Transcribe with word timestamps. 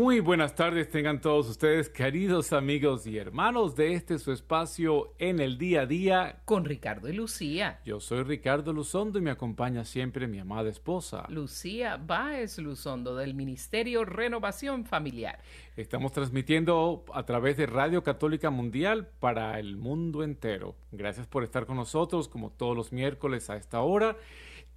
Muy 0.00 0.20
buenas 0.20 0.54
tardes 0.54 0.88
tengan 0.88 1.20
todos 1.20 1.46
ustedes, 1.50 1.90
queridos 1.90 2.54
amigos 2.54 3.06
y 3.06 3.18
hermanos 3.18 3.76
de 3.76 3.92
este 3.92 4.18
su 4.18 4.32
espacio 4.32 5.12
en 5.18 5.40
el 5.40 5.58
día 5.58 5.82
a 5.82 5.86
día. 5.86 6.40
con 6.46 6.64
Ricardo 6.64 7.10
y 7.10 7.12
Lucía. 7.12 7.80
Yo 7.84 8.00
soy 8.00 8.22
Ricardo 8.22 8.72
Luzondo 8.72 9.18
y 9.18 9.20
me 9.20 9.30
acompaña 9.30 9.84
siempre 9.84 10.26
mi 10.26 10.38
amada 10.38 10.70
esposa. 10.70 11.26
Lucía 11.28 11.98
Báez 11.98 12.56
Luzondo 12.56 13.14
del 13.14 13.34
Ministerio 13.34 14.06
Renovación 14.06 14.86
Familiar. 14.86 15.38
Estamos 15.76 16.12
transmitiendo 16.12 17.04
a 17.12 17.26
través 17.26 17.58
de 17.58 17.66
Radio 17.66 18.02
Católica 18.02 18.48
Mundial 18.48 19.06
para 19.20 19.60
el 19.60 19.76
mundo 19.76 20.24
entero. 20.24 20.76
Gracias 20.92 21.26
por 21.26 21.44
estar 21.44 21.66
con 21.66 21.76
nosotros 21.76 22.26
como 22.26 22.48
todos 22.48 22.74
los 22.74 22.90
miércoles 22.90 23.50
a 23.50 23.56
esta 23.56 23.82
hora. 23.82 24.16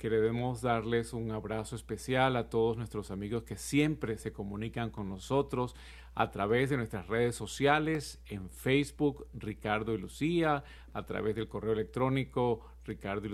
Queremos 0.04 0.62
darles 0.62 1.14
un 1.14 1.32
abrazo 1.32 1.78
especial 1.78 2.36
a 2.36 2.50
todos 2.50 2.76
nuestros 2.76 3.10
amigos 3.10 3.44
que 3.44 3.56
siempre 3.56 4.18
se 4.18 4.34
comunican 4.34 4.90
con 4.90 5.08
nosotros 5.08 5.78
a 6.14 6.30
través 6.30 6.70
de 6.70 6.76
nuestras 6.76 7.08
redes 7.08 7.36
sociales, 7.36 8.22
en 8.26 8.50
Facebook, 8.50 9.28
Ricardo 9.34 9.94
y 9.94 9.98
Lucía, 9.98 10.66
a 10.92 11.06
través 11.06 11.36
del 11.36 11.48
correo 11.48 11.72
electrónico 11.72 12.68
ricardo 12.84 13.30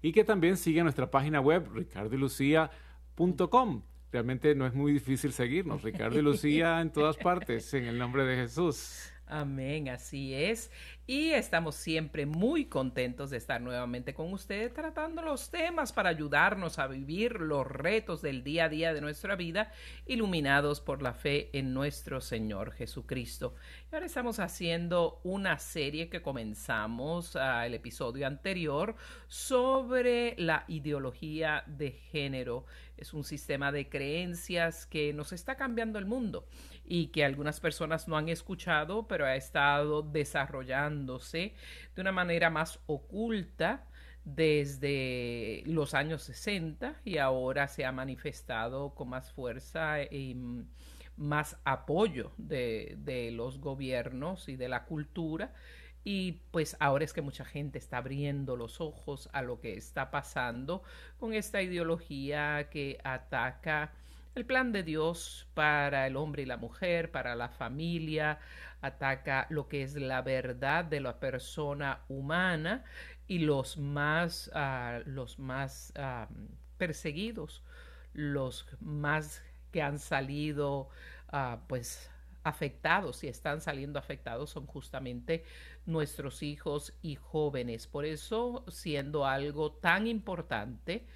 y 0.00 0.12
que 0.12 0.24
también 0.24 0.56
siguen 0.56 0.84
nuestra 0.84 1.10
página 1.10 1.42
web 1.42 1.68
ricardoylucía.com. 1.70 3.82
Realmente 4.10 4.54
no 4.54 4.66
es 4.66 4.72
muy 4.72 4.92
difícil 4.92 5.32
seguirnos, 5.32 5.82
Ricardo 5.82 6.18
y 6.18 6.22
Lucía 6.22 6.80
en 6.80 6.90
todas 6.90 7.18
partes, 7.18 7.74
en 7.74 7.84
el 7.84 7.98
nombre 7.98 8.24
de 8.24 8.36
Jesús. 8.36 9.12
Amén, 9.26 9.88
así 9.88 10.34
es. 10.34 10.70
Y 11.06 11.30
estamos 11.30 11.74
siempre 11.74 12.26
muy 12.26 12.66
contentos 12.66 13.30
de 13.30 13.38
estar 13.38 13.60
nuevamente 13.60 14.12
con 14.14 14.32
ustedes 14.32 14.74
tratando 14.74 15.22
los 15.22 15.50
temas 15.50 15.92
para 15.92 16.10
ayudarnos 16.10 16.78
a 16.78 16.86
vivir 16.86 17.40
los 17.40 17.66
retos 17.66 18.20
del 18.20 18.44
día 18.44 18.64
a 18.64 18.68
día 18.68 18.92
de 18.92 19.00
nuestra 19.00 19.34
vida, 19.34 19.72
iluminados 20.06 20.80
por 20.80 21.02
la 21.02 21.14
fe 21.14 21.48
en 21.54 21.72
nuestro 21.72 22.20
Señor 22.20 22.72
Jesucristo. 22.72 23.54
Y 23.90 23.94
ahora 23.94 24.06
estamos 24.06 24.38
haciendo 24.38 25.20
una 25.24 25.58
serie 25.58 26.08
que 26.08 26.20
comenzamos 26.20 27.34
ah, 27.36 27.66
el 27.66 27.74
episodio 27.74 28.26
anterior 28.26 28.96
sobre 29.28 30.34
la 30.36 30.64
ideología 30.68 31.64
de 31.66 31.92
género. 31.92 32.66
Es 32.96 33.14
un 33.14 33.24
sistema 33.24 33.72
de 33.72 33.88
creencias 33.88 34.84
que 34.86 35.12
nos 35.12 35.32
está 35.32 35.56
cambiando 35.56 35.98
el 35.98 36.06
mundo 36.06 36.46
y 36.84 37.08
que 37.08 37.24
algunas 37.24 37.60
personas 37.60 38.08
no 38.08 38.16
han 38.16 38.28
escuchado, 38.28 39.06
pero 39.06 39.26
ha 39.26 39.36
estado 39.36 40.02
desarrollándose 40.02 41.54
de 41.94 42.00
una 42.00 42.12
manera 42.12 42.50
más 42.50 42.80
oculta 42.86 43.86
desde 44.24 45.62
los 45.66 45.94
años 45.94 46.22
60 46.22 47.00
y 47.04 47.18
ahora 47.18 47.68
se 47.68 47.84
ha 47.84 47.92
manifestado 47.92 48.94
con 48.94 49.08
más 49.08 49.32
fuerza 49.32 50.02
y 50.02 50.36
más 51.16 51.58
apoyo 51.64 52.32
de, 52.38 52.96
de 52.98 53.30
los 53.32 53.58
gobiernos 53.58 54.48
y 54.48 54.56
de 54.56 54.68
la 54.68 54.84
cultura. 54.84 55.52
Y 56.04 56.40
pues 56.50 56.76
ahora 56.80 57.04
es 57.04 57.12
que 57.12 57.22
mucha 57.22 57.44
gente 57.44 57.78
está 57.78 57.98
abriendo 57.98 58.56
los 58.56 58.80
ojos 58.80 59.28
a 59.32 59.42
lo 59.42 59.60
que 59.60 59.74
está 59.74 60.10
pasando 60.10 60.82
con 61.18 61.32
esta 61.32 61.62
ideología 61.62 62.68
que 62.70 62.98
ataca 63.04 63.92
el 64.34 64.46
plan 64.46 64.72
de 64.72 64.82
Dios 64.82 65.46
para 65.54 66.06
el 66.06 66.16
hombre 66.16 66.42
y 66.42 66.46
la 66.46 66.56
mujer, 66.56 67.10
para 67.10 67.34
la 67.34 67.48
familia, 67.48 68.38
ataca 68.80 69.46
lo 69.50 69.68
que 69.68 69.82
es 69.82 69.94
la 69.94 70.22
verdad 70.22 70.84
de 70.84 71.00
la 71.00 71.20
persona 71.20 72.00
humana 72.08 72.84
y 73.26 73.40
los 73.40 73.76
más, 73.76 74.50
ah, 74.54 75.00
los 75.06 75.38
más 75.38 75.92
ah, 75.96 76.28
perseguidos, 76.78 77.62
los 78.12 78.66
más 78.80 79.42
que 79.70 79.82
han 79.82 79.98
salido 79.98 80.88
ah, 81.28 81.60
pues 81.68 82.10
afectados 82.44 83.22
y 83.22 83.28
están 83.28 83.60
saliendo 83.60 83.98
afectados 83.98 84.50
son 84.50 84.66
justamente 84.66 85.44
nuestros 85.86 86.42
hijos 86.42 86.94
y 87.02 87.16
jóvenes. 87.16 87.86
Por 87.86 88.04
eso, 88.04 88.64
siendo 88.68 89.26
algo 89.26 89.72
tan 89.72 90.06
importante, 90.06 91.06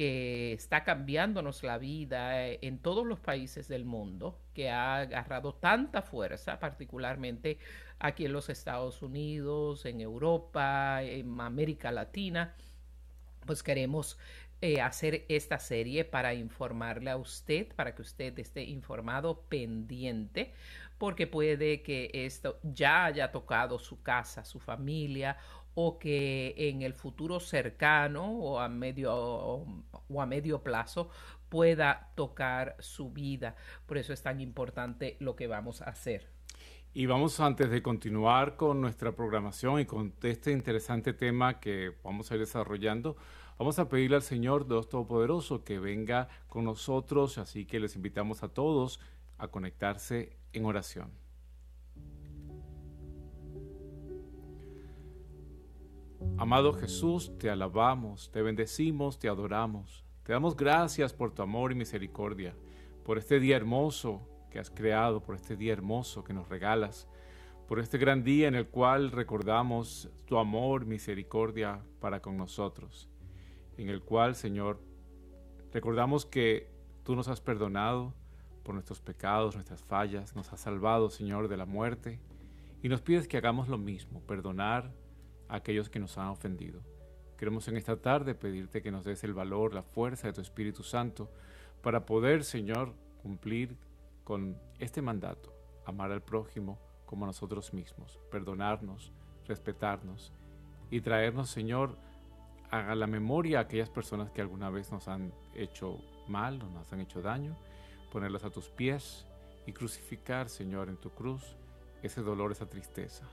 que 0.00 0.54
está 0.54 0.82
cambiándonos 0.82 1.62
la 1.62 1.76
vida 1.76 2.46
eh, 2.48 2.58
en 2.62 2.78
todos 2.78 3.06
los 3.06 3.20
países 3.20 3.68
del 3.68 3.84
mundo, 3.84 4.40
que 4.54 4.70
ha 4.70 4.96
agarrado 4.96 5.52
tanta 5.52 6.00
fuerza, 6.00 6.58
particularmente 6.58 7.58
aquí 7.98 8.24
en 8.24 8.32
los 8.32 8.48
Estados 8.48 9.02
Unidos, 9.02 9.84
en 9.84 10.00
Europa, 10.00 11.02
en 11.02 11.38
América 11.38 11.92
Latina, 11.92 12.54
pues 13.44 13.62
queremos 13.62 14.18
eh, 14.62 14.80
hacer 14.80 15.26
esta 15.28 15.58
serie 15.58 16.06
para 16.06 16.32
informarle 16.32 17.10
a 17.10 17.18
usted, 17.18 17.68
para 17.74 17.94
que 17.94 18.00
usted 18.00 18.38
esté 18.38 18.62
informado, 18.62 19.42
pendiente, 19.50 20.54
porque 20.96 21.26
puede 21.26 21.82
que 21.82 22.10
esto 22.14 22.58
ya 22.62 23.04
haya 23.04 23.32
tocado 23.32 23.78
su 23.78 24.02
casa, 24.02 24.46
su 24.46 24.60
familia 24.60 25.36
o 25.74 25.98
que 25.98 26.54
en 26.56 26.82
el 26.82 26.94
futuro 26.94 27.40
cercano 27.40 28.30
o 28.30 28.58
a 28.58 28.68
medio 28.68 29.14
o 29.14 30.22
a 30.22 30.26
medio 30.26 30.62
plazo 30.62 31.10
pueda 31.48 32.12
tocar 32.14 32.76
su 32.78 33.10
vida. 33.10 33.56
Por 33.86 33.98
eso 33.98 34.12
es 34.12 34.22
tan 34.22 34.40
importante 34.40 35.16
lo 35.20 35.36
que 35.36 35.46
vamos 35.46 35.82
a 35.82 35.86
hacer. 35.86 36.30
Y 36.92 37.06
vamos 37.06 37.38
antes 37.38 37.70
de 37.70 37.82
continuar 37.82 38.56
con 38.56 38.80
nuestra 38.80 39.12
programación 39.12 39.78
y 39.78 39.86
con 39.86 40.12
este 40.22 40.50
interesante 40.50 41.12
tema 41.12 41.60
que 41.60 41.92
vamos 42.02 42.30
a 42.30 42.34
ir 42.34 42.40
desarrollando, 42.40 43.16
vamos 43.58 43.78
a 43.78 43.88
pedirle 43.88 44.16
al 44.16 44.22
Señor 44.22 44.66
Dios 44.66 44.88
Todopoderoso 44.88 45.62
que 45.62 45.78
venga 45.78 46.28
con 46.48 46.64
nosotros, 46.64 47.38
así 47.38 47.64
que 47.64 47.78
les 47.78 47.94
invitamos 47.94 48.42
a 48.42 48.48
todos 48.48 48.98
a 49.38 49.48
conectarse 49.48 50.36
en 50.52 50.64
oración. 50.64 51.19
Amado 56.40 56.72
Jesús, 56.72 57.36
te 57.36 57.50
alabamos, 57.50 58.30
te 58.30 58.40
bendecimos, 58.40 59.18
te 59.18 59.28
adoramos. 59.28 60.06
Te 60.22 60.32
damos 60.32 60.56
gracias 60.56 61.12
por 61.12 61.34
tu 61.34 61.42
amor 61.42 61.70
y 61.70 61.74
misericordia, 61.74 62.56
por 63.04 63.18
este 63.18 63.38
día 63.40 63.56
hermoso 63.56 64.26
que 64.50 64.58
has 64.58 64.70
creado, 64.70 65.22
por 65.22 65.34
este 65.34 65.54
día 65.54 65.74
hermoso 65.74 66.24
que 66.24 66.32
nos 66.32 66.48
regalas, 66.48 67.06
por 67.68 67.78
este 67.78 67.98
gran 67.98 68.24
día 68.24 68.48
en 68.48 68.54
el 68.54 68.68
cual 68.68 69.12
recordamos 69.12 70.08
tu 70.24 70.38
amor, 70.38 70.86
misericordia 70.86 71.82
para 72.00 72.22
con 72.22 72.38
nosotros, 72.38 73.10
en 73.76 73.90
el 73.90 74.00
cual, 74.00 74.34
Señor, 74.34 74.80
recordamos 75.74 76.24
que 76.24 76.70
tú 77.02 77.16
nos 77.16 77.28
has 77.28 77.42
perdonado 77.42 78.14
por 78.62 78.72
nuestros 78.72 79.02
pecados, 79.02 79.56
nuestras 79.56 79.84
fallas, 79.84 80.34
nos 80.34 80.50
has 80.54 80.60
salvado, 80.60 81.10
Señor, 81.10 81.48
de 81.48 81.58
la 81.58 81.66
muerte, 81.66 82.18
y 82.82 82.88
nos 82.88 83.02
pides 83.02 83.28
que 83.28 83.36
hagamos 83.36 83.68
lo 83.68 83.76
mismo, 83.76 84.22
perdonar, 84.22 84.90
aquellos 85.50 85.90
que 85.90 85.98
nos 85.98 86.16
han 86.18 86.28
ofendido. 86.28 86.80
Queremos 87.36 87.66
en 87.68 87.76
esta 87.76 87.96
tarde 87.96 88.34
pedirte 88.34 88.82
que 88.82 88.90
nos 88.90 89.04
des 89.04 89.24
el 89.24 89.34
valor, 89.34 89.74
la 89.74 89.82
fuerza 89.82 90.26
de 90.26 90.32
tu 90.32 90.40
Espíritu 90.40 90.82
Santo 90.82 91.30
para 91.82 92.04
poder, 92.04 92.44
Señor, 92.44 92.94
cumplir 93.22 93.76
con 94.24 94.58
este 94.78 95.02
mandato, 95.02 95.54
amar 95.86 96.12
al 96.12 96.22
prójimo 96.22 96.78
como 97.06 97.24
a 97.24 97.28
nosotros 97.28 97.72
mismos, 97.72 98.20
perdonarnos, 98.30 99.12
respetarnos 99.46 100.32
y 100.90 101.00
traernos, 101.00 101.50
Señor, 101.50 101.96
a 102.70 102.94
la 102.94 103.08
memoria 103.08 103.58
a 103.58 103.62
aquellas 103.62 103.90
personas 103.90 104.30
que 104.30 104.40
alguna 104.40 104.70
vez 104.70 104.92
nos 104.92 105.08
han 105.08 105.32
hecho 105.54 105.98
mal 106.28 106.62
o 106.62 106.68
nos 106.68 106.92
han 106.92 107.00
hecho 107.00 107.20
daño, 107.20 107.56
ponerlas 108.12 108.44
a 108.44 108.50
tus 108.50 108.68
pies 108.68 109.26
y 109.66 109.72
crucificar, 109.72 110.48
Señor, 110.48 110.88
en 110.88 110.96
tu 110.96 111.10
cruz 111.10 111.56
ese 112.02 112.22
dolor, 112.22 112.52
esa 112.52 112.68
tristeza. 112.68 113.24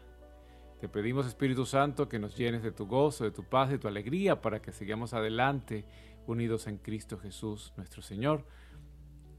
Te 0.79 0.87
pedimos, 0.87 1.25
Espíritu 1.25 1.65
Santo, 1.65 2.07
que 2.07 2.19
nos 2.19 2.37
llenes 2.37 2.61
de 2.61 2.71
tu 2.71 2.85
gozo, 2.85 3.23
de 3.23 3.31
tu 3.31 3.43
paz, 3.43 3.69
de 3.69 3.79
tu 3.79 3.87
alegría, 3.87 4.41
para 4.41 4.61
que 4.61 4.71
sigamos 4.71 5.13
adelante 5.13 5.85
unidos 6.27 6.67
en 6.67 6.77
Cristo 6.77 7.17
Jesús, 7.17 7.73
nuestro 7.77 8.03
Señor. 8.03 8.45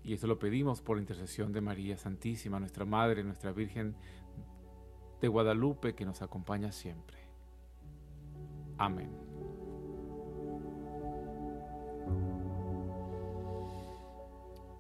Y 0.03 0.15
esto 0.15 0.27
lo 0.27 0.39
pedimos 0.39 0.81
por 0.81 0.99
intercesión 0.99 1.53
de 1.53 1.61
María 1.61 1.97
Santísima, 1.97 2.59
nuestra 2.59 2.85
Madre, 2.85 3.23
nuestra 3.23 3.53
Virgen 3.53 3.95
de 5.21 5.29
Guadalupe, 5.29 5.95
que 5.95 6.05
nos 6.05 6.23
acompaña 6.23 6.73
siempre. 6.73 7.19
Amén. 8.77 9.28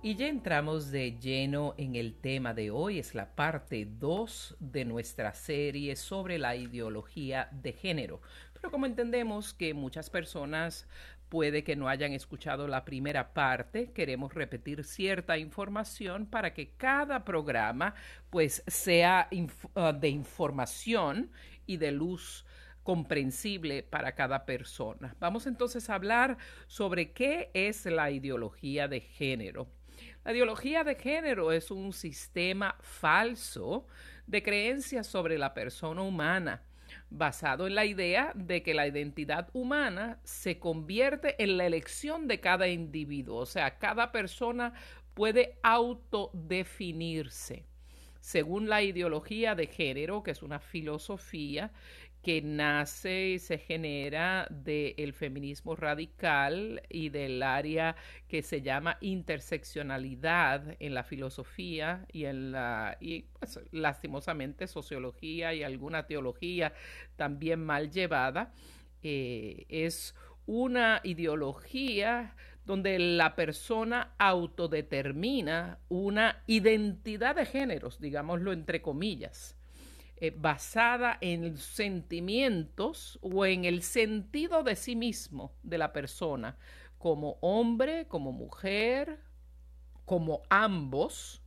Y 0.08 0.14
ya 0.14 0.26
entramos 0.26 0.90
de 0.90 1.18
lleno 1.18 1.74
en 1.76 1.94
el 1.94 2.14
tema 2.14 2.54
de 2.54 2.70
hoy, 2.70 2.98
es 2.98 3.14
la 3.14 3.34
parte 3.34 3.86
2 3.86 4.56
de 4.58 4.86
nuestra 4.86 5.34
serie 5.34 5.96
sobre 5.96 6.38
la 6.38 6.56
ideología 6.56 7.50
de 7.52 7.74
género. 7.74 8.22
Pero 8.54 8.70
como 8.70 8.86
entendemos 8.86 9.52
que 9.52 9.74
muchas 9.74 10.08
personas 10.08 10.88
puede 11.28 11.62
que 11.62 11.76
no 11.76 11.90
hayan 11.90 12.14
escuchado 12.14 12.66
la 12.68 12.86
primera 12.86 13.34
parte, 13.34 13.92
queremos 13.92 14.32
repetir 14.32 14.82
cierta 14.82 15.36
información 15.36 16.24
para 16.24 16.54
que 16.54 16.70
cada 16.70 17.26
programa 17.26 17.94
pues 18.30 18.64
sea 18.66 19.28
ah, 19.74 19.92
de 19.92 20.08
información 20.08 21.30
y 21.66 21.76
de 21.76 21.92
luz 21.92 22.46
comprensible 22.82 23.82
para 23.82 24.14
cada 24.14 24.46
persona. 24.46 25.14
Vamos 25.20 25.46
entonces 25.46 25.90
a 25.90 25.96
hablar 25.96 26.38
sobre 26.66 27.12
qué 27.12 27.50
es 27.52 27.84
la 27.84 28.10
ideología 28.10 28.88
de 28.88 29.00
género. 29.02 29.68
La 30.28 30.34
ideología 30.34 30.84
de 30.84 30.94
género 30.94 31.52
es 31.52 31.70
un 31.70 31.94
sistema 31.94 32.76
falso 32.82 33.86
de 34.26 34.42
creencias 34.42 35.06
sobre 35.06 35.38
la 35.38 35.54
persona 35.54 36.02
humana, 36.02 36.60
basado 37.08 37.66
en 37.66 37.74
la 37.74 37.86
idea 37.86 38.32
de 38.34 38.62
que 38.62 38.74
la 38.74 38.86
identidad 38.86 39.48
humana 39.54 40.20
se 40.24 40.58
convierte 40.58 41.42
en 41.42 41.56
la 41.56 41.64
elección 41.64 42.28
de 42.28 42.40
cada 42.40 42.68
individuo, 42.68 43.38
o 43.38 43.46
sea, 43.46 43.78
cada 43.78 44.12
persona 44.12 44.74
puede 45.14 45.58
autodefinirse. 45.62 47.64
Según 48.20 48.68
la 48.68 48.82
ideología 48.82 49.54
de 49.54 49.66
género, 49.66 50.22
que 50.22 50.32
es 50.32 50.42
una 50.42 50.58
filosofía 50.58 51.72
que 52.22 52.42
nace 52.42 53.28
y 53.30 53.38
se 53.38 53.58
genera 53.58 54.46
del 54.50 55.12
feminismo 55.12 55.76
radical 55.76 56.82
y 56.88 57.10
del 57.10 57.42
área 57.42 57.96
que 58.26 58.42
se 58.42 58.60
llama 58.60 58.98
interseccionalidad 59.00 60.76
en 60.80 60.94
la 60.94 61.04
filosofía 61.04 62.06
y 62.12 62.24
en 62.24 62.52
la 62.52 62.96
y 63.00 63.22
pues, 63.22 63.60
lastimosamente 63.70 64.66
sociología 64.66 65.54
y 65.54 65.62
alguna 65.62 66.06
teología 66.06 66.72
también 67.16 67.64
mal 67.64 67.90
llevada 67.90 68.52
eh, 69.02 69.66
es 69.68 70.14
una 70.46 71.00
ideología 71.04 72.34
donde 72.64 72.98
la 72.98 73.36
persona 73.36 74.14
autodetermina 74.18 75.78
una 75.88 76.42
identidad 76.46 77.36
de 77.36 77.46
géneros, 77.46 78.00
digámoslo 78.00 78.52
entre 78.52 78.82
comillas 78.82 79.57
eh, 80.20 80.32
basada 80.36 81.18
en 81.20 81.56
sentimientos 81.56 83.18
o 83.22 83.46
en 83.46 83.64
el 83.64 83.82
sentido 83.82 84.62
de 84.62 84.74
sí 84.76 84.96
mismo 84.96 85.52
de 85.62 85.78
la 85.78 85.92
persona, 85.92 86.56
como 86.98 87.38
hombre, 87.40 88.06
como 88.08 88.32
mujer, 88.32 89.20
como 90.04 90.42
ambos. 90.50 91.40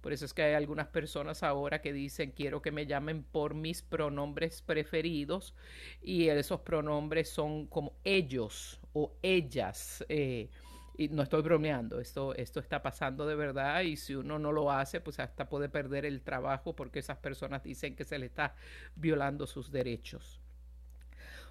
Por 0.00 0.12
eso 0.12 0.24
es 0.24 0.32
que 0.32 0.42
hay 0.42 0.54
algunas 0.54 0.86
personas 0.88 1.42
ahora 1.42 1.80
que 1.82 1.92
dicen 1.92 2.30
quiero 2.30 2.62
que 2.62 2.70
me 2.70 2.86
llamen 2.86 3.24
por 3.24 3.54
mis 3.54 3.82
pronombres 3.82 4.62
preferidos 4.62 5.54
y 6.00 6.28
esos 6.28 6.60
pronombres 6.60 7.28
son 7.28 7.66
como 7.66 7.92
ellos 8.04 8.80
o 8.92 9.12
ellas. 9.22 10.04
Eh, 10.08 10.48
y 10.98 11.08
no 11.08 11.22
estoy 11.22 11.42
bromeando, 11.42 12.00
esto, 12.00 12.34
esto 12.34 12.58
está 12.58 12.82
pasando 12.82 13.24
de 13.24 13.36
verdad 13.36 13.82
y 13.82 13.96
si 13.96 14.16
uno 14.16 14.40
no 14.40 14.50
lo 14.50 14.72
hace, 14.72 15.00
pues 15.00 15.20
hasta 15.20 15.48
puede 15.48 15.68
perder 15.68 16.04
el 16.04 16.22
trabajo 16.22 16.74
porque 16.74 16.98
esas 16.98 17.18
personas 17.18 17.62
dicen 17.62 17.94
que 17.94 18.04
se 18.04 18.18
le 18.18 18.26
está 18.26 18.56
violando 18.96 19.46
sus 19.46 19.70
derechos. 19.70 20.40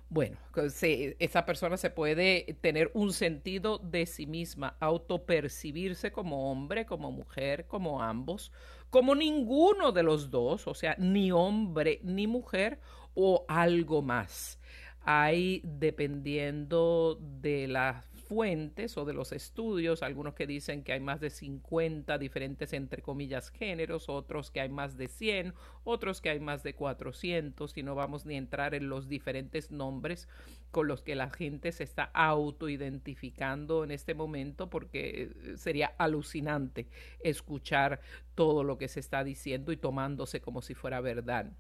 Bueno, 0.10 0.38
esa 0.80 1.46
persona 1.46 1.78
se 1.78 1.90
puede 1.90 2.58
tener 2.62 2.92
un 2.94 3.14
sentido 3.14 3.78
de 3.78 4.06
sí 4.06 4.26
misma, 4.26 4.76
autopercibirse 4.82 6.12
como 6.12 6.52
hombre, 6.52 6.86
como 6.86 7.12
mujer, 7.12 7.68
como 7.68 8.02
ambos, 8.02 8.52
como 8.90 9.16
ninguno 9.16 9.94
de 9.94 10.04
los 10.04 10.30
dos, 10.30 10.68
o 10.68 10.74
sea, 10.74 10.96
ni 10.98 11.32
hombre 11.32 12.02
ni 12.04 12.28
mujer 12.28 12.80
o 13.16 13.46
algo 13.48 14.02
más. 14.02 14.60
Hay, 15.02 15.62
dependiendo 15.64 17.18
de 17.22 17.68
la 17.68 18.04
fuentes 18.28 18.98
o 18.98 19.06
de 19.06 19.14
los 19.14 19.32
estudios, 19.32 20.04
algunos 20.04 20.34
que 20.34 20.46
dicen 20.46 20.84
que 20.84 20.92
hay 20.92 21.00
más 21.00 21.22
de 21.22 21.30
50 21.30 22.18
diferentes, 22.18 22.74
entre 22.74 23.02
comillas, 23.02 23.50
géneros, 23.50 24.10
otros 24.10 24.52
que 24.52 24.60
hay 24.60 24.70
más 24.70 24.98
de 24.98 25.08
100, 25.08 25.54
otros 25.86 26.20
que 26.20 26.30
hay 26.30 26.40
más 26.40 26.62
de 26.62 26.76
400, 26.76 27.78
y 27.78 27.84
no 27.84 27.96
vamos 27.96 28.26
ni 28.26 28.36
a 28.36 28.38
entrar 28.38 28.76
en 28.76 28.90
los 28.90 29.08
diferentes 29.08 29.72
nombres 29.72 30.28
con 30.72 30.88
los 30.88 31.02
que 31.02 31.16
la 31.16 31.30
gente 31.30 31.72
se 31.72 31.86
está 31.86 32.04
autoidentificando 32.14 33.86
en 33.86 33.92
este 33.92 34.14
momento, 34.14 34.70
porque 34.70 35.32
eh, 35.32 35.58
sería 35.58 35.94
alucinante 35.98 36.88
escuchar 37.22 38.02
todo 38.36 38.64
lo 38.64 38.78
que 38.78 38.90
se 38.90 39.00
está 39.00 39.24
diciendo 39.24 39.72
y 39.72 39.78
tomándose 39.78 40.42
como 40.42 40.62
si 40.62 40.74
fuera 40.74 41.00
verdad. 41.00 41.54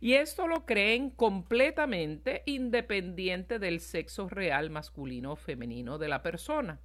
Y 0.00 0.14
esto 0.14 0.46
lo 0.46 0.66
creen 0.66 1.10
completamente 1.10 2.42
independiente 2.46 3.58
del 3.58 3.80
sexo 3.80 4.28
real 4.28 4.70
masculino 4.70 5.32
o 5.32 5.36
femenino 5.36 5.98
de 5.98 6.08
la 6.08 6.22
persona. 6.22 6.80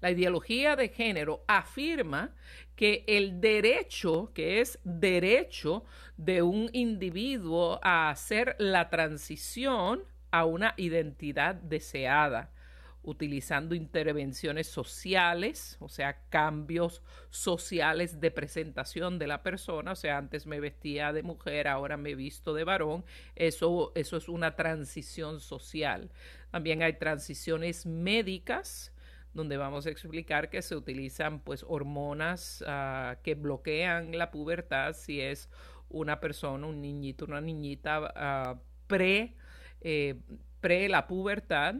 La 0.00 0.10
ideología 0.12 0.76
de 0.76 0.88
género 0.88 1.44
afirma 1.48 2.34
que 2.76 3.04
el 3.08 3.40
derecho, 3.40 4.30
que 4.32 4.60
es 4.60 4.78
derecho 4.84 5.84
de 6.16 6.42
un 6.42 6.70
individuo 6.72 7.80
a 7.82 8.10
hacer 8.10 8.54
la 8.58 8.90
transición 8.90 10.04
a 10.30 10.44
una 10.44 10.74
identidad 10.76 11.56
deseada, 11.56 12.52
utilizando 13.08 13.74
intervenciones 13.74 14.66
sociales, 14.66 15.78
o 15.80 15.88
sea, 15.88 16.20
cambios 16.28 17.02
sociales 17.30 18.20
de 18.20 18.30
presentación 18.30 19.18
de 19.18 19.26
la 19.26 19.42
persona, 19.42 19.92
o 19.92 19.96
sea, 19.96 20.18
antes 20.18 20.46
me 20.46 20.60
vestía 20.60 21.14
de 21.14 21.22
mujer, 21.22 21.68
ahora 21.68 21.96
me 21.96 22.10
he 22.10 22.14
visto 22.14 22.52
de 22.52 22.64
varón, 22.64 23.06
eso, 23.34 23.92
eso 23.94 24.18
es 24.18 24.28
una 24.28 24.56
transición 24.56 25.40
social. 25.40 26.10
También 26.50 26.82
hay 26.82 26.98
transiciones 26.98 27.86
médicas, 27.86 28.92
donde 29.32 29.56
vamos 29.56 29.86
a 29.86 29.90
explicar 29.90 30.50
que 30.50 30.60
se 30.60 30.76
utilizan 30.76 31.40
pues 31.40 31.64
hormonas 31.66 32.62
uh, 32.66 33.16
que 33.22 33.34
bloquean 33.34 34.18
la 34.18 34.30
pubertad. 34.30 34.94
Si 34.94 35.20
es 35.20 35.48
una 35.88 36.20
persona, 36.20 36.66
un 36.66 36.82
niñito, 36.82 37.24
una 37.24 37.40
niñita 37.40 38.54
uh, 38.54 38.60
pre, 38.86 39.34
eh, 39.80 40.20
pre 40.60 40.88
la 40.88 41.06
pubertad 41.06 41.76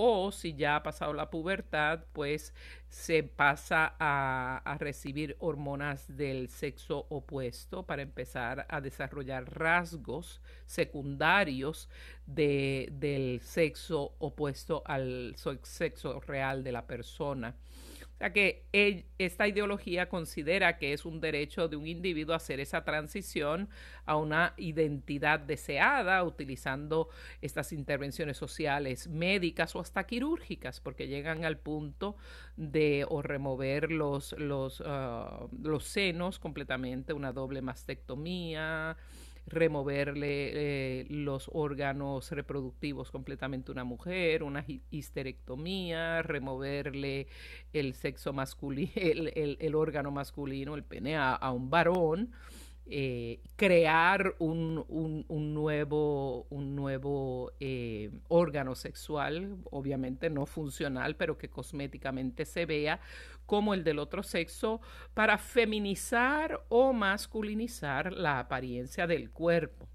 o 0.00 0.30
si 0.30 0.54
ya 0.54 0.76
ha 0.76 0.82
pasado 0.84 1.12
la 1.12 1.28
pubertad, 1.28 2.04
pues 2.12 2.54
se 2.88 3.24
pasa 3.24 3.96
a, 3.98 4.76
recibir 4.78 5.36
hormonas 5.40 6.16
del 6.16 6.48
sexo 6.48 7.06
opuesto 7.08 7.84
para 7.84 8.02
empezar 8.02 8.64
a 8.68 8.80
desarrollar 8.80 9.52
rasgos 9.52 10.40
secundarios 10.66 11.88
del 12.26 13.40
sexo 13.42 14.14
opuesto 14.18 14.84
al 14.86 15.34
sexo 15.62 16.20
real 16.20 16.62
de 16.62 16.72
la 16.72 16.86
persona. 16.86 17.56
O 18.18 18.20
sea 18.20 18.32
que 18.32 18.64
esta 19.18 19.46
ideología 19.46 20.08
considera 20.08 20.76
que 20.76 20.92
es 20.92 21.04
un 21.04 21.20
derecho 21.20 21.68
de 21.68 21.76
un 21.76 21.86
individuo 21.86 22.34
hacer 22.34 22.58
esa 22.58 22.82
transición 22.82 23.68
a 24.06 24.16
una 24.16 24.54
identidad 24.56 25.38
deseada 25.38 26.24
utilizando 26.24 27.10
estas 27.42 27.72
intervenciones 27.72 28.36
sociales, 28.36 29.06
médicas 29.06 29.76
o 29.76 29.80
hasta 29.80 30.04
quirúrgicas, 30.04 30.80
porque 30.80 31.06
llegan 31.06 31.44
al 31.44 31.58
punto 31.58 32.16
de 32.56 33.06
o 33.08 33.22
remover 33.22 33.92
los, 33.92 34.32
los, 34.32 34.82
ah, 34.84 35.46
los 35.62 35.84
senos 35.84 36.40
completamente, 36.40 37.12
una 37.12 37.32
doble 37.32 37.62
mastectomía, 37.62 38.96
removerle 39.48 41.00
eh, 41.00 41.06
los 41.08 41.50
órganos 41.52 42.30
reproductivos 42.30 43.10
completamente 43.10 43.70
a 43.70 43.72
una 43.72 43.84
mujer, 43.84 44.42
una 44.42 44.64
histerectomía, 44.90 46.22
removerle 46.22 47.26
el 47.72 47.94
sexo 47.94 48.32
masculino, 48.32 48.92
el, 48.96 49.74
órgano 49.74 50.10
masculino, 50.10 50.74
el 50.74 50.84
pene 50.84 51.16
a 51.16 51.50
un 51.50 51.70
varón. 51.70 52.30
Eh, 52.90 53.40
crear 53.56 54.34
un, 54.38 54.82
un, 55.28 55.52
nuevo, 55.54 56.46
un 56.48 56.74
nuevo 56.74 57.52
eh, 57.60 58.10
órgano 58.28 58.74
sexual, 58.74 59.58
obviamente 59.70 60.30
no 60.30 60.46
funcional, 60.46 61.14
pero 61.14 61.36
que 61.36 61.50
cosméticamente 61.50 62.46
se 62.46 62.64
vea 62.64 62.98
como 63.44 63.74
el 63.74 63.84
del 63.84 63.98
otro 63.98 64.22
sexo, 64.22 64.80
para 65.12 65.36
feminizar 65.36 66.64
o 66.70 66.94
masculinizar 66.94 68.12
la 68.12 68.38
apariencia 68.38 69.06
del 69.06 69.30
cuerpo. 69.30 69.86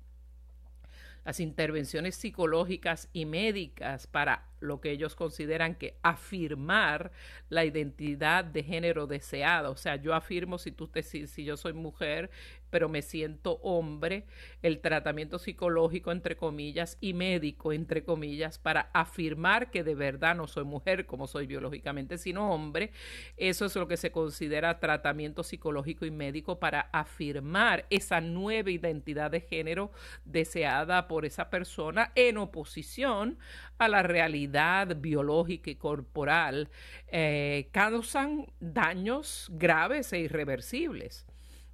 las 1.25 1.39
intervenciones 1.39 2.15
psicológicas 2.15 3.09
y 3.13 3.25
médicas 3.25 4.07
para 4.07 4.52
lo 4.63 4.81
que 4.81 4.91
ellos 4.91 5.15
consideran 5.15 5.75
que 5.75 5.97
afirmar 6.01 7.11
la 7.49 7.65
identidad 7.65 8.45
de 8.45 8.63
género 8.63 9.07
deseada. 9.07 9.69
O 9.69 9.77
sea, 9.77 9.97
yo 9.97 10.13
afirmo 10.13 10.57
si 10.57 10.71
tú 10.71 10.87
te, 10.87 11.03
si, 11.03 11.27
si 11.27 11.43
yo 11.43 11.57
soy 11.57 11.73
mujer, 11.73 12.31
pero 12.73 12.89
me 12.89 13.03
siento 13.03 13.59
hombre, 13.61 14.25
el 14.63 14.79
tratamiento 14.79 15.37
psicológico, 15.37 16.11
entre 16.11 16.35
comillas, 16.35 16.97
y 17.01 17.13
médico, 17.13 17.71
entre 17.71 18.03
comillas, 18.03 18.57
para 18.57 18.89
afirmar 18.93 19.69
que 19.69 19.83
de 19.83 19.93
verdad 19.93 20.35
no 20.35 20.47
soy 20.47 20.63
mujer 20.63 21.05
como 21.05 21.27
soy 21.27 21.45
biológicamente, 21.45 22.17
sino 22.17 22.51
hombre. 22.51 22.91
Eso 23.37 23.65
es 23.65 23.75
lo 23.75 23.87
que 23.87 23.95
se 23.95 24.11
considera 24.11 24.79
tratamiento 24.79 25.43
psicológico 25.43 26.07
y 26.07 26.09
médico 26.09 26.57
para 26.57 26.89
afirmar 26.93 27.85
esa 27.91 28.21
nueva 28.21 28.71
identidad 28.71 29.29
de 29.29 29.41
género 29.41 29.91
deseada 30.25 31.07
por 31.07 31.25
esa 31.25 31.51
persona 31.51 32.11
en 32.15 32.37
oposición 32.37 33.37
a 33.77 33.87
la 33.87 34.01
realidad 34.01 34.52
biológica 34.95 35.69
y 35.69 35.75
corporal, 35.75 36.69
eh, 37.07 37.69
causan 37.71 38.47
daños 38.59 39.49
graves 39.51 40.13
e 40.13 40.19
irreversibles. 40.19 41.25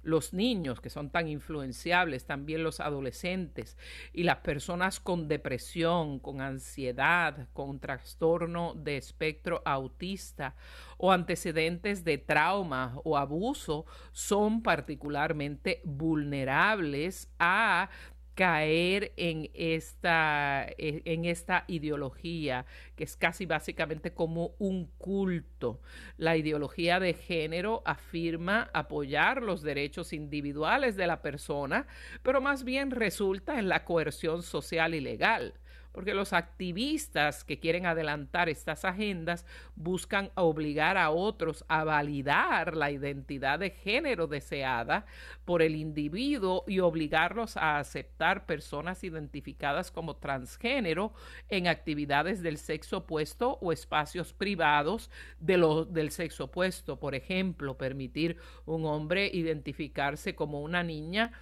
Los 0.02 0.32
niños 0.32 0.80
que 0.80 0.88
son 0.88 1.10
tan 1.10 1.28
influenciables, 1.28 2.24
también 2.24 2.62
los 2.62 2.80
adolescentes 2.80 3.76
y 4.14 4.22
las 4.22 4.38
personas 4.38 4.98
con 4.98 5.28
depresión, 5.28 6.20
con 6.20 6.40
ansiedad, 6.40 7.48
con 7.52 7.80
trastorno 7.80 8.72
de 8.74 8.96
espectro 8.96 9.60
autista 9.66 10.56
o 10.96 11.12
antecedentes 11.12 12.02
de 12.02 12.16
trauma 12.16 12.98
o 13.04 13.18
abuso 13.18 13.84
son 14.12 14.62
particularmente 14.62 15.82
vulnerables 15.84 17.30
a 17.38 17.90
caer 18.34 19.12
en 19.16 19.50
esta, 19.54 20.66
e, 20.78 21.02
en 21.04 21.24
esta 21.24 21.64
ideología 21.66 22.66
que 22.96 23.04
es 23.04 23.16
casi 23.16 23.46
básicamente 23.46 24.12
como 24.12 24.54
un 24.58 24.86
culto. 24.98 25.80
La 26.16 26.36
ideología 26.36 27.00
de 27.00 27.14
género 27.14 27.82
afirma 27.84 28.70
apoyar 28.72 29.42
los 29.42 29.62
derechos 29.62 30.12
individuales 30.12 30.96
de 30.96 31.06
la 31.06 31.22
persona, 31.22 31.86
pero 32.22 32.40
más 32.40 32.64
bien 32.64 32.90
resulta 32.90 33.58
en 33.58 33.68
la 33.68 33.84
coerción 33.84 34.42
social 34.42 34.94
y 34.94 35.00
legal 35.00 35.54
porque 35.92 36.14
los 36.14 36.32
activistas 36.32 37.44
que 37.44 37.58
quieren 37.58 37.86
adelantar 37.86 38.48
estas 38.48 38.84
agendas 38.84 39.44
buscan 39.74 40.30
obligar 40.34 40.96
a 40.96 41.10
otros 41.10 41.64
a 41.68 41.84
validar 41.84 42.76
la 42.76 42.90
identidad 42.90 43.58
de 43.58 43.70
género 43.70 44.26
deseada 44.26 45.06
por 45.44 45.62
el 45.62 45.74
individuo 45.74 46.64
y 46.66 46.80
obligarlos 46.80 47.56
a 47.56 47.78
aceptar 47.78 48.46
personas 48.46 49.02
identificadas 49.04 49.90
como 49.90 50.16
transgénero 50.16 51.12
en 51.48 51.66
actividades 51.66 52.42
del 52.42 52.58
sexo 52.58 52.98
opuesto 52.98 53.58
o 53.60 53.72
espacios 53.72 54.32
privados 54.32 55.10
de 55.38 55.56
lo, 55.56 55.84
del 55.84 56.10
sexo 56.10 56.44
opuesto. 56.44 56.98
Por 56.98 57.14
ejemplo, 57.14 57.76
permitir 57.76 58.36
un 58.66 58.84
hombre 58.84 59.30
identificarse 59.32 60.34
como 60.34 60.62
una 60.62 60.82
niña 60.82 61.32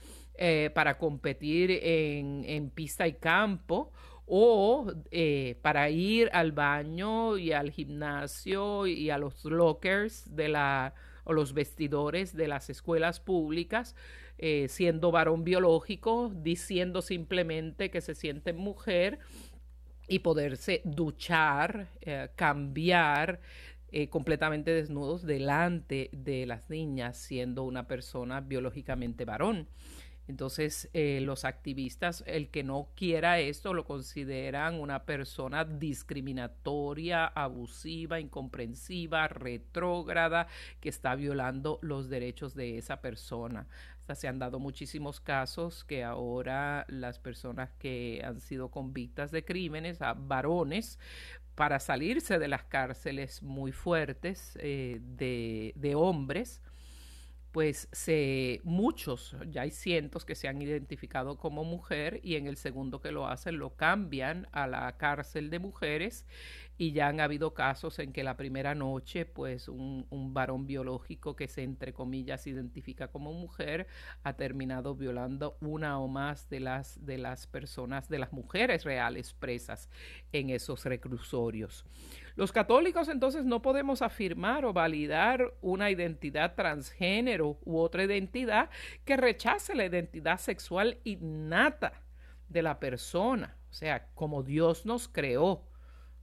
eh, 0.41 0.71
para 0.73 0.99
competir 0.99 1.71
en, 1.83 2.45
en 2.47 2.71
pista 2.71 3.09
y 3.09 3.15
campo 3.15 3.93
o 4.29 4.93
eh, 5.11 5.59
para 5.63 5.89
ir 5.89 6.29
al 6.33 6.53
baño 6.53 7.39
y 7.39 7.53
al 7.53 7.71
gimnasio 7.71 8.87
y 8.87 9.09
a 9.09 9.17
los 9.17 9.45
lockers 9.45 10.37
de 10.37 10.49
la 10.49 10.95
o 11.25 11.33
los 11.33 11.53
vestidores 11.53 12.35
de 12.35 12.49
las 12.49 12.71
escuelas 12.71 13.21
públicas, 13.21 13.95
eh, 14.39 14.67
siendo 14.71 15.11
varón 15.11 15.45
biológico, 15.45 16.33
diciendo 16.35 17.03
simplemente 17.03 17.91
que 17.91 18.01
se 18.01 18.15
siente 18.15 18.55
mujer 18.55 19.19
y 20.09 20.21
poderse 20.21 20.81
duchar, 20.85 21.89
eh, 22.01 22.29
cambiar 22.37 23.41
completamente 24.11 24.71
desnudos 24.71 25.25
delante 25.25 26.11
de 26.13 26.45
las 26.45 26.69
niñas, 26.69 27.17
siendo 27.17 27.65
una 27.65 27.89
persona 27.89 28.43
biológicamente 28.43 29.25
varón. 29.25 29.67
Entonces, 30.29 30.91
eh, 30.93 31.21
los 31.23 31.47
activistas, 31.47 32.23
el 32.27 32.51
que 32.51 32.63
no 32.63 32.91
quiera 32.95 33.41
esto, 33.41 33.73
lo 33.73 33.87
consideran 33.87 34.79
una 34.79 35.07
persona 35.07 35.65
discriminatoria, 35.65 37.27
abusiva, 37.27 38.21
incomprensiva, 38.21 39.27
retrógrada, 39.29 40.47
que 40.81 40.91
está 40.91 41.15
violando 41.15 41.79
los 41.81 42.11
derechos 42.11 42.55
de 42.55 42.77
esa 42.77 43.01
persona. 43.01 43.67
se 44.15 44.29
han 44.29 44.39
dado 44.39 44.59
muchísimos 44.59 45.21
casos 45.21 45.85
que 45.85 46.05
ahora 46.05 46.85
las 46.89 47.19
personas 47.19 47.71
que 47.79 48.23
han 48.25 48.41
sido 48.41 48.71
convictas 48.71 49.31
de 49.31 49.45
crímenes, 49.45 50.03
a 50.03 50.13
varones, 50.13 50.99
para 51.55 51.81
salirse 51.81 52.39
de 52.39 52.49
las 52.49 52.65
cárceles 52.65 53.43
muy 53.43 53.73
fuertes 53.73 54.59
eh, 54.61 55.01
de, 55.03 55.73
de 55.75 55.95
hombres, 55.95 56.63
pues 57.59 57.89
se, 57.91 58.61
muchos, 58.63 59.35
ya 59.51 59.63
hay 59.63 59.73
cientos 59.73 60.25
que 60.25 60.37
se 60.37 60.47
han 60.47 60.63
identificado 60.63 61.39
como 61.39 61.65
mujer 61.65 62.21
y 62.23 62.37
en 62.37 62.47
el 62.47 62.57
segundo 62.57 63.01
que 63.01 63.11
lo 63.11 63.27
hacen 63.27 63.59
lo 63.59 63.75
cambian 63.75 64.47
a 64.53 64.69
la 64.69 64.97
cárcel 64.97 65.51
de 65.51 65.59
mujeres 65.59 66.25
y 66.79 66.93
ya 66.93 67.09
han 67.09 67.19
habido 67.19 67.55
casos 67.55 67.99
en 67.99 68.13
que 68.13 68.23
la 68.23 68.37
primera 68.37 68.77
noche, 68.77 69.27
pues 69.27 69.69
un, 69.69 70.07
un, 70.11 70.33
varón 70.33 70.67
biológico 70.67 71.35
que 71.35 71.49
se, 71.49 71.65
entre 71.65 71.93
comillas, 71.93 72.47
identifica 72.47 73.09
como 73.09 73.33
mujer, 73.33 73.89
ha 74.23 74.35
terminado 74.35 74.95
violando 74.95 75.59
una 75.61 75.99
o 75.99 76.07
más 76.07 76.49
de 76.49 76.61
las, 76.61 77.05
de 77.05 77.19
las 77.19 77.49
personas, 77.49 78.09
de 78.09 78.21
las 78.21 78.33
mujeres 78.33 78.85
reales 78.85 79.35
presas 79.35 79.91
en 80.31 80.51
esos 80.51 80.85
reclusorios. 80.85 81.85
Los 82.37 82.53
católicos 82.53 83.09
entonces 83.09 83.45
no 83.45 83.61
podemos 83.61 84.01
afirmar 84.01 84.65
o 84.65 84.73
validar 84.73 85.53
una 85.61 85.91
identidad 85.91 86.55
transgénero 86.55 87.59
u 87.65 87.79
otra 87.79 88.05
identidad 88.05 88.71
que 89.05 89.17
rechace 89.17 89.75
la 89.75 89.87
identidad 89.87 90.39
sexual 90.39 90.99
innata 91.03 92.05
de 92.49 92.63
la 92.63 92.79
persona, 92.79 93.57
o 93.69 93.75
sea, 93.75 94.07
como 94.15 94.45
Dios 94.45 94.87
nos 94.87 95.09
creó 95.09 95.68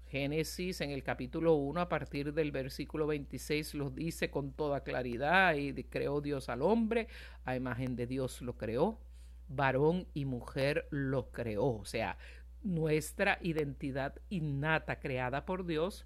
Génesis 0.09 0.81
en 0.81 0.91
el 0.91 1.03
capítulo 1.03 1.55
1 1.55 1.81
a 1.81 1.89
partir 1.89 2.33
del 2.33 2.51
versículo 2.51 3.07
26 3.07 3.73
lo 3.73 3.89
dice 3.89 4.29
con 4.29 4.51
toda 4.51 4.83
claridad 4.83 5.55
y 5.55 5.73
creó 5.83 6.21
Dios 6.21 6.49
al 6.49 6.61
hombre, 6.61 7.07
a 7.43 7.55
imagen 7.55 7.95
de 7.95 8.07
Dios 8.07 8.41
lo 8.41 8.55
creó, 8.55 8.99
varón 9.47 10.07
y 10.13 10.25
mujer 10.25 10.87
lo 10.91 11.31
creó, 11.31 11.65
o 11.65 11.85
sea, 11.85 12.17
nuestra 12.63 13.39
identidad 13.41 14.15
innata 14.29 14.99
creada 14.99 15.45
por 15.45 15.65
Dios 15.65 16.05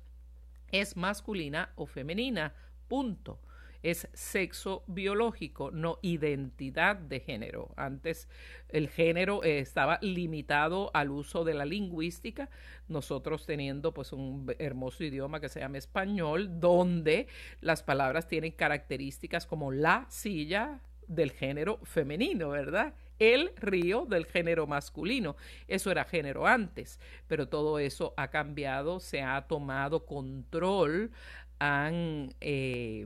es 0.71 0.95
masculina 0.95 1.71
o 1.75 1.85
femenina, 1.85 2.53
punto 2.87 3.39
es 3.83 4.07
sexo 4.13 4.83
biológico, 4.87 5.71
no 5.71 5.99
identidad 6.01 6.95
de 6.95 7.19
género. 7.19 7.69
Antes 7.75 8.27
el 8.69 8.89
género 8.89 9.43
eh, 9.43 9.59
estaba 9.59 9.99
limitado 10.01 10.91
al 10.93 11.11
uso 11.11 11.43
de 11.43 11.53
la 11.53 11.65
lingüística, 11.65 12.49
nosotros 12.87 13.45
teniendo 13.45 13.93
pues 13.93 14.11
un 14.13 14.53
hermoso 14.59 15.03
idioma 15.03 15.39
que 15.39 15.49
se 15.49 15.59
llama 15.59 15.77
español, 15.77 16.59
donde 16.59 17.27
las 17.61 17.83
palabras 17.83 18.27
tienen 18.27 18.51
características 18.51 19.45
como 19.45 19.71
la 19.71 20.05
silla 20.09 20.81
del 21.07 21.31
género 21.31 21.79
femenino, 21.83 22.49
¿verdad? 22.49 22.93
el 23.19 23.51
río 23.57 24.05
del 24.05 24.25
género 24.25 24.65
masculino. 24.65 25.35
Eso 25.67 25.91
era 25.91 26.05
género 26.05 26.47
antes, 26.47 26.99
pero 27.27 27.47
todo 27.47 27.77
eso 27.77 28.13
ha 28.17 28.29
cambiado, 28.29 28.99
se 28.99 29.21
ha 29.21 29.41
tomado 29.47 30.05
control, 30.05 31.11
han 31.59 32.33
eh, 32.39 33.05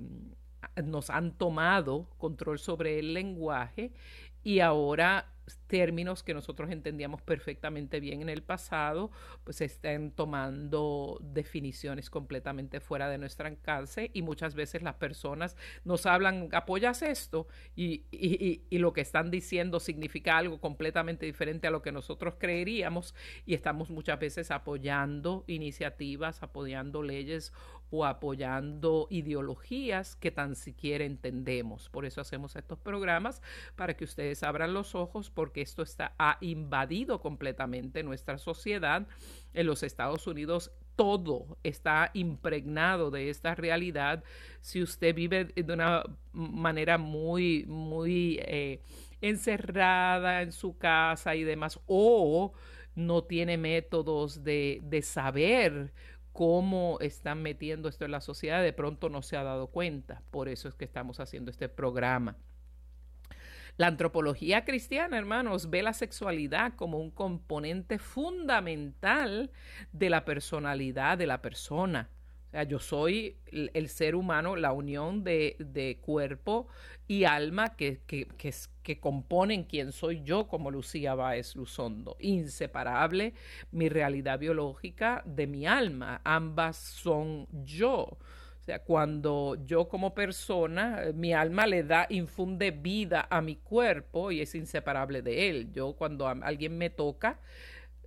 nos 0.82 1.10
han 1.10 1.34
tomado 1.34 2.10
control 2.18 2.60
sobre 2.60 3.00
el 3.00 3.14
lenguaje 3.14 3.92
y 4.44 4.60
ahora 4.60 5.34
términos 5.68 6.24
que 6.24 6.34
nosotros 6.34 6.70
entendíamos 6.72 7.22
perfectamente 7.22 8.00
bien 8.00 8.22
en 8.22 8.30
el 8.30 8.44
pasado, 8.44 9.12
pues 9.44 9.62
están 9.62 10.12
tomando 10.12 11.20
definiciones 11.22 12.10
completamente 12.10 12.80
fuera 12.80 13.10
de 13.10 13.18
nuestro 13.18 13.48
alcance 13.48 14.10
y 14.14 14.22
muchas 14.22 14.56
veces 14.56 14.84
las 14.84 14.96
personas 14.96 15.58
nos 15.84 16.06
hablan, 16.06 16.50
apoyas 16.54 17.02
esto 17.02 17.48
y, 17.76 18.04
y, 18.12 18.62
y, 18.70 18.78
lo 18.78 18.94
que 18.94 19.02
están 19.02 19.32
diciendo 19.32 19.80
significa 19.80 20.38
algo 20.38 20.60
completamente 20.60 21.26
diferente 21.26 21.68
a 21.68 21.72
lo 21.72 21.82
que 21.82 21.92
nosotros 21.92 22.36
creeríamos 22.38 23.16
y 23.46 23.54
estamos 23.54 23.90
muchas 23.90 24.20
veces 24.20 24.52
apoyando 24.52 25.44
iniciativas, 25.48 26.44
apoyando 26.44 27.02
leyes 27.02 27.52
o 27.96 28.06
apoyando 28.06 29.06
ideologías 29.12 30.16
que 30.16 30.32
tan 30.32 30.56
siquiera 30.56 31.06
entendemos. 31.06 31.90
Por 31.90 32.06
eso 32.06 32.22
hacemos 32.22 32.56
estos 32.56 32.80
programas, 32.80 33.44
para 33.76 33.96
que 33.96 34.04
ustedes 34.04 34.42
abran 34.42 34.74
los 34.74 34.96
ojos, 34.96 35.30
porque 35.30 35.62
esto 35.62 35.84
está, 35.84 36.16
ha 36.18 36.40
invadido 36.42 37.22
completamente 37.22 38.02
nuestra 38.02 38.40
sociedad. 38.40 39.06
En 39.54 39.68
los 39.68 39.84
Estados 39.84 40.26
Unidos 40.26 40.72
todo 40.96 41.60
está 41.62 42.10
impregnado 42.16 43.12
de 43.12 43.30
esta 43.30 43.54
realidad. 43.54 44.24
Si 44.62 44.82
usted 44.82 45.14
vive 45.14 45.46
de 45.46 45.74
una 45.74 46.04
manera 46.32 46.98
muy, 46.98 47.66
muy... 47.68 48.40
Eh, 48.42 48.82
encerrada 49.22 50.42
en 50.42 50.52
su 50.52 50.78
casa 50.78 51.34
y 51.34 51.46
demás, 51.46 51.80
o 51.88 52.52
no 52.94 53.24
tiene 53.24 53.58
métodos 53.58 54.44
de, 54.44 54.82
de 54.84 55.02
saber 55.02 55.94
cómo 56.34 56.98
están 57.00 57.42
metiendo 57.42 57.88
esto 57.88 58.06
en 58.06 58.12
la 58.12 58.22
sociedad, 58.22 58.62
de 58.62 58.74
pronto 58.74 59.10
no 59.10 59.22
se 59.22 59.38
ha 59.38 59.44
dado 59.44 59.68
cuenta. 59.68 60.24
Por 60.32 60.50
eso 60.50 60.68
es 60.68 60.76
que 60.76 60.84
estamos 60.84 61.20
haciendo 61.20 61.52
este 61.52 61.70
programa. 61.70 62.36
La 63.78 63.88
antropología 63.88 64.66
cristiana, 64.66 65.18
hermanos, 65.18 65.70
ve 65.70 65.82
la 65.82 65.94
sexualidad 65.94 66.74
como 66.76 67.00
un 67.00 67.10
componente 67.10 67.98
fundamental 67.98 69.52
de 69.92 70.10
la 70.10 70.26
personalidad 70.26 71.18
de 71.18 71.28
la 71.28 71.42
persona. 71.42 72.10
Sea, 72.54 72.64
yo 72.66 72.78
soy 72.78 73.38
el, 73.48 73.90
ser 73.90 74.14
humano, 74.14 74.56
la 74.56 74.74
unión 74.74 75.24
de, 75.24 75.98
cuerpo 76.02 76.68
y 77.08 77.24
alma 77.24 77.76
que, 77.76 78.02
que, 78.06 78.28
que, 78.38 78.54
que, 78.84 79.00
componen 79.00 79.64
quién 79.64 79.92
soy 79.92 80.22
yo 80.24 80.48
como 80.48 80.70
Lucía 80.70 81.16
Báez 81.16 81.56
Luzondo. 81.56 82.16
Inseparable 82.20 83.34
mi 83.72 83.90
realidad 83.90 84.38
biológica 84.38 85.24
de 85.26 85.48
mi 85.48 85.66
alma. 85.66 86.22
Ambas 86.24 86.78
son 86.78 87.48
yo. 87.64 88.20
O 88.64 88.66
sea, 88.66 88.84
cuando 88.84 89.58
yo 89.66 89.90
como 89.90 90.14
persona, 90.14 91.06
eh, 91.06 91.14
mi 91.14 91.34
alma 91.34 91.66
le 91.66 91.82
da, 91.82 92.06
infunde 92.10 92.70
vida 92.70 93.28
a 93.32 93.42
mi 93.42 93.56
cuerpo 93.56 94.32
y 94.32 94.42
es 94.42 94.54
inseparable 94.54 95.24
de 95.24 95.50
él. 95.50 95.72
Yo 95.74 95.94
cuando 95.94 96.28
alguien 96.28 96.78
me 96.78 96.92
toca, 96.92 97.40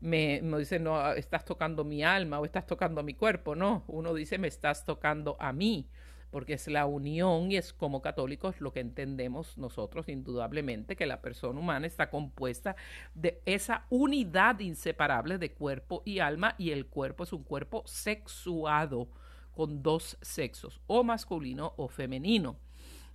me, 0.01 0.41
me, 0.43 0.59
dice, 0.59 0.79
no, 0.79 0.97
ah, 0.99 1.15
estás 1.17 1.45
tocando 1.45 1.85
mi 1.85 2.05
alma 2.05 2.39
o 2.39 2.45
estás 2.45 2.67
tocando 2.67 3.03
mi 3.03 3.15
cuerpo. 3.15 3.55
No, 3.55 3.85
uno 3.87 4.15
dice, 4.15 4.39
me 4.39 4.49
estás 4.49 4.85
tocando 4.85 5.37
a 5.41 5.53
mí, 5.53 5.89
porque 6.31 6.55
es 6.55 6.69
la 6.69 6.87
unión 6.87 7.51
y 7.51 7.57
es 7.57 7.73
como 7.73 8.03
católicos 8.03 8.61
lo 8.61 8.73
que 8.73 8.81
entendemos 8.81 9.57
nosotros 9.59 10.09
indudablemente, 10.09 10.97
que 10.97 11.07
la 11.07 11.23
persona 11.23 11.59
humana 11.59 11.87
está 11.87 12.11
compuesta 12.11 12.77
de 13.15 13.41
esa 13.47 13.87
unidad 13.91 14.61
inseparable 14.61 15.39
de 15.39 15.53
cuerpo 15.53 16.03
y 16.05 16.19
alma 16.19 16.55
y 16.59 16.71
el 16.71 16.87
cuerpo 16.87 17.25
es 17.25 17.33
un 17.33 17.43
cuerpo 17.43 17.83
sexuado 17.87 19.09
con 19.53 19.83
dos 19.83 20.19
sexos, 20.21 20.83
o 20.87 21.03
masculino 21.03 21.73
o 21.79 21.89
femenino. 21.89 22.59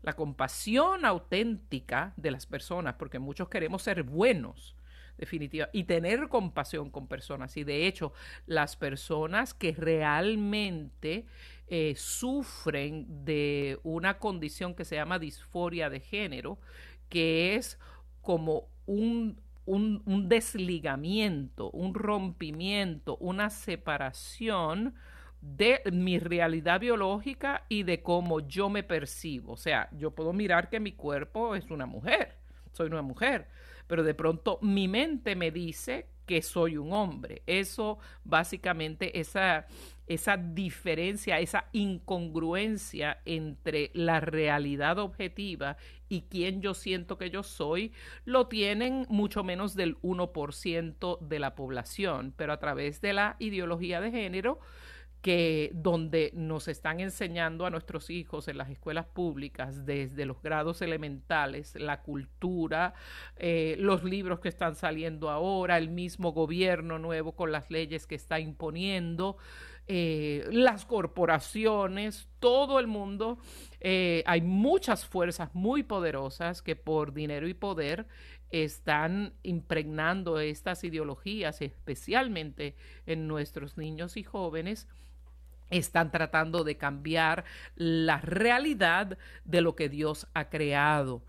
La 0.01 0.13
compasión 0.13 1.05
auténtica 1.05 2.13
de 2.17 2.31
las 2.31 2.47
personas, 2.47 2.95
porque 2.95 3.19
muchos 3.19 3.49
queremos 3.49 3.83
ser 3.83 4.01
buenos, 4.01 4.75
definitiva, 5.21 5.69
y 5.71 5.85
tener 5.85 6.27
compasión 6.27 6.89
con 6.89 7.07
personas. 7.07 7.55
Y 7.55 7.63
de 7.63 7.87
hecho, 7.87 8.11
las 8.47 8.75
personas 8.75 9.53
que 9.53 9.71
realmente 9.71 11.25
eh, 11.67 11.93
sufren 11.95 13.23
de 13.23 13.79
una 13.83 14.17
condición 14.17 14.73
que 14.73 14.83
se 14.83 14.95
llama 14.95 15.19
disforia 15.19 15.89
de 15.89 15.99
género, 15.99 16.59
que 17.07 17.55
es 17.55 17.77
como 18.21 18.67
un, 18.87 19.39
un, 19.65 20.01
un 20.05 20.27
desligamiento, 20.27 21.69
un 21.71 21.93
rompimiento, 21.93 23.15
una 23.17 23.49
separación 23.51 24.95
de 25.41 25.81
mi 25.91 26.19
realidad 26.19 26.79
biológica 26.79 27.65
y 27.69 27.83
de 27.83 28.01
cómo 28.01 28.39
yo 28.39 28.69
me 28.69 28.83
percibo. 28.83 29.53
O 29.53 29.57
sea, 29.57 29.87
yo 29.91 30.11
puedo 30.11 30.33
mirar 30.33 30.69
que 30.69 30.79
mi 30.79 30.93
cuerpo 30.93 31.55
es 31.55 31.69
una 31.69 31.85
mujer, 31.85 32.37
soy 32.73 32.87
una 32.87 33.01
mujer, 33.01 33.47
pero 33.91 34.03
de 34.03 34.13
pronto 34.13 34.57
mi 34.61 34.87
mente 34.87 35.35
me 35.35 35.51
dice 35.51 36.07
que 36.25 36.41
soy 36.41 36.77
un 36.77 36.93
hombre. 36.93 37.41
Eso 37.45 37.99
básicamente, 38.23 39.19
esa, 39.19 39.65
esa 40.07 40.37
diferencia, 40.37 41.41
esa 41.41 41.65
incongruencia 41.73 43.19
entre 43.25 43.91
la 43.93 44.21
realidad 44.21 44.97
objetiva 44.97 45.75
y 46.07 46.21
quién 46.29 46.61
yo 46.61 46.73
siento 46.73 47.17
que 47.17 47.31
yo 47.31 47.43
soy, 47.43 47.91
lo 48.23 48.47
tienen 48.47 49.05
mucho 49.09 49.43
menos 49.43 49.75
del 49.75 49.97
1% 49.97 51.19
de 51.19 51.39
la 51.39 51.53
población, 51.53 52.33
pero 52.37 52.53
a 52.53 52.59
través 52.59 53.01
de 53.01 53.11
la 53.11 53.35
ideología 53.39 53.99
de 53.99 54.11
género, 54.11 54.61
que 55.21 55.69
donde 55.73 56.31
nos 56.33 56.67
están 56.67 56.99
enseñando 56.99 57.65
a 57.65 57.69
nuestros 57.69 58.09
hijos 58.09 58.47
en 58.47 58.57
las 58.57 58.69
escuelas 58.69 59.05
públicas 59.05 59.85
desde 59.85 60.25
los 60.25 60.41
grados 60.41 60.81
elementales, 60.81 61.75
la 61.75 62.01
cultura, 62.01 62.95
eh, 63.35 63.75
los 63.77 64.03
libros 64.03 64.39
que 64.39 64.49
están 64.49 64.75
saliendo 64.75 65.29
ahora, 65.29 65.77
el 65.77 65.89
mismo 65.89 66.31
gobierno 66.31 66.97
nuevo 66.97 67.33
con 67.35 67.51
las 67.51 67.69
leyes 67.69 68.07
que 68.07 68.15
está 68.15 68.39
imponiendo, 68.39 69.37
eh, 69.87 70.47
las 70.51 70.85
corporaciones, 70.85 72.27
todo 72.39 72.79
el 72.79 72.87
mundo. 72.87 73.37
Eh, 73.79 74.23
hay 74.25 74.41
muchas 74.41 75.05
fuerzas 75.05 75.53
muy 75.53 75.83
poderosas 75.83 76.63
que 76.63 76.75
por 76.75 77.13
dinero 77.13 77.47
y 77.47 77.53
poder 77.53 78.07
están 78.49 79.33
impregnando 79.43 80.39
estas 80.39 80.83
ideologías, 80.83 81.61
especialmente 81.61 82.75
en 83.05 83.27
nuestros 83.27 83.77
niños 83.77 84.17
y 84.17 84.23
jóvenes 84.23 84.87
están 85.71 86.11
tratando 86.11 86.63
de 86.63 86.77
cambiar 86.77 87.43
la 87.75 88.19
realidad 88.19 89.17
de 89.45 89.61
lo 89.61 89.75
que 89.75 89.89
Dios 89.89 90.27
ha 90.33 90.49
creado. 90.49 91.23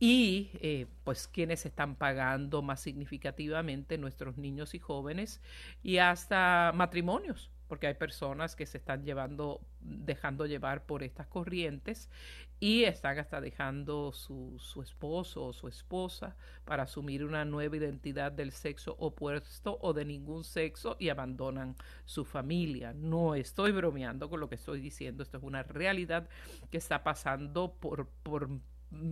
Y 0.00 0.50
eh, 0.54 0.86
pues 1.04 1.28
quienes 1.28 1.66
están 1.66 1.96
pagando 1.96 2.62
más 2.62 2.80
significativamente 2.80 3.98
nuestros 3.98 4.38
niños 4.38 4.74
y 4.74 4.78
jóvenes 4.78 5.42
y 5.82 5.98
hasta 5.98 6.72
matrimonios 6.74 7.50
porque 7.68 7.86
hay 7.86 7.94
personas 7.94 8.56
que 8.56 8.66
se 8.66 8.78
están 8.78 9.04
llevando, 9.04 9.60
dejando 9.80 10.46
llevar 10.46 10.84
por 10.84 11.02
estas 11.02 11.26
corrientes 11.26 12.10
y 12.64 12.84
están 12.84 13.18
hasta 13.18 13.42
dejando 13.42 14.10
su, 14.10 14.56
su 14.58 14.80
esposo 14.80 15.44
o 15.44 15.52
su 15.52 15.68
esposa 15.68 16.34
para 16.64 16.84
asumir 16.84 17.22
una 17.22 17.44
nueva 17.44 17.76
identidad 17.76 18.32
del 18.32 18.52
sexo 18.52 18.96
opuesto 18.98 19.76
o 19.82 19.92
de 19.92 20.06
ningún 20.06 20.44
sexo 20.44 20.96
y 20.98 21.10
abandonan 21.10 21.76
su 22.06 22.24
familia. 22.24 22.94
No 22.94 23.34
estoy 23.34 23.72
bromeando 23.72 24.30
con 24.30 24.40
lo 24.40 24.48
que 24.48 24.54
estoy 24.54 24.80
diciendo, 24.80 25.22
esto 25.22 25.36
es 25.36 25.42
una 25.42 25.62
realidad 25.62 26.26
que 26.70 26.78
está 26.78 27.04
pasando 27.04 27.74
por, 27.74 28.08
por 28.22 28.48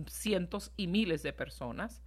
cientos 0.07 0.71
y 0.75 0.87
miles 0.87 1.21
de 1.21 1.33
personas 1.33 2.01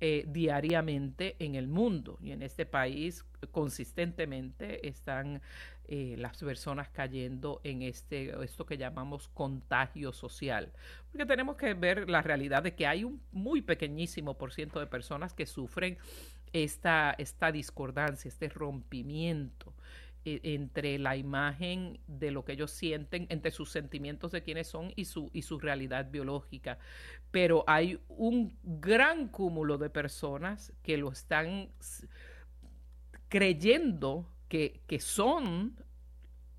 eh, 0.00 0.24
diariamente 0.26 1.36
en 1.38 1.54
el 1.54 1.68
mundo 1.68 2.18
y 2.20 2.32
en 2.32 2.42
este 2.42 2.66
país 2.66 3.24
consistentemente 3.52 4.88
están 4.88 5.42
eh, 5.88 6.16
las 6.18 6.36
personas 6.38 6.88
cayendo 6.90 7.60
en 7.64 7.82
este 7.82 8.44
esto 8.44 8.66
que 8.66 8.76
llamamos 8.76 9.28
contagio 9.28 10.12
social 10.12 10.72
porque 11.10 11.26
tenemos 11.26 11.56
que 11.56 11.74
ver 11.74 12.10
la 12.10 12.22
realidad 12.22 12.62
de 12.62 12.74
que 12.74 12.86
hay 12.86 13.04
un 13.04 13.20
muy 13.32 13.62
pequeñísimo 13.62 14.36
por 14.36 14.52
ciento 14.52 14.80
de 14.80 14.86
personas 14.86 15.32
que 15.32 15.46
sufren 15.46 15.96
esta, 16.52 17.14
esta 17.18 17.52
discordancia, 17.52 18.28
este 18.28 18.48
rompimiento 18.48 19.72
e, 20.24 20.40
entre 20.42 20.98
la 20.98 21.16
imagen 21.16 21.98
de 22.06 22.30
lo 22.30 22.44
que 22.44 22.52
ellos 22.52 22.70
sienten, 22.70 23.26
entre 23.28 23.50
sus 23.50 23.70
sentimientos 23.70 24.32
de 24.32 24.42
quiénes 24.42 24.66
son 24.66 24.92
y 24.96 25.04
su, 25.04 25.30
y 25.32 25.42
su 25.42 25.58
realidad 25.58 26.10
biológica. 26.10 26.78
Pero 27.30 27.64
hay 27.66 28.00
un 28.08 28.56
gran 28.62 29.28
cúmulo 29.28 29.78
de 29.78 29.90
personas 29.90 30.72
que 30.82 30.96
lo 30.96 31.10
están 31.10 31.68
creyendo 33.28 34.26
que, 34.48 34.98
son 35.00 35.76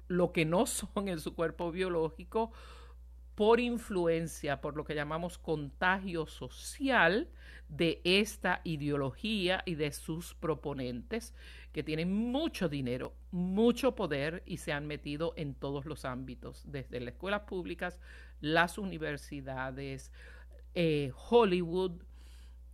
lo 0.07 0.31
que 0.31 0.45
no 0.45 0.65
son 0.65 1.07
en 1.07 1.19
su 1.19 1.35
cuerpo 1.35 1.71
biológico 1.71 2.51
por 3.35 3.59
influencia, 3.59 4.59
por 4.59 4.75
lo 4.75 4.83
que 4.83 4.95
llamamos 4.95 5.37
contagio 5.37 6.25
social 6.25 7.29
de 7.69 8.01
esta 8.03 8.61
ideología 8.63 9.63
y 9.65 9.75
de 9.75 9.91
sus 9.91 10.33
proponentes 10.33 11.33
que 11.71 11.83
tienen 11.83 12.11
mucho 12.11 12.67
dinero, 12.67 13.13
mucho 13.31 13.95
poder 13.95 14.43
y 14.45 14.57
se 14.57 14.73
han 14.73 14.87
metido 14.87 15.33
en 15.37 15.53
todos 15.53 15.85
los 15.85 16.03
ámbitos, 16.03 16.63
desde 16.65 16.99
las 16.99 17.13
escuelas 17.13 17.41
públicas, 17.41 17.99
las 18.41 18.77
universidades, 18.77 20.11
eh, 20.73 21.11
Hollywood, 21.29 22.01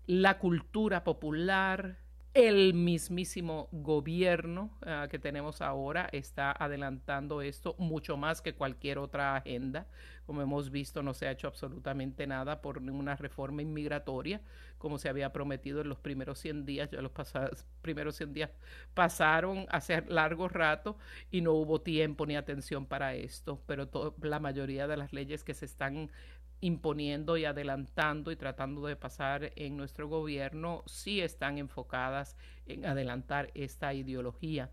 la 0.07 0.39
cultura 0.39 1.03
popular, 1.03 1.97
el 2.35 2.73
mismísimo 2.73 3.69
gobierno 3.71 4.69
uh, 4.81 5.07
que 5.07 5.19
tenemos 5.19 5.61
ahora 5.61 6.09
está 6.11 6.51
adelantando 6.51 7.41
esto 7.41 7.75
mucho 7.79 8.17
más 8.17 8.41
que 8.41 8.53
cualquier 8.53 8.97
otra 8.97 9.37
agenda. 9.37 9.87
Como 10.25 10.41
hemos 10.41 10.69
visto, 10.69 11.01
no 11.01 11.13
se 11.13 11.27
ha 11.27 11.31
hecho 11.31 11.47
absolutamente 11.47 12.27
nada 12.27 12.61
por 12.61 12.79
una 12.79 13.15
reforma 13.15 13.61
inmigratoria, 13.61 14.41
como 14.77 14.97
se 14.97 15.07
había 15.07 15.31
prometido 15.31 15.79
en 15.79 15.87
los 15.87 15.99
primeros 15.99 16.39
100 16.39 16.65
días. 16.65 16.91
Ya 16.91 17.01
los 17.01 17.11
pasados, 17.11 17.65
primeros 17.81 18.17
100 18.17 18.33
días 18.33 18.49
pasaron 18.93 19.65
hace 19.69 20.01
largo 20.07 20.49
rato 20.49 20.97
y 21.31 21.39
no 21.39 21.53
hubo 21.53 21.79
tiempo 21.81 22.25
ni 22.25 22.35
atención 22.35 22.85
para 22.85 23.13
esto. 23.15 23.61
Pero 23.65 23.89
la 24.21 24.39
mayoría 24.41 24.87
de 24.87 24.97
las 24.97 25.13
leyes 25.13 25.45
que 25.45 25.53
se 25.53 25.65
están 25.65 26.11
imponiendo 26.61 27.37
y 27.37 27.45
adelantando 27.45 28.31
y 28.31 28.35
tratando 28.35 28.87
de 28.87 28.95
pasar 28.95 29.51
en 29.55 29.77
nuestro 29.77 30.07
gobierno 30.07 30.83
sí 30.85 31.21
están 31.21 31.57
enfocadas 31.57 32.37
en 32.65 32.85
adelantar 32.85 33.51
esta 33.53 33.93
ideología. 33.93 34.69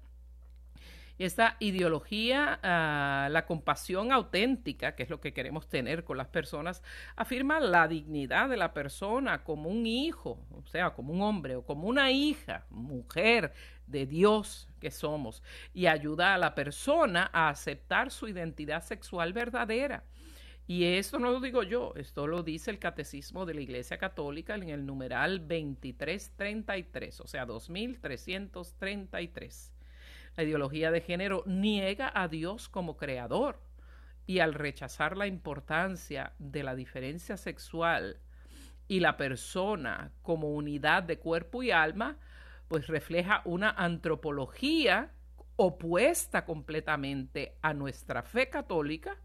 Esta 1.19 1.57
ideología, 1.61 2.59
ah, 2.63 3.29
la 3.31 3.45
compasión 3.47 4.13
auténtica, 4.13 4.97
que 4.97 5.03
es 5.03 5.11
lo 5.11 5.21
que 5.21 5.33
queremos 5.33 5.69
tener 5.69 6.05
con 6.05 6.17
las 6.17 6.29
personas, 6.29 6.83
afirma 7.17 7.61
la 7.61 7.87
dignidad 7.87 8.49
de 8.49 8.57
la 8.57 8.73
persona 8.73 9.45
como 9.45 9.69
un 9.69 9.87
hijo, 9.87 10.45
o 10.51 10.67
sea, 10.67 10.91
como 10.91 11.13
un 11.13 11.21
hombre 11.21 11.55
o 11.57 11.65
como 11.65 11.87
una 11.87 12.11
hija, 12.11 12.65
mujer 12.71 13.53
de 13.87 14.07
Dios 14.07 14.69
que 14.81 14.91
somos, 14.91 15.43
y 15.75 15.87
ayuda 15.87 16.35
a 16.35 16.39
la 16.39 16.55
persona 16.55 17.31
a 17.33 17.51
aceptar 17.51 18.11
su 18.11 18.27
identidad 18.27 18.83
sexual 18.83 19.33
verdadera. 19.33 20.05
Y 20.67 20.85
esto 20.85 21.19
no 21.19 21.33
lo 21.33 21.41
digo 21.41 21.65
yo, 21.65 21.93
esto 21.97 22.27
lo 22.27 22.43
dice 22.43 22.71
el 22.71 22.79
Catecismo 22.79 23.47
de 23.47 23.55
la 23.55 23.63
Iglesia 23.63 23.97
Católica 23.99 24.55
en 24.55 24.69
el 24.69 24.85
numeral 24.87 25.41
2333, 25.41 27.21
o 27.21 27.27
sea, 27.27 27.47
2333. 27.47 29.73
La 30.37 30.45
ideología 30.45 30.93
de 30.93 31.01
género 31.01 31.43
niega 31.47 32.13
a 32.15 32.29
Dios 32.29 32.69
como 32.69 32.97
creador 32.97 33.61
y 34.27 34.39
al 34.39 34.55
rechazar 34.55 35.17
la 35.17 35.27
importancia 35.27 36.33
de 36.39 36.63
la 36.63 36.77
diferencia 36.77 37.37
sexual 37.37 38.21
y 38.87 39.01
la 39.01 39.17
persona 39.17 40.13
como 40.23 40.53
unidad 40.53 41.03
de 41.03 41.19
cuerpo 41.19 41.65
y 41.65 41.73
alma, 41.73 42.19
pues 42.69 42.87
refleja 42.87 43.43
una 43.45 43.71
antropología 43.71 45.11
opuesta 45.57 46.45
completamente 46.45 47.57
a 47.63 47.75
nuestra 47.75 48.23
fe 48.23 48.49
católica 48.49 49.19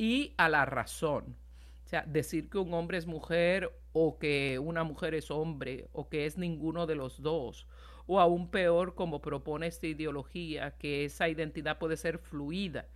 y 0.00 0.32
a 0.38 0.48
la 0.48 0.64
razón. 0.64 1.36
O 1.84 1.88
sea, 1.90 2.04
decir 2.06 2.48
que 2.48 2.56
un 2.56 2.72
hombre 2.72 2.96
es 2.96 3.06
mujer 3.06 3.70
o 3.92 4.18
que 4.18 4.58
una 4.58 4.82
mujer 4.82 5.14
es 5.14 5.30
hombre 5.30 5.88
o 5.92 6.08
que 6.08 6.24
es 6.24 6.38
ninguno 6.38 6.86
de 6.86 6.94
los 6.94 7.20
dos 7.20 7.66
o 8.06 8.18
aún 8.18 8.50
peor 8.50 8.94
como 8.94 9.20
propone 9.20 9.66
esta 9.66 9.86
ideología, 9.86 10.70
que 10.78 11.04
esa 11.04 11.28
identidad 11.28 11.78
puede 11.78 11.98
ser 11.98 12.16
fluida, 12.16 12.88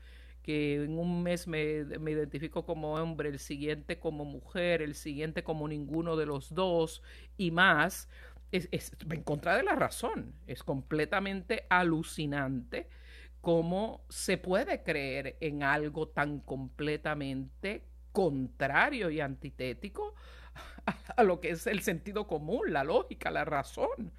que 0.43 0.83
en 0.83 0.99
un 0.99 1.23
mes 1.23 1.47
me, 1.47 1.85
me, 1.85 2.13
identifico 2.13 2.65
como 2.65 2.95
hombre, 2.95 3.29
el 3.29 3.39
siguiente 3.39 3.99
como 3.99 4.25
mujer, 4.25 4.81
el 4.81 4.95
siguiente 4.95 5.45
como 5.45 5.69
ninguno 5.69 6.17
de 6.17 6.25
los 6.25 6.55
dos 6.55 7.03
y 7.37 7.51
más, 7.51 8.09
es, 8.51 8.67
es 8.73 8.93
en 9.11 9.23
contra 9.23 9.59
de 9.59 9.63
la 9.63 9.75
razón, 9.75 10.33
es 10.47 10.63
completamente 10.63 11.67
alucinante 11.69 12.89
cómo 13.45 14.07
se 14.09 14.39
puede 14.39 14.83
creer 14.83 15.37
en 15.41 15.63
algo 15.63 16.09
tan 16.09 16.41
completamente 16.41 17.85
contrario 18.11 19.11
y 19.11 19.21
antitético 19.21 20.15
a, 21.17 21.23
lo 21.23 21.41
que 21.41 21.51
es 21.51 21.67
el 21.67 21.83
sentido 21.83 22.27
común, 22.27 22.73
la 22.73 22.85
lógica, 22.85 23.31
la 23.31 23.45
razón. 23.45 24.13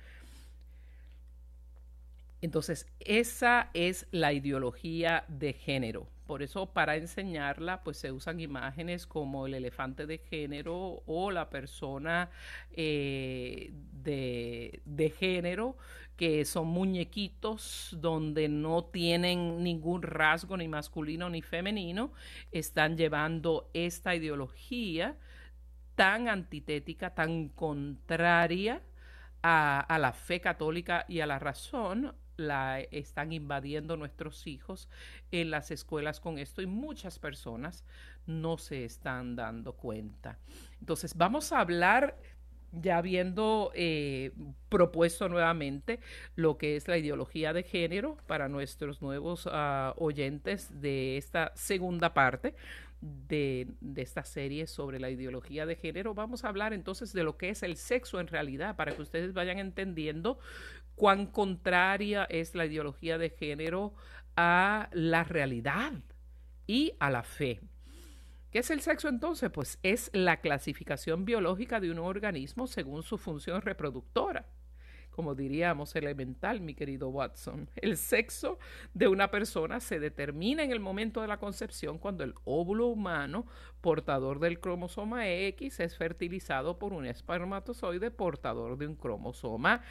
Entonces, 2.42 2.86
esa 3.00 3.72
es 3.74 4.06
la 4.12 4.32
ideología 4.32 5.26
de 5.28 5.54
género. 5.54 6.08
Por 6.28 6.44
eso, 6.44 6.68
para 6.68 6.96
enseñarla, 6.96 7.84
pues 7.84 7.98
se 7.98 8.12
usan 8.12 8.40
imágenes 8.40 9.08
como 9.08 9.48
el 9.48 9.56
elefante 9.56 10.06
de 10.06 10.20
género 10.20 11.02
o 11.08 11.32
la 11.32 11.50
persona 11.50 12.30
eh, 12.74 13.72
de 14.04 15.14
género, 15.18 15.78
que 16.18 16.46
son 16.46 16.68
muñequitos 16.68 17.96
donde 18.00 18.48
no 18.48 18.86
tienen 18.86 19.64
ningún 19.64 20.02
rasgo 20.02 20.56
ni 20.58 20.68
masculino 20.68 21.30
ni 21.30 21.42
femenino, 21.42 22.14
están 22.52 22.98
llevando 22.98 23.70
esta 23.74 24.16
ideología 24.16 25.18
tan 25.96 26.28
antitética, 26.28 27.14
tan 27.14 27.50
contraria 27.50 28.82
a, 29.42 29.98
la 30.00 30.12
fe 30.14 30.42
católica 30.42 31.06
y 31.08 31.20
a 31.20 31.28
la 31.28 31.38
razón 31.38 32.16
la 32.38 32.82
están 32.82 33.32
invadiendo 33.32 33.96
nuestros 33.96 34.48
hijos 34.48 34.90
en 35.32 35.52
las 35.52 35.72
escuelas 35.72 36.20
con 36.20 36.38
esto 36.40 36.62
y 36.62 36.66
muchas 36.66 37.20
personas 37.20 37.86
no 38.26 38.58
se 38.58 38.86
están 38.86 39.36
dando 39.36 39.74
cuenta. 39.74 40.40
Entonces, 40.80 41.16
vamos 41.16 41.52
a 41.52 41.60
hablar 41.60 42.18
ya 42.82 42.98
habiendo 42.98 43.72
eh, 43.74 44.32
propuesto 44.70 45.30
nuevamente 45.30 46.00
lo 46.36 46.58
que 46.58 46.76
es 46.76 46.88
la 46.88 46.98
ideología 46.98 47.54
de 47.54 47.64
género 47.64 48.18
para 48.28 48.50
nuestros 48.50 49.02
nuevos 49.02 49.46
uh, 49.46 49.94
oyentes 49.98 50.82
de 50.82 51.18
esta 51.18 51.52
segunda 51.56 52.14
parte 52.14 52.56
de, 53.02 53.68
de, 53.82 54.02
esta 54.02 54.24
serie 54.24 54.68
sobre 54.68 55.00
la 55.00 55.10
ideología 55.10 55.66
de 55.66 55.76
género, 55.76 56.14
vamos 56.14 56.44
a 56.44 56.50
hablar 56.50 56.74
entonces 56.74 57.14
de 57.14 57.24
lo 57.24 57.38
que 57.38 57.50
es 57.50 57.62
el 57.62 57.78
sexo 57.78 58.20
en 58.20 58.28
realidad, 58.28 58.76
para 58.76 58.96
que 58.96 59.02
ustedes 59.02 59.34
vayan 59.34 59.60
entendiendo 59.60 60.40
cuán 60.96 61.28
contraria 61.28 62.26
es 62.26 62.56
la 62.56 62.66
ideología 62.66 63.18
de 63.18 63.30
género 63.30 63.94
a 64.36 64.90
la 64.92 65.24
realidad 65.24 65.94
y 66.68 66.94
a 67.00 67.10
la 67.10 67.24
fe. 67.24 67.60
¿Qué 68.56 68.60
es 68.60 68.72
el 68.72 68.80
sexo 68.80 69.10
entonces? 69.10 69.50
Pues 69.52 69.80
es 69.84 70.10
la 70.14 70.40
clasificación 70.40 71.26
biológica 71.26 71.82
de 71.82 71.92
un 71.92 72.00
organismo 72.00 72.68
según 72.68 73.04
su 73.04 73.18
función 73.18 73.62
reproductora. 73.62 74.46
Como 75.10 75.36
diríamos 75.36 75.94
elemental, 75.98 76.62
mi 76.62 76.74
querido 76.74 77.10
Watson. 77.10 77.70
El 77.76 77.98
sexo 77.98 78.58
de 78.94 79.10
una 79.10 79.30
persona 79.30 79.82
se 79.82 80.00
determina 80.00 80.64
en 80.64 80.72
el 80.72 80.80
momento 80.80 81.20
de 81.20 81.28
la 81.28 81.38
concepción 81.38 82.00
cuando 82.00 82.24
el 82.24 82.34
óvulo 82.46 82.88
humano 82.88 83.46
portador 83.82 84.40
del 84.40 84.62
cromosoma 84.62 85.28
X 85.28 85.82
es 85.82 85.98
fertilizado 85.98 86.80
por 86.80 86.94
un 86.94 87.06
espermatozoide 87.08 88.10
portador 88.10 88.78
de 88.78 88.88
un 88.88 88.96
cromosoma 88.96 89.82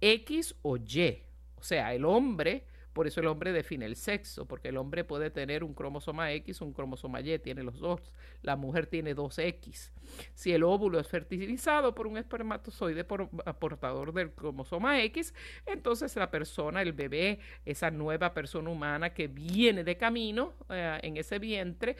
X 0.00 0.56
o 0.62 0.76
Y. 0.76 1.22
O 1.54 1.62
sea, 1.62 1.94
el 1.94 2.04
hombre, 2.04 2.66
por 2.98 3.06
eso 3.06 3.20
el 3.20 3.28
hombre 3.28 3.52
define 3.52 3.86
el 3.86 3.94
sexo, 3.94 4.44
porque 4.46 4.70
el 4.70 4.76
hombre 4.76 5.04
puede 5.04 5.30
tener 5.30 5.62
un 5.62 5.72
cromosoma 5.72 6.32
X, 6.32 6.60
un 6.62 6.72
cromosoma 6.72 7.20
Y, 7.20 7.38
tiene 7.38 7.62
los 7.62 7.78
dos. 7.78 8.12
La 8.42 8.56
mujer 8.56 8.88
tiene 8.88 9.14
dos 9.14 9.38
X. 9.38 9.92
Si 10.34 10.52
el 10.52 10.64
óvulo 10.64 10.98
es 10.98 11.06
fertilizado 11.06 11.94
por 11.94 12.08
un 12.08 12.18
espermatozoide 12.18 13.04
por, 13.04 13.28
portador 13.60 14.12
del 14.12 14.32
cromosoma 14.32 15.00
X, 15.04 15.32
entonces 15.64 16.16
la 16.16 16.28
persona, 16.28 16.82
el 16.82 16.92
bebé, 16.92 17.38
esa 17.64 17.92
nueva 17.92 18.34
persona 18.34 18.68
humana 18.68 19.14
que 19.14 19.28
viene 19.28 19.84
de 19.84 19.96
camino 19.96 20.54
eh, 20.68 20.98
en 21.04 21.18
ese 21.18 21.38
vientre, 21.38 21.94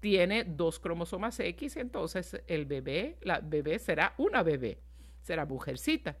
tiene 0.00 0.42
dos 0.42 0.80
cromosomas 0.80 1.38
X, 1.38 1.76
entonces 1.76 2.42
el 2.48 2.66
bebé, 2.66 3.18
la 3.22 3.38
bebé 3.38 3.78
será 3.78 4.14
una 4.18 4.42
bebé, 4.42 4.80
será 5.20 5.46
mujercita. 5.46 6.16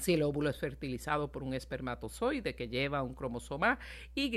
Si 0.00 0.14
el 0.14 0.22
óvulo 0.22 0.48
es 0.48 0.56
fertilizado 0.56 1.30
por 1.30 1.42
un 1.42 1.52
espermatozoide 1.52 2.54
que 2.54 2.68
lleva 2.68 3.02
un 3.02 3.14
cromosoma 3.14 3.78
Y, 4.14 4.30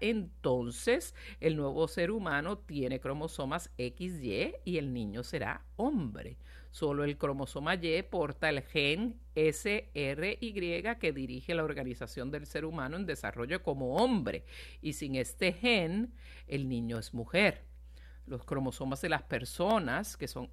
entonces 0.00 1.16
el 1.40 1.56
nuevo 1.56 1.88
ser 1.88 2.12
humano 2.12 2.58
tiene 2.58 3.00
cromosomas 3.00 3.72
XY 3.76 4.54
y 4.64 4.78
el 4.78 4.92
niño 4.94 5.24
será 5.24 5.64
hombre. 5.74 6.38
Solo 6.70 7.02
el 7.02 7.18
cromosoma 7.18 7.74
Y 7.74 8.02
porta 8.04 8.50
el 8.50 8.62
gen 8.62 9.18
SRY 9.34 10.94
que 11.00 11.12
dirige 11.12 11.56
la 11.56 11.64
organización 11.64 12.30
del 12.30 12.46
ser 12.46 12.64
humano 12.64 12.96
en 12.96 13.04
desarrollo 13.04 13.64
como 13.64 13.96
hombre. 13.96 14.44
Y 14.80 14.92
sin 14.92 15.16
este 15.16 15.52
gen, 15.52 16.14
el 16.46 16.68
niño 16.68 17.00
es 17.00 17.12
mujer. 17.14 17.64
Los 18.26 18.44
cromosomas 18.44 19.00
de 19.00 19.08
las 19.08 19.24
personas, 19.24 20.16
que 20.16 20.28
son 20.28 20.50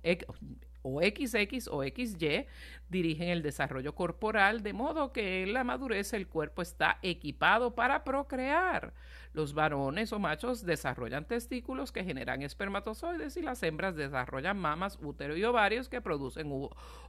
o 0.87 1.01
XX 1.01 1.67
o 1.69 1.83
XY 1.83 2.47
dirigen 2.89 3.29
el 3.29 3.41
desarrollo 3.41 3.93
corporal, 3.93 4.63
de 4.63 4.73
modo 4.73 5.11
que 5.11 5.43
en 5.43 5.53
la 5.53 5.63
madurez 5.63 6.13
el 6.13 6.27
cuerpo 6.27 6.61
está 6.61 6.99
equipado 7.01 7.75
para 7.75 8.03
procrear. 8.03 8.93
Los 9.33 9.53
varones 9.53 10.13
o 10.13 10.19
machos 10.19 10.65
desarrollan 10.65 11.25
testículos 11.25 11.91
que 11.91 12.03
generan 12.03 12.41
espermatozoides 12.41 13.37
y 13.37 13.41
las 13.41 13.61
hembras 13.63 13.95
desarrollan 13.95 14.57
mamas, 14.57 14.97
útero 15.01 15.35
y 15.35 15.43
ovarios 15.43 15.89
que 15.89 16.01
producen 16.01 16.49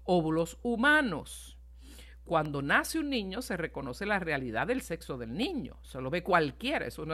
óvulos 0.04 0.58
humanos. 0.62 1.56
Cuando 2.24 2.60
nace 2.60 2.98
un 2.98 3.08
niño 3.08 3.40
se 3.40 3.56
reconoce 3.56 4.04
la 4.04 4.18
realidad 4.18 4.66
del 4.66 4.82
sexo 4.82 5.16
del 5.16 5.34
niño. 5.34 5.78
Se 5.82 6.00
lo 6.02 6.10
ve 6.10 6.22
cualquiera. 6.22 6.86
Eso, 6.86 7.06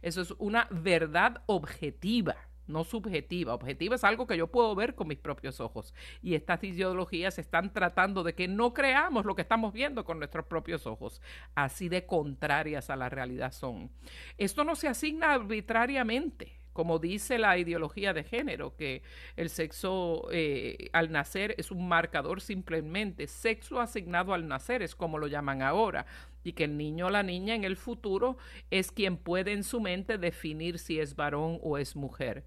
eso 0.00 0.20
es 0.22 0.30
una 0.38 0.68
verdad 0.70 1.42
objetiva 1.46 2.36
no 2.66 2.84
subjetiva. 2.84 3.54
Objetiva 3.54 3.96
es 3.96 4.04
algo 4.04 4.26
que 4.26 4.36
yo 4.36 4.48
puedo 4.48 4.74
ver 4.74 4.94
con 4.94 5.08
mis 5.08 5.18
propios 5.18 5.60
ojos. 5.60 5.94
Y 6.22 6.34
estas 6.34 6.62
ideologías 6.64 7.38
están 7.38 7.72
tratando 7.72 8.22
de 8.22 8.34
que 8.34 8.48
no 8.48 8.74
creamos 8.74 9.24
lo 9.24 9.34
que 9.34 9.42
estamos 9.42 9.72
viendo 9.72 10.04
con 10.04 10.18
nuestros 10.18 10.46
propios 10.46 10.86
ojos. 10.86 11.20
Así 11.54 11.88
de 11.88 12.06
contrarias 12.06 12.90
a 12.90 12.96
la 12.96 13.08
realidad 13.08 13.52
son. 13.52 13.90
Esto 14.38 14.64
no 14.64 14.76
se 14.76 14.88
asigna 14.88 15.34
arbitrariamente 15.34 16.64
como 16.74 16.98
dice 16.98 17.38
la 17.38 17.56
ideología 17.56 18.12
de 18.12 18.24
género, 18.24 18.76
que 18.76 19.02
el 19.36 19.48
sexo 19.48 20.28
eh, 20.32 20.90
al 20.92 21.12
nacer 21.12 21.54
es 21.56 21.70
un 21.70 21.88
marcador 21.88 22.40
simplemente, 22.40 23.28
sexo 23.28 23.80
asignado 23.80 24.34
al 24.34 24.48
nacer 24.48 24.82
es 24.82 24.96
como 24.96 25.18
lo 25.18 25.28
llaman 25.28 25.62
ahora, 25.62 26.04
y 26.42 26.52
que 26.52 26.64
el 26.64 26.76
niño 26.76 27.06
o 27.06 27.10
la 27.10 27.22
niña 27.22 27.54
en 27.54 27.62
el 27.62 27.76
futuro 27.76 28.36
es 28.70 28.90
quien 28.90 29.16
puede 29.16 29.52
en 29.52 29.62
su 29.62 29.80
mente 29.80 30.18
definir 30.18 30.80
si 30.80 30.98
es 30.98 31.14
varón 31.14 31.58
o 31.62 31.78
es 31.78 31.94
mujer. 31.94 32.44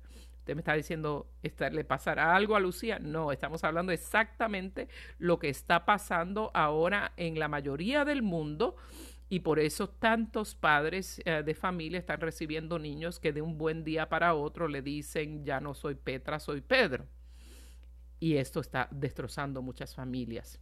Usted 0.48 0.56
me 0.56 0.62
está 0.62 0.76
diciendo, 0.76 1.30
¿le 1.74 1.84
pasará 1.84 2.34
algo 2.34 2.56
a 2.56 2.62
Lucía? 2.62 3.00
No, 3.00 3.34
estamos 3.34 3.66
hablando 3.66 3.92
exactamente 3.92 4.88
lo 5.20 5.40
que 5.40 5.50
está 5.50 5.84
pasando 5.84 6.52
ahora 6.54 7.12
en 7.18 7.38
la 7.38 7.50
mayoría 7.50 8.06
del 8.06 8.22
mundo 8.22 8.78
Y 9.28 9.42
por 9.42 9.60
eso 9.60 9.90
tantos 9.90 10.56
padres 10.56 11.22
eh, 11.26 11.44
de 11.44 11.54
familia 11.54 12.00
están 12.00 12.22
recibiendo 12.22 12.80
niños 12.80 13.20
que 13.20 13.34
de 13.34 13.42
un 13.42 13.58
buen 13.58 13.84
día 13.84 14.08
para 14.08 14.36
otro 14.36 14.70
le 14.70 14.82
dicen, 14.82 15.44
ya 15.44 15.60
no 15.60 15.74
soy 15.74 15.96
Petra, 15.96 16.40
soy 16.40 16.62
Pedro. 16.62 17.08
Y 18.22 18.38
esto 18.38 18.62
está 18.62 18.88
destrozando 18.90 19.62
muchas 19.62 19.94
familias. 19.96 20.62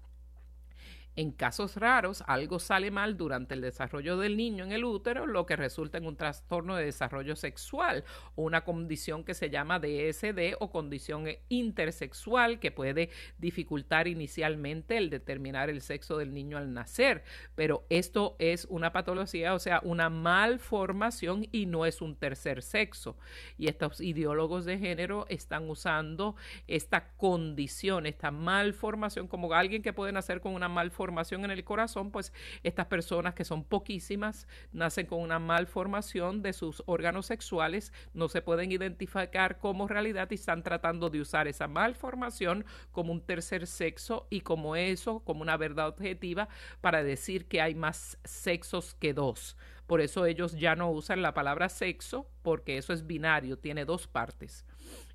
En 1.16 1.32
casos 1.32 1.78
raros, 1.78 2.24
algo 2.28 2.60
sale 2.60 2.92
mal 2.92 3.16
durante 3.16 3.54
el 3.54 3.62
desarrollo 3.62 4.18
del 4.18 4.36
niño 4.36 4.66
en 4.66 4.72
el 4.72 4.84
útero, 4.84 5.26
lo 5.26 5.46
que 5.46 5.56
resulta 5.56 5.98
en 5.98 6.06
un 6.06 6.18
trastorno 6.18 6.76
de 6.76 6.86
desarrollo 6.86 7.36
sexual 7.36 8.04
una 8.36 8.64
condición 8.64 9.24
que 9.24 9.34
se 9.34 9.50
llama 9.50 9.80
DSD 9.80 10.56
o 10.60 10.72
condición 10.72 11.28
intersexual 11.50 12.60
que 12.60 12.72
puede 12.72 13.10
dificultar 13.38 14.08
inicialmente 14.08 14.98
el 14.98 15.10
determinar 15.10 15.70
el 15.70 15.82
sexo 15.82 16.18
del 16.18 16.34
niño 16.34 16.58
al 16.58 16.74
nacer. 16.74 17.24
Pero 17.56 17.86
esto 17.90 18.36
es 18.40 18.66
una 18.66 18.92
patología, 18.92 19.54
o 19.54 19.60
sea, 19.60 19.80
una 19.84 20.10
malformación 20.10 21.48
y 21.52 21.66
no 21.66 21.86
es 21.86 22.02
un 22.02 22.16
tercer 22.16 22.62
sexo. 22.62 23.18
Y 23.58 23.68
estos 23.68 24.02
ideólogos 24.02 24.66
de 24.66 24.78
género 24.78 25.26
están 25.30 25.70
usando 25.70 26.36
esta 26.68 27.14
condición, 27.16 28.06
esta 28.06 28.32
malformación, 28.32 29.28
como 29.28 29.54
alguien 29.54 29.82
que 29.82 29.94
puede 29.94 30.12
nacer 30.12 30.42
con 30.42 30.54
una 30.54 30.70
en 31.10 31.52
el 31.52 31.64
corazón, 31.64 32.12
pues 32.12 32.34
estas 32.64 32.88
personas 32.88 33.34
que 33.34 33.46
son 33.46 33.64
poquísimas 33.64 34.48
nacen 34.72 35.06
con 35.06 35.22
una 35.22 35.40
malformación 35.40 36.42
de 36.42 36.54
sus 36.54 36.84
órganos 36.86 37.28
sexuales, 37.28 37.94
no 38.14 38.28
se 38.28 38.42
pueden 38.42 38.72
identificar 38.72 39.58
como 39.58 39.88
realidad 39.88 40.30
y 40.32 40.36
están 40.36 40.64
tratando 40.64 41.10
de 41.10 41.22
usar 41.22 41.48
esa 41.48 41.68
malformación 41.68 42.66
como 42.92 43.12
un 43.12 43.22
tercer 43.22 43.68
sexo 43.68 44.28
y 44.30 44.42
como 44.42 44.76
eso, 44.76 45.20
como 45.20 45.42
una 45.42 45.58
verdad 45.58 45.88
objetiva 45.88 46.48
para 46.82 47.04
decir 47.04 47.46
que 47.46 47.62
hay 47.62 47.76
más 47.76 48.18
sexos 48.24 48.96
que 48.96 49.14
dos. 49.14 49.58
Por 49.88 50.02
eso 50.02 50.26
ellos 50.26 50.54
ya 50.54 50.76
no 50.76 50.90
usan 50.90 51.22
la 51.22 51.34
palabra 51.34 51.70
sexo 51.70 52.28
porque 52.42 52.78
eso 52.78 52.94
es 52.94 53.06
binario, 53.06 53.58
tiene 53.58 53.86
dos 53.86 54.08
partes 54.08 54.66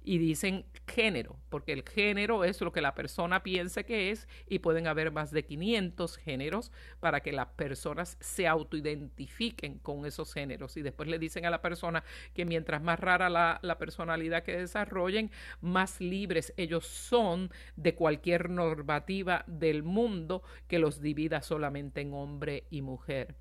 y 0.03 0.19
dicen 0.19 0.65
género, 0.87 1.37
porque 1.49 1.73
el 1.73 1.83
género 1.89 2.45
es 2.45 2.61
lo 2.61 2.73
que 2.73 2.81
la 2.81 2.95
persona 2.95 3.43
piensa 3.43 3.83
que 3.83 4.11
es 4.11 4.29
y 4.49 4.61
pueden 4.61 4.87
haber 4.87 5.13
más 5.13 5.31
de 5.31 5.45
500 5.45 6.17
géneros 6.17 6.73
para 7.01 7.21
que 7.21 7.33
las 7.33 7.49
personas 7.49 8.17
se 8.21 8.47
autoidentifiquen 8.47 9.79
con 9.79 10.07
esos 10.07 10.33
géneros 10.33 10.77
y 10.77 10.83
después 10.83 11.09
le 11.09 11.19
dicen 11.19 11.47
a 11.47 11.51
la 11.51 11.63
persona 11.63 12.03
que 12.35 12.45
mientras 12.45 12.83
más 12.83 12.99
rara 12.99 13.29
la, 13.29 13.61
la 13.63 13.79
personalidad 13.79 14.43
que 14.43 14.57
desarrollen, 14.57 15.31
más 15.61 16.01
libres 16.01 16.53
ellos 16.57 16.87
son 16.87 17.51
de 17.77 17.95
cualquier 17.95 18.51
normativa 18.51 19.45
del 19.47 19.83
mundo 19.83 20.43
que 20.67 20.79
los 20.79 21.01
divida 21.01 21.43
solamente 21.43 22.01
en 22.01 22.15
hombre 22.15 22.65
y 22.71 22.83
mujer. 22.83 23.37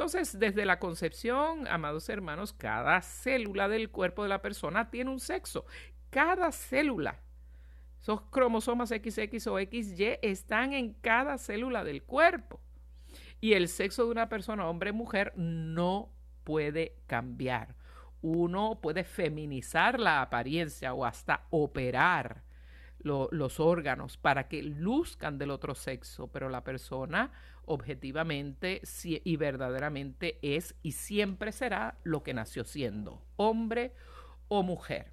Entonces, 0.00 0.38
desde 0.38 0.64
la 0.64 0.78
concepción, 0.78 1.66
amados 1.68 2.08
hermanos, 2.08 2.54
cada 2.54 3.02
célula 3.02 3.68
del 3.68 3.90
cuerpo 3.90 4.22
de 4.22 4.30
la 4.30 4.40
persona 4.40 4.90
tiene 4.90 5.10
un 5.10 5.20
sexo 5.20 5.66
cada 6.10 6.52
célula. 6.52 7.20
Esos 8.00 8.22
cromosomas 8.30 8.88
XX 8.88 9.46
o 9.48 9.58
XY 9.58 10.18
están 10.22 10.72
en 10.72 10.94
cada 10.94 11.38
célula 11.38 11.84
del 11.84 12.02
cuerpo. 12.02 12.60
Y 13.40 13.54
el 13.54 13.68
sexo 13.68 14.04
de 14.04 14.10
una 14.10 14.28
persona, 14.28 14.68
hombre 14.68 14.90
o 14.90 14.94
mujer, 14.94 15.32
no 15.36 16.10
puede 16.44 16.96
cambiar. 17.06 17.74
Uno 18.22 18.80
puede 18.82 19.04
feminizar 19.04 19.98
la 19.98 20.20
apariencia 20.20 20.92
o 20.94 21.04
hasta 21.04 21.46
operar 21.50 22.42
los 23.02 23.60
órganos 23.60 24.18
para 24.18 24.48
que 24.48 24.62
luzcan 24.62 25.38
del 25.38 25.50
otro 25.50 25.74
sexo, 25.74 26.28
pero 26.28 26.50
la 26.50 26.64
persona 26.64 27.32
objetivamente 27.64 28.82
y 29.02 29.36
verdaderamente 29.36 30.38
es 30.42 30.74
y 30.82 30.92
siempre 30.92 31.52
será 31.52 31.96
lo 32.02 32.22
que 32.22 32.34
nació 32.34 32.64
siendo, 32.64 33.22
hombre 33.36 33.94
o 34.48 34.62
mujer. 34.62 35.12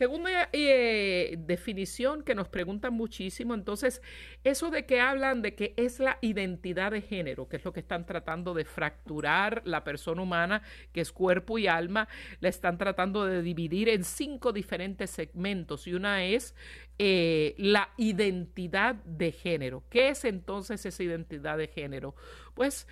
Segunda 0.00 0.48
eh, 0.54 1.36
definición 1.40 2.22
que 2.22 2.34
nos 2.34 2.48
preguntan 2.48 2.94
muchísimo, 2.94 3.52
entonces, 3.52 4.00
eso 4.44 4.70
de 4.70 4.86
que 4.86 4.98
hablan 4.98 5.42
de 5.42 5.54
que 5.54 5.74
es 5.76 6.00
la 6.00 6.16
identidad 6.22 6.92
de 6.92 7.02
género, 7.02 7.50
que 7.50 7.56
es 7.56 7.64
lo 7.66 7.74
que 7.74 7.80
están 7.80 8.06
tratando 8.06 8.54
de 8.54 8.64
fracturar 8.64 9.60
la 9.66 9.84
persona 9.84 10.22
humana, 10.22 10.62
que 10.94 11.02
es 11.02 11.12
cuerpo 11.12 11.58
y 11.58 11.66
alma, 11.66 12.08
la 12.40 12.48
están 12.48 12.78
tratando 12.78 13.26
de 13.26 13.42
dividir 13.42 13.90
en 13.90 14.04
cinco 14.04 14.54
diferentes 14.54 15.10
segmentos 15.10 15.86
y 15.86 15.92
una 15.92 16.24
es 16.24 16.54
eh, 16.98 17.54
la 17.58 17.90
identidad 17.98 18.94
de 19.04 19.32
género. 19.32 19.84
¿Qué 19.90 20.08
es 20.08 20.24
entonces 20.24 20.86
esa 20.86 21.02
identidad 21.02 21.58
de 21.58 21.68
género? 21.68 22.14
Pues 22.54 22.88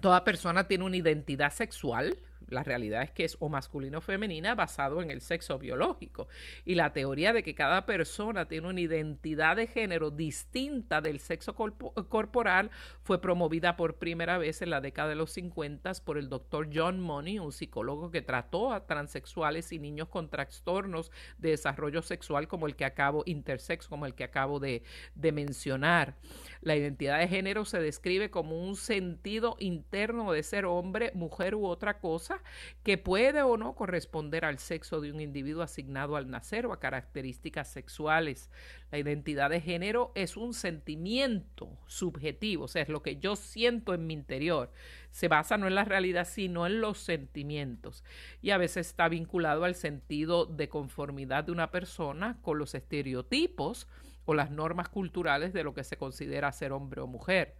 toda 0.00 0.24
persona 0.24 0.66
tiene 0.66 0.82
una 0.82 0.96
identidad 0.96 1.52
sexual, 1.52 2.18
la 2.48 2.62
realidad 2.62 3.02
es 3.02 3.10
que 3.10 3.24
es 3.24 3.36
o 3.40 3.48
masculino 3.48 3.98
o 3.98 4.00
femenina 4.00 4.54
basado 4.54 5.02
en 5.02 5.10
el 5.10 5.20
sexo 5.20 5.58
biológico. 5.58 6.28
Y 6.64 6.74
la 6.74 6.92
teoría 6.92 7.32
de 7.32 7.42
que 7.42 7.54
cada 7.54 7.86
persona 7.86 8.48
tiene 8.48 8.68
una 8.68 8.80
identidad 8.80 9.56
de 9.56 9.66
género 9.66 10.10
distinta 10.10 11.00
del 11.00 11.20
sexo 11.20 11.54
corporal 11.54 12.70
fue 13.02 13.20
promovida 13.20 13.76
por 13.76 13.96
primera 13.96 14.38
vez 14.38 14.62
en 14.62 14.70
la 14.70 14.80
década 14.80 15.10
de 15.10 15.14
los 15.14 15.32
50 15.32 15.78
por 16.04 16.18
el 16.18 16.28
doctor 16.28 16.68
John 16.72 17.00
Money, 17.00 17.38
un 17.38 17.52
psicólogo 17.52 18.10
que 18.10 18.22
trató 18.22 18.72
a 18.72 18.86
transexuales 18.86 19.72
y 19.72 19.78
niños 19.78 20.08
con 20.08 20.28
trastornos 20.28 21.10
de 21.38 21.50
desarrollo 21.50 22.02
sexual 22.02 22.48
como 22.48 22.66
el 22.66 22.76
que 22.76 22.84
acabo, 22.84 23.22
intersex, 23.26 23.86
como 23.86 24.06
el 24.06 24.14
que 24.14 24.24
acabo 24.24 24.60
de, 24.60 24.82
de 25.14 25.32
mencionar. 25.32 26.16
La 26.60 26.76
identidad 26.76 27.20
de 27.20 27.28
género 27.28 27.64
se 27.64 27.80
describe 27.80 28.30
como 28.30 28.60
un 28.60 28.76
sentido 28.76 29.56
interno 29.60 30.32
de 30.32 30.42
ser 30.42 30.64
hombre, 30.64 31.12
mujer 31.14 31.54
u 31.54 31.66
otra 31.66 32.00
cosa 32.00 32.37
que 32.82 32.98
puede 32.98 33.42
o 33.42 33.56
no 33.56 33.74
corresponder 33.74 34.44
al 34.44 34.58
sexo 34.58 35.00
de 35.00 35.12
un 35.12 35.20
individuo 35.20 35.62
asignado 35.62 36.16
al 36.16 36.30
nacer 36.30 36.66
o 36.66 36.72
a 36.72 36.80
características 36.80 37.70
sexuales. 37.70 38.50
La 38.90 38.98
identidad 38.98 39.50
de 39.50 39.60
género 39.60 40.12
es 40.14 40.36
un 40.36 40.54
sentimiento 40.54 41.68
subjetivo, 41.86 42.64
o 42.64 42.68
sea, 42.68 42.82
es 42.82 42.88
lo 42.88 43.02
que 43.02 43.16
yo 43.16 43.36
siento 43.36 43.94
en 43.94 44.06
mi 44.06 44.14
interior. 44.14 44.72
Se 45.10 45.28
basa 45.28 45.58
no 45.58 45.66
en 45.66 45.74
la 45.74 45.84
realidad, 45.84 46.26
sino 46.26 46.66
en 46.66 46.80
los 46.80 46.98
sentimientos. 46.98 48.04
Y 48.42 48.50
a 48.50 48.58
veces 48.58 48.88
está 48.88 49.08
vinculado 49.08 49.64
al 49.64 49.74
sentido 49.74 50.46
de 50.46 50.68
conformidad 50.68 51.44
de 51.44 51.52
una 51.52 51.70
persona 51.70 52.38
con 52.42 52.58
los 52.58 52.74
estereotipos 52.74 53.88
o 54.24 54.34
las 54.34 54.50
normas 54.50 54.88
culturales 54.88 55.52
de 55.52 55.64
lo 55.64 55.74
que 55.74 55.84
se 55.84 55.96
considera 55.96 56.52
ser 56.52 56.72
hombre 56.72 57.00
o 57.00 57.06
mujer. 57.06 57.54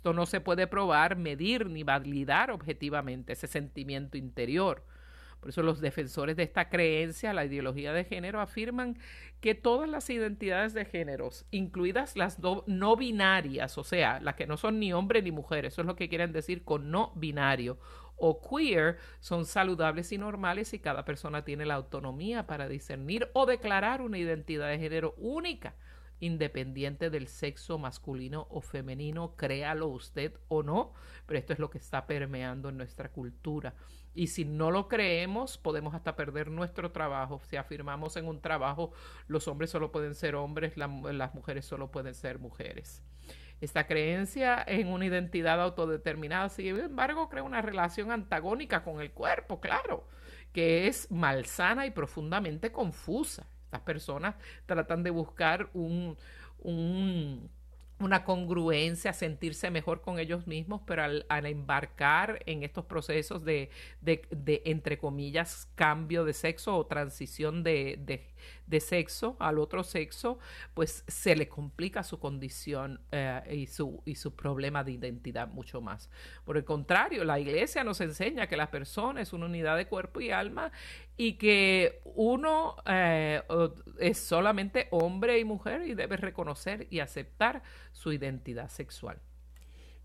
Esto 0.00 0.14
no 0.14 0.24
se 0.24 0.40
puede 0.40 0.66
probar, 0.66 1.16
medir 1.16 1.66
ni 1.66 1.82
validar 1.82 2.52
objetivamente 2.52 3.34
ese 3.34 3.46
sentimiento 3.46 4.16
interior. 4.16 4.82
Por 5.40 5.50
eso 5.50 5.62
los 5.62 5.82
defensores 5.82 6.36
de 6.36 6.42
esta 6.42 6.70
creencia, 6.70 7.34
la 7.34 7.44
ideología 7.44 7.92
de 7.92 8.04
género, 8.04 8.40
afirman 8.40 8.96
que 9.42 9.54
todas 9.54 9.90
las 9.90 10.08
identidades 10.08 10.72
de 10.72 10.86
géneros, 10.86 11.44
incluidas 11.50 12.16
las 12.16 12.38
no 12.38 12.96
binarias, 12.96 13.76
o 13.76 13.84
sea, 13.84 14.20
las 14.20 14.36
que 14.36 14.46
no 14.46 14.56
son 14.56 14.80
ni 14.80 14.90
hombre 14.94 15.20
ni 15.20 15.32
mujer, 15.32 15.66
eso 15.66 15.82
es 15.82 15.86
lo 15.86 15.96
que 15.96 16.08
quieren 16.08 16.32
decir 16.32 16.64
con 16.64 16.90
no 16.90 17.12
binario, 17.14 17.78
o 18.16 18.40
queer, 18.40 18.96
son 19.18 19.44
saludables 19.44 20.12
y 20.12 20.16
normales 20.16 20.72
y 20.72 20.78
cada 20.78 21.04
persona 21.04 21.44
tiene 21.44 21.66
la 21.66 21.74
autonomía 21.74 22.46
para 22.46 22.68
discernir 22.68 23.28
o 23.34 23.44
declarar 23.44 24.00
una 24.00 24.16
identidad 24.16 24.70
de 24.70 24.78
género 24.78 25.14
única 25.18 25.74
independiente 26.20 27.10
del 27.10 27.26
sexo 27.26 27.78
masculino 27.78 28.46
o 28.50 28.60
femenino, 28.60 29.34
créalo 29.36 29.88
usted 29.88 30.34
o 30.48 30.62
no, 30.62 30.92
pero 31.26 31.38
esto 31.38 31.52
es 31.52 31.58
lo 31.58 31.70
que 31.70 31.78
está 31.78 32.06
permeando 32.06 32.68
en 32.68 32.76
nuestra 32.76 33.10
cultura. 33.10 33.74
Y 34.14 34.28
si 34.28 34.44
no 34.44 34.70
lo 34.70 34.88
creemos, 34.88 35.56
podemos 35.58 35.94
hasta 35.94 36.16
perder 36.16 36.50
nuestro 36.50 36.90
trabajo. 36.92 37.40
Si 37.44 37.56
afirmamos 37.56 38.16
en 38.16 38.26
un 38.26 38.40
trabajo, 38.40 38.92
los 39.28 39.48
hombres 39.48 39.70
solo 39.70 39.92
pueden 39.92 40.14
ser 40.14 40.34
hombres, 40.34 40.76
las 40.76 41.34
mujeres 41.34 41.64
solo 41.64 41.90
pueden 41.90 42.14
ser 42.14 42.38
mujeres. 42.38 43.02
Esta 43.60 43.86
creencia 43.86 44.64
en 44.66 44.88
una 44.88 45.06
identidad 45.06 45.60
autodeterminada, 45.60 46.48
sin 46.48 46.78
embargo, 46.78 47.28
crea 47.28 47.42
una 47.42 47.62
relación 47.62 48.10
antagónica 48.10 48.82
con 48.82 49.00
el 49.00 49.12
cuerpo, 49.12 49.60
claro, 49.60 50.08
que 50.52 50.88
es 50.88 51.10
malsana 51.10 51.86
y 51.86 51.90
profundamente 51.90 52.72
confusa. 52.72 53.46
Estas 53.70 53.82
personas 53.82 54.34
tratan 54.66 55.04
de 55.04 55.10
buscar 55.10 55.70
un, 55.74 56.16
una 58.00 58.24
congruencia, 58.24 59.12
sentirse 59.12 59.70
mejor 59.70 60.00
con 60.00 60.18
ellos 60.18 60.48
mismos, 60.48 60.80
pero 60.84 61.04
al, 61.04 61.46
embarcar 61.46 62.42
en 62.46 62.64
estos 62.64 62.86
procesos 62.86 63.44
de, 63.44 63.70
de, 64.00 64.62
entre 64.64 64.98
comillas, 64.98 65.70
cambio 65.76 66.24
de 66.24 66.32
sexo 66.32 66.76
o 66.76 66.84
transición 66.86 67.62
de, 67.62 67.96
de 68.70 68.80
sexo 68.80 69.36
al 69.40 69.58
otro 69.58 69.84
sexo, 69.84 70.38
pues 70.74 71.04
se 71.08 71.36
le 71.36 71.48
complica 71.48 72.02
su 72.02 72.18
condición 72.18 73.00
eh, 73.10 73.42
y, 73.50 73.66
su, 73.66 74.00
y 74.06 74.14
su 74.14 74.34
problema 74.34 74.84
de 74.84 74.92
identidad 74.92 75.48
mucho 75.48 75.80
más. 75.80 76.08
Por 76.44 76.56
el 76.56 76.64
contrario, 76.64 77.24
la 77.24 77.38
iglesia 77.40 77.84
nos 77.84 78.00
enseña 78.00 78.46
que 78.46 78.56
la 78.56 78.70
persona 78.70 79.20
es 79.20 79.32
una 79.32 79.46
unidad 79.46 79.76
de 79.76 79.86
cuerpo 79.86 80.20
y 80.20 80.30
alma 80.30 80.70
y 81.20 81.34
que 81.34 82.00
uno 82.14 82.76
eh, 82.86 83.42
es 83.98 84.16
solamente 84.16 84.88
hombre 84.90 85.38
y 85.38 85.44
mujer 85.44 85.86
y 85.86 85.92
debe 85.92 86.16
reconocer 86.16 86.86
y 86.88 87.00
aceptar 87.00 87.62
su 87.92 88.10
identidad 88.10 88.70
sexual. 88.70 89.20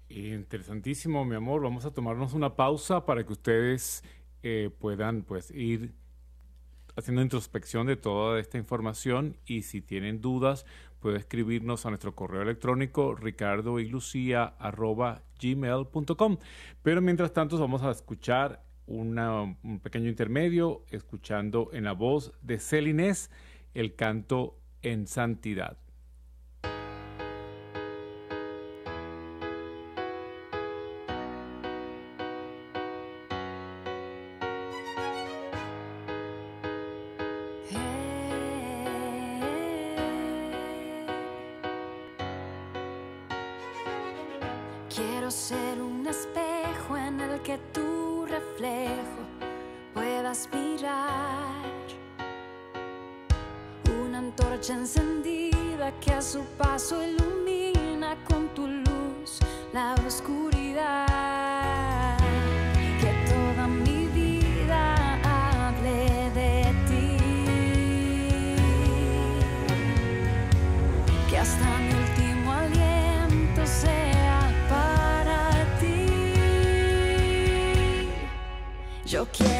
Interesantísimo, 0.10 1.24
mi 1.24 1.38
amor. 1.38 1.62
Vamos 1.62 1.86
a 1.86 1.94
tomarnos 1.94 2.34
una 2.34 2.58
pausa 2.58 3.06
para 3.06 3.26
que 3.26 3.32
ustedes 3.32 4.04
eh, 4.44 4.70
puedan 4.78 5.22
pues 5.22 5.52
ir 5.52 5.94
haciendo 6.98 7.22
introspección 7.22 7.88
de 7.88 7.96
toda 7.96 8.38
esta 8.38 8.58
información 8.58 9.38
y 9.46 9.62
si 9.62 9.82
tienen 9.82 10.20
dudas 10.20 10.66
puede 11.00 11.18
escribirnos 11.18 11.86
a 11.86 11.92
nuestro 11.92 12.14
correo 12.14 12.42
electrónico 12.42 13.16
ricardo 13.16 13.80
y 13.80 13.90
gmail.com. 15.40 16.38
Pero 16.84 17.02
mientras 17.02 17.32
tanto 17.32 17.58
vamos 17.58 17.84
a 17.84 17.92
escuchar 17.92 18.65
un 18.88 19.80
pequeño 19.82 20.10
intermedio 20.10 20.84
escuchando 20.92 21.70
en 21.74 21.84
la 21.86 21.94
voz 21.94 22.34
de 22.42 22.60
Celines 22.60 23.32
el 23.74 23.96
canto 23.96 24.58
en 24.82 25.08
santidad. 25.08 25.78
hasta 71.46 71.78
mi 71.80 71.94
último 71.94 72.52
aliento 72.54 73.62
sea 73.68 74.52
para 74.68 75.64
ti. 75.80 76.08
Yo 79.06 79.28
quiero 79.32 79.55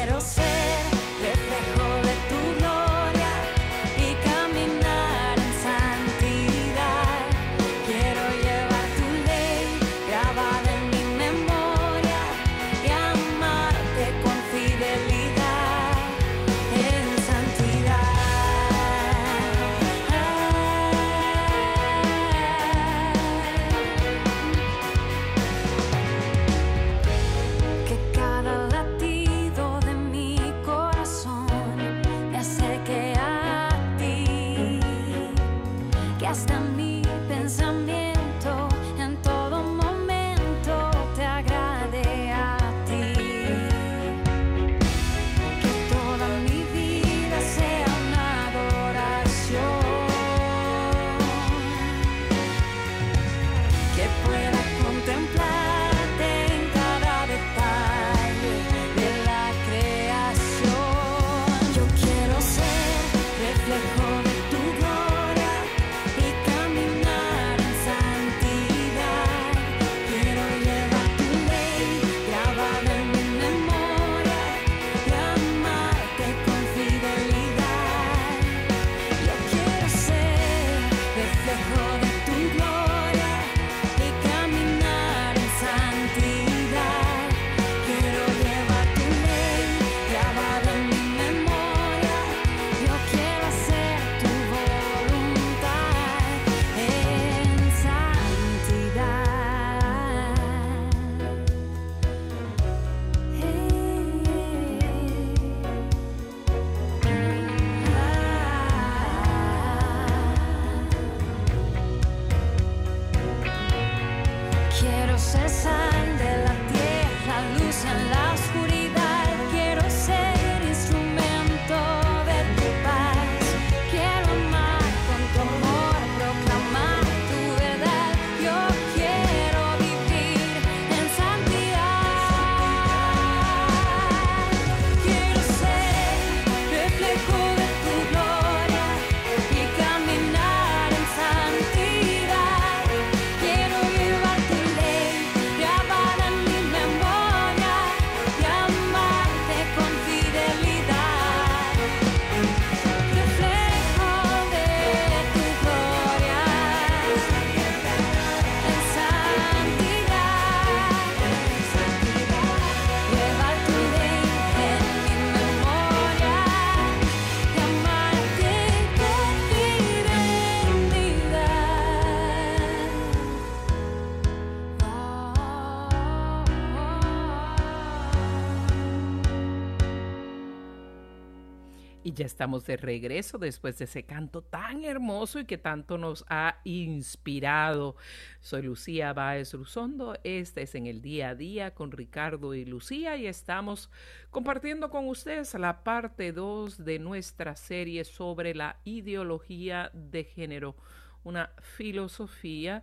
ya 182.16 182.24
estamos 182.24 182.64
de 182.64 182.78
regreso 182.78 183.36
después 183.36 183.78
de 183.78 183.84
ese 183.84 184.04
canto 184.04 184.42
tan 184.42 184.84
hermoso 184.84 185.38
y 185.38 185.44
que 185.44 185.58
tanto 185.58 185.98
nos 185.98 186.24
ha 186.28 186.60
inspirado. 186.64 187.96
Soy 188.40 188.62
Lucía 188.62 189.12
Báez 189.12 189.52
Ruzondo. 189.52 190.18
Este 190.24 190.62
es 190.62 190.74
en 190.74 190.86
el 190.86 191.02
día 191.02 191.30
a 191.30 191.34
día 191.34 191.74
con 191.74 191.92
Ricardo 191.92 192.54
y 192.54 192.64
Lucía 192.64 193.18
y 193.18 193.26
estamos 193.26 193.90
compartiendo 194.30 194.88
con 194.88 195.08
ustedes 195.08 195.52
la 195.54 195.84
parte 195.84 196.32
2 196.32 196.84
de 196.84 196.98
nuestra 196.98 197.54
serie 197.54 198.04
sobre 198.04 198.54
la 198.54 198.80
ideología 198.84 199.90
de 199.92 200.24
género, 200.24 200.74
una 201.22 201.50
filosofía 201.60 202.82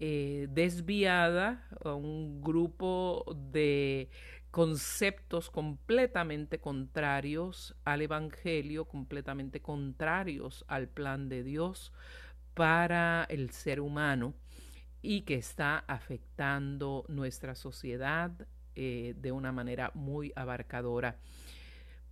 eh, 0.00 0.48
desviada 0.50 1.68
a 1.84 1.94
un 1.94 2.42
grupo 2.42 3.24
de 3.52 4.10
conceptos 4.52 5.50
completamente 5.50 6.60
contrarios 6.60 7.74
al 7.84 8.02
Evangelio, 8.02 8.84
completamente 8.84 9.60
contrarios 9.62 10.64
al 10.68 10.88
plan 10.88 11.28
de 11.28 11.42
Dios 11.42 11.92
para 12.54 13.26
el 13.30 13.50
ser 13.50 13.80
humano. 13.80 14.34
y 15.04 15.22
que 15.22 15.34
está 15.34 15.80
afectando 15.88 17.04
nuestra 17.08 17.56
sociedad 17.56 18.30
eh, 18.76 19.14
de 19.18 19.32
una 19.32 19.52
manera 19.52 19.90
muy 19.94 20.32
abarcadora. 20.36 21.18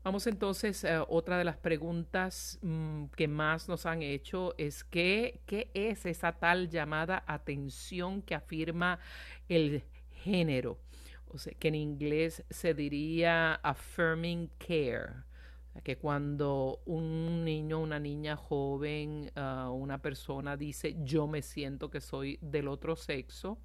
Vamos 0.03 0.26
entonces 0.26 0.84
a 0.84 1.05
otra 1.05 1.38
de 1.38 1.45
las 1.45 1.57
preguntas 1.59 2.59
mm, 2.62 3.07
que 3.16 3.28
más 3.28 3.68
nos 3.68 3.86
han 3.86 4.03
hecho 4.03 4.55
es 4.59 4.82
¿qué, 4.82 5.41
qué 5.47 5.70
es 5.74 6.07
esa 6.07 6.32
tal 6.32 6.70
llamada 6.70 7.22
atención 7.26 8.22
que 8.22 8.34
afirma 8.34 8.99
el 9.49 9.84
género, 10.11 10.78
que 11.59 11.68
en 11.68 11.74
inglés 11.74 12.45
se 12.51 12.74
diría 12.74 13.55
affirming 13.55 14.51
care 14.59 15.24
que 15.85 15.97
cuando 15.97 16.83
un 16.87 17.45
niño, 17.45 17.81
una 17.81 17.99
niña 17.99 18.37
joven, 18.37 19.31
uh, 19.37 19.70
una 19.70 20.03
persona 20.03 20.57
dice 20.57 20.97
yo 21.05 21.26
me 21.26 21.43
siento 21.43 21.91
que 21.91 22.01
soy 22.01 22.39
del 22.43 22.68
otro 22.68 22.97
sexo, 22.97 23.59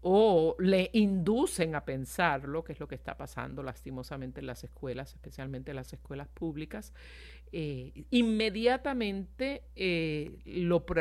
o 0.00 0.54
le 0.60 0.90
inducen 0.92 1.74
a 1.74 1.84
pensarlo, 1.84 2.62
que 2.62 2.72
es 2.72 2.80
lo 2.80 2.86
que 2.86 2.94
está 2.94 3.16
pasando 3.16 3.62
lastimosamente 3.62 4.40
en 4.40 4.46
las 4.46 4.62
escuelas, 4.62 5.12
especialmente 5.12 5.72
en 5.72 5.76
las 5.76 5.92
escuelas 5.92 6.28
públicas, 6.28 6.92
eh, 7.50 8.04
inmediatamente 8.10 9.64
eh, 9.74 10.38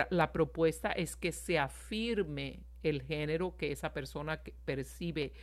la 0.10 0.32
propuesta 0.32 0.92
es 0.92 1.16
que 1.16 1.32
se 1.32 1.60
afirme 1.60 2.64
el 2.82 3.04
género 3.04 3.56
que 3.56 3.72
esa 3.72 3.94
persona 3.94 4.42
percibe 4.66 5.34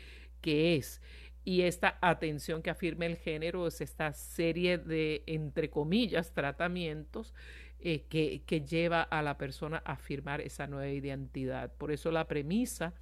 que 0.45 0.77
es. 0.77 1.01
Y 1.43 1.63
esta 1.63 1.99
atención 2.03 2.61
que 2.63 2.69
afirme 2.69 3.07
el 3.07 3.17
género 3.17 3.67
es 3.67 3.81
esta 3.81 4.13
serie 4.13 4.77
de, 4.77 5.23
entre 5.27 5.71
comillas, 5.71 6.35
tratamientos 6.35 7.35
eh, 7.81 8.05
que, 8.11 8.43
que 8.45 8.61
lleva 8.61 9.01
a 9.03 9.23
la 9.23 9.39
persona 9.39 9.83
a 9.87 9.93
afirmar 9.93 10.43
esa 10.43 10.67
nueva 10.67 10.93
identidad. 10.93 11.73
Por 11.79 11.93
eso 11.93 12.11
la 12.11 12.29
premisa 12.29 12.93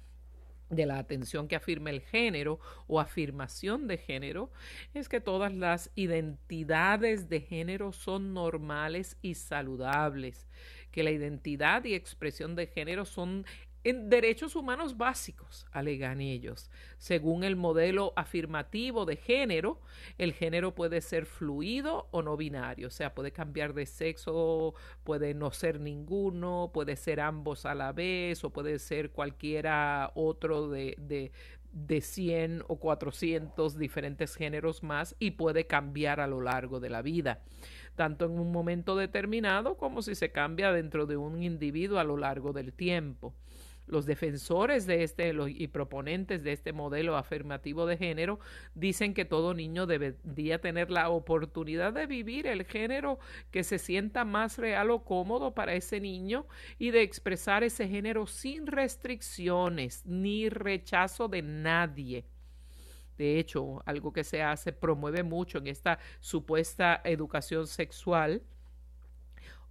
de 0.69 0.85
la 0.85 0.99
atención 0.99 1.49
que 1.49 1.57
afirma 1.57 1.89
el 1.89 1.99
género 1.99 2.61
o 2.87 3.01
afirmación 3.01 3.87
de 3.87 3.97
género 3.97 4.51
es 4.93 5.09
que 5.09 5.19
todas 5.19 5.53
las 5.53 5.91
identidades 5.95 7.27
de 7.27 7.41
género 7.41 7.91
son 7.91 8.33
normales 8.33 9.17
y 9.21 9.35
saludables, 9.35 10.47
que 10.91 11.03
la 11.03 11.11
identidad 11.11 11.83
y 11.83 11.93
expresión 11.93 12.55
de 12.55 12.67
género 12.67 13.03
son 13.03 13.45
en 13.83 14.09
derechos 14.09 14.55
humanos 14.55 14.97
básicos, 14.97 15.65
alegan 15.71 16.21
ellos. 16.21 16.69
Según 16.97 17.43
el 17.43 17.55
modelo 17.55 18.13
afirmativo 18.15 19.05
de 19.05 19.17
género, 19.17 19.81
el 20.17 20.33
género 20.33 20.73
puede 20.73 21.01
ser 21.01 21.25
fluido 21.25 22.07
o 22.11 22.21
no 22.21 22.37
binario, 22.37 22.87
o 22.87 22.91
sea, 22.91 23.13
puede 23.13 23.31
cambiar 23.31 23.73
de 23.73 23.85
sexo, 23.85 24.73
puede 25.03 25.33
no 25.33 25.51
ser 25.51 25.79
ninguno, 25.79 26.71
puede 26.73 26.95
ser 26.95 27.19
ambos 27.19 27.65
a 27.65 27.75
la 27.75 27.91
vez 27.91 28.43
o 28.43 28.51
puede 28.51 28.79
ser 28.79 29.11
cualquiera 29.11 30.11
otro 30.15 30.69
de, 30.69 30.95
de, 30.97 31.31
de 31.73 32.01
100 32.01 32.63
o 32.67 32.77
400 32.77 33.77
diferentes 33.77 34.35
géneros 34.35 34.83
más 34.83 35.15
y 35.19 35.31
puede 35.31 35.67
cambiar 35.67 36.19
a 36.21 36.27
lo 36.27 36.41
largo 36.41 36.79
de 36.79 36.89
la 36.89 37.01
vida 37.01 37.41
tanto 37.95 38.25
en 38.25 38.31
un 38.31 38.51
momento 38.51 38.95
determinado 38.95 39.77
como 39.77 40.01
si 40.01 40.15
se 40.15 40.31
cambia 40.31 40.71
dentro 40.71 41.05
de 41.05 41.17
un 41.17 41.43
individuo 41.43 41.99
a 41.99 42.03
lo 42.03 42.17
largo 42.17 42.53
del 42.53 42.73
tiempo. 42.73 43.33
Los 43.85 44.05
defensores 44.05 44.85
de 44.85 45.03
este 45.03 45.33
y 45.49 45.67
proponentes 45.67 46.43
de 46.43 46.53
este 46.53 46.71
modelo 46.71 47.17
afirmativo 47.17 47.85
de 47.85 47.97
género 47.97 48.39
dicen 48.75 49.13
que 49.13 49.25
todo 49.25 49.53
niño 49.53 49.85
debería 49.85 50.61
tener 50.61 50.89
la 50.89 51.09
oportunidad 51.09 51.91
de 51.91 52.07
vivir 52.07 52.47
el 52.47 52.63
género 52.63 53.19
que 53.51 53.63
se 53.63 53.79
sienta 53.79 54.23
más 54.23 54.57
real 54.57 54.89
o 54.89 55.03
cómodo 55.03 55.53
para 55.53 55.73
ese 55.73 55.99
niño 55.99 56.47
y 56.79 56.91
de 56.91 57.01
expresar 57.01 57.63
ese 57.63 57.87
género 57.87 58.25
sin 58.25 58.67
restricciones 58.67 60.05
ni 60.05 60.47
rechazo 60.47 61.27
de 61.27 61.41
nadie. 61.41 62.25
De 63.17 63.37
hecho, 63.37 63.83
algo 63.85 64.11
que 64.11 64.23
se 64.23 64.41
hace, 64.41 64.71
promueve 64.71 65.23
mucho 65.23 65.59
en 65.59 65.67
esta 65.67 65.99
supuesta 66.19 67.01
educación 67.03 67.67
sexual, 67.67 68.41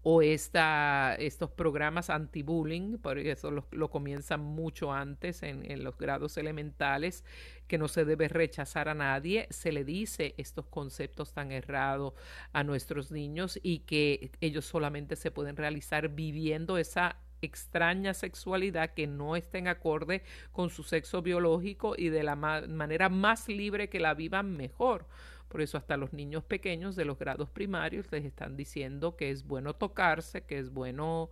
o 0.03 0.21
estos 0.23 1.51
programas 1.51 2.11
anti-bullying, 2.11 2.99
porque 2.99 3.31
eso 3.31 3.51
lo, 3.51 3.91
comienzan 3.91 4.41
mucho 4.41 4.93
antes 4.93 5.43
en, 5.43 5.71
en, 5.71 5.85
los 5.85 5.97
grados 5.97 6.37
elementales, 6.37 7.25
que 7.69 7.79
no 7.79 7.89
se 7.89 8.05
debe 8.05 8.29
rechazar 8.29 8.89
a 8.89 8.95
nadie, 8.95 9.47
se 9.51 9.71
le 9.71 9.85
dice 9.85 10.35
estos 10.39 10.67
conceptos 10.67 11.33
tan 11.33 11.53
errados 11.53 12.15
a 12.53 12.65
nuestros 12.65 13.13
niños 13.13 13.59
y 13.63 13.81
que 13.81 14.33
ellos 14.41 14.65
solamente 14.65 15.15
se 15.15 15.31
pueden 15.31 15.57
realizar 15.57 16.09
viviendo 16.09 16.79
esa 16.79 17.19
extraña 17.43 18.15
sexualidad 18.15 18.95
que 18.95 19.07
no 19.07 19.37
está 19.37 19.59
en 19.59 19.69
acorde 19.69 20.23
con 20.53 20.71
su 20.71 20.83
sexo 20.85 21.23
biológico 21.23 21.95
y 21.97 22.09
de 22.09 22.23
la 22.23 22.37
manera 22.37 23.09
más 23.09 23.49
libre 23.49 23.89
que 23.89 24.01
la 24.01 24.15
vivan 24.15 24.57
mejor 24.57 25.07
por 25.53 25.61
eso 25.61 25.77
hasta 25.77 25.99
los 25.99 26.15
niños 26.15 26.43
pequeños 26.45 26.97
de 26.97 27.05
los 27.05 27.19
grados 27.19 27.51
primarios 27.51 28.11
les 28.11 28.25
están 28.25 28.57
diciendo 28.57 29.17
que 29.17 29.31
es 29.31 29.47
bueno 29.47 29.75
tocarse, 29.75 30.45
que 30.45 30.59
es 30.59 30.73
bueno 30.73 31.31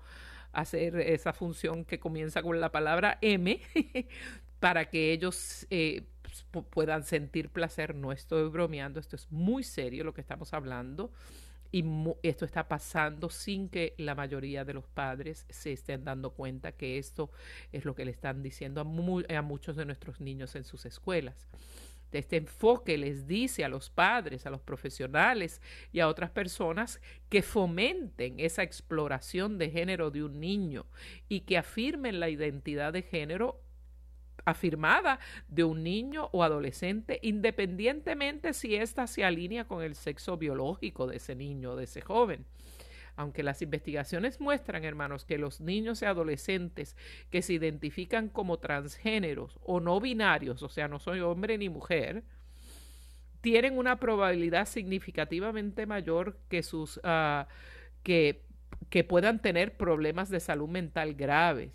hacer 0.53 0.97
esa 0.97 1.33
función 1.33 1.87
que 1.87 1.99
comienza 1.99 2.43
con 2.43 2.61
la 2.61 2.71
palabra 2.71 3.17
M 3.23 3.59
para 4.61 4.91
que 4.91 5.13
ellos 5.13 5.67
eh, 5.71 6.03
puedan 6.69 7.05
sentir 7.05 7.49
placer. 7.49 7.95
No 7.95 8.13
estoy 8.13 8.47
bromeando, 8.51 9.01
esto 9.01 9.17
es 9.17 9.27
muy 9.33 9.63
serio 9.63 10.05
lo 10.05 10.13
que 10.13 10.21
estamos 10.21 10.53
hablando 10.53 11.11
y 11.73 11.83
esto 12.23 12.45
está 12.45 12.69
pasando 12.69 13.31
sin 13.31 13.71
que 13.71 13.95
la 13.97 14.15
mayoría 14.15 14.67
de 14.67 14.75
los 14.75 14.87
padres 14.87 15.47
se 15.49 15.73
estén 15.73 16.05
dando 16.05 16.33
cuenta 16.33 16.73
que 16.73 16.99
esto 16.99 17.31
es 17.73 17.87
lo 17.87 17.95
que 17.95 18.05
le 18.05 18.11
están 18.11 18.43
diciendo 18.43 18.83
a 18.83 19.43
muchos 19.43 19.77
de 19.77 19.87
nuestros 19.87 20.21
niños 20.21 20.55
en 20.57 20.65
sus 20.65 20.85
escuelas 20.85 21.47
de 22.13 22.19
este 22.19 22.37
enfoque 22.37 22.99
les 22.99 23.27
dice 23.27 23.65
a 23.65 23.69
los 23.69 23.91
padres, 23.91 24.47
a 24.47 24.51
los 24.51 24.61
profesionales 24.61 25.61
y 25.93 26.01
a 26.01 26.09
otras 26.09 26.31
personas 26.31 27.01
que 27.29 27.43
fomenten 27.43 28.41
esa 28.41 28.63
exploración 28.63 29.59
de 29.59 29.71
género 29.71 30.11
de 30.11 30.25
un 30.25 30.41
niño 30.41 30.87
y 31.29 31.41
que 31.41 31.59
afirmen 31.59 32.21
la 32.21 32.29
identidad 32.29 32.93
de 32.93 33.03
género 33.03 33.61
afirmada 34.45 35.21
de 35.49 35.65
un 35.65 35.83
niño 35.83 36.31
o 36.33 36.43
adolescente, 36.43 37.19
independientemente 37.23 38.55
si 38.55 38.75
ésta 38.75 39.07
se 39.07 39.25
alinea 39.25 39.67
con 39.67 39.83
el 39.83 39.95
sexo 39.95 40.37
biológico 40.37 41.07
de 41.07 41.17
ese 41.17 41.35
niño 41.35 41.73
o 41.73 41.77
de 41.77 41.85
ese 41.85 42.01
joven 42.01 42.47
aunque 43.21 43.43
las 43.43 43.61
investigaciones 43.61 44.41
muestran, 44.41 44.83
hermanos, 44.83 45.27
que 45.27 45.37
los 45.37 45.61
niños 45.61 46.01
y 46.01 46.07
adolescentes 46.07 46.97
que 47.29 47.43
se 47.43 47.53
identifican 47.53 48.31
como 48.31 48.59
transgéneros 48.59 49.59
o 49.63 49.79
no 49.79 50.01
binarios, 50.01 50.63
o 50.63 50.71
sea, 50.71 50.89
no 50.89 50.99
soy 50.99 51.21
hombre 51.21 51.59
ni 51.59 51.69
mujer, 51.69 52.25
tienen 53.43 53.77
una 53.77 54.01
probabilidad 54.01 54.67
significativamente 54.67 55.85
mayor 55.85 56.39
que 56.49 56.63
sus 56.63 56.97
uh, 56.99 57.45
que, 58.03 58.43
que, 58.89 59.05
puedan 59.05 59.43
tener 59.43 59.77
problemas 59.77 60.31
de 60.31 60.41
salud 60.41 60.69
mental 60.71 61.13
graves. 61.13 61.73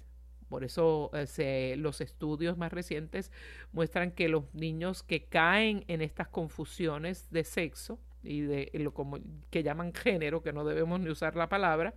Por 0.50 0.64
eso 0.64 1.12
eh, 1.14 1.28
se, 1.28 1.76
los 1.78 2.02
estudios 2.02 2.58
más 2.58 2.74
recientes 2.74 3.32
muestran 3.72 4.12
que 4.12 4.30
los 4.30 4.52
niños 4.56 5.04
que 5.04 5.26
caen 5.26 5.86
en 5.88 6.02
estas 6.02 6.28
confusiones 6.28 7.30
de 7.30 7.44
sexo 7.44 8.00
y 8.26 8.42
de 8.42 8.72
lo 8.74 8.94
como, 8.94 9.20
que 9.50 9.64
llaman 9.64 9.94
género, 9.94 10.42
que 10.42 10.54
no 10.54 10.66
debemos 10.66 11.00
ni 11.00 11.10
usar 11.10 11.36
la 11.36 11.50
palabra, 11.50 11.94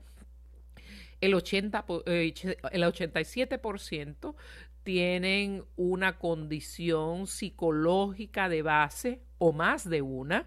el, 1.20 1.34
80, 1.34 1.84
eh, 2.06 2.34
el 2.72 2.82
87% 2.82 4.34
tienen 4.84 5.64
una 5.76 6.18
condición 6.18 7.26
psicológica 7.26 8.48
de 8.48 8.62
base 8.62 9.20
o 9.38 9.52
más 9.52 9.88
de 9.88 10.02
una, 10.02 10.46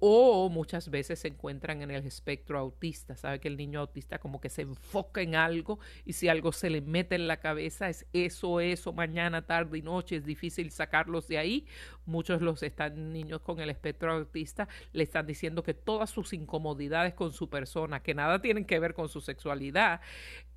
o 0.00 0.48
muchas 0.48 0.88
veces 0.88 1.20
se 1.20 1.28
encuentran 1.28 1.82
en 1.82 1.90
el 1.90 2.06
espectro 2.06 2.58
autista. 2.58 3.16
Sabe 3.16 3.38
que 3.38 3.48
el 3.48 3.56
niño 3.56 3.80
autista 3.80 4.18
como 4.18 4.40
que 4.40 4.48
se 4.48 4.62
enfoca 4.62 5.20
en 5.20 5.34
algo 5.34 5.78
y 6.06 6.14
si 6.14 6.28
algo 6.28 6.52
se 6.52 6.70
le 6.70 6.80
mete 6.80 7.14
en 7.14 7.28
la 7.28 7.38
cabeza 7.38 7.88
es 7.90 8.06
eso, 8.14 8.60
eso, 8.60 8.94
mañana, 8.94 9.46
tarde 9.46 9.78
y 9.78 9.82
noche, 9.82 10.16
es 10.16 10.24
difícil 10.24 10.70
sacarlos 10.70 11.28
de 11.28 11.38
ahí. 11.38 11.66
Muchos 12.10 12.42
los 12.42 12.62
están 12.64 13.12
niños 13.12 13.40
con 13.40 13.60
el 13.60 13.70
espectro 13.70 14.12
autista 14.12 14.66
le 14.92 15.04
están 15.04 15.26
diciendo 15.26 15.62
que 15.62 15.74
todas 15.74 16.10
sus 16.10 16.32
incomodidades 16.32 17.14
con 17.14 17.32
su 17.32 17.48
persona, 17.48 18.02
que 18.02 18.14
nada 18.14 18.40
tienen 18.40 18.64
que 18.64 18.80
ver 18.80 18.94
con 18.94 19.08
su 19.08 19.20
sexualidad, 19.20 20.00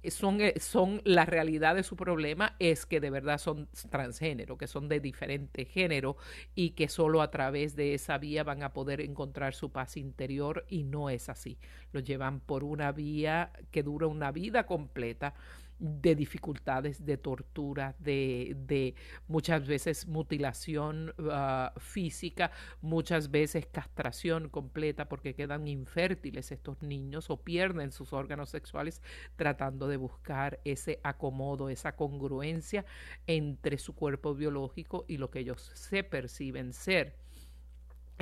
son, 0.09 0.41
eh, 0.41 0.55
son 0.59 1.01
la 1.05 1.25
realidad 1.25 1.75
de 1.75 1.83
su 1.83 1.95
problema 1.95 2.55
es 2.57 2.87
que 2.87 2.99
de 2.99 3.11
verdad 3.11 3.37
son 3.37 3.69
transgénero, 3.91 4.57
que 4.57 4.65
son 4.65 4.89
de 4.89 4.99
diferente 4.99 5.65
género 5.65 6.17
y 6.55 6.71
que 6.71 6.89
solo 6.89 7.21
a 7.21 7.29
través 7.29 7.75
de 7.75 7.93
esa 7.93 8.17
vía 8.17 8.43
van 8.43 8.63
a 8.63 8.73
poder 8.73 8.99
encontrar 8.99 9.53
su 9.53 9.71
paz 9.71 9.95
interior 9.95 10.65
y 10.67 10.83
no 10.83 11.11
es 11.11 11.29
así. 11.29 11.59
Lo 11.91 11.99
llevan 11.99 12.39
por 12.39 12.63
una 12.63 12.91
vía 12.91 13.51
que 13.69 13.83
dura 13.83 14.07
una 14.07 14.31
vida 14.31 14.65
completa 14.65 15.35
de 15.83 16.15
dificultades 16.15 17.05
de 17.05 17.17
tortura, 17.17 17.93
de, 17.99 18.95
muchas 19.27 19.67
veces 19.67 20.07
mutilación 20.07 21.13
ah, 21.29 21.73
física, 21.77 22.51
muchas 22.81 23.31
veces 23.31 23.65
castración 23.65 24.47
completa 24.47 25.09
porque 25.09 25.35
quedan 25.35 25.67
infértiles 25.67 26.53
estos 26.53 26.81
niños 26.81 27.29
o 27.29 27.43
pierden 27.43 27.91
sus 27.91 28.13
órganos 28.13 28.49
sexuales 28.49 29.01
tratando 29.35 29.89
de 29.89 29.97
buscar 29.97 30.61
ese 30.63 31.01
acomodo, 31.03 31.67
esa 31.67 31.97
congruencia 31.97 32.85
entre 33.27 33.77
su 33.77 33.93
cuerpo 33.93 34.35
biológico 34.35 35.03
y 35.09 35.17
lo 35.17 35.31
que 35.31 35.39
ellos 35.39 35.69
se 35.73 36.05
perciben 36.05 36.71
ser 36.71 37.17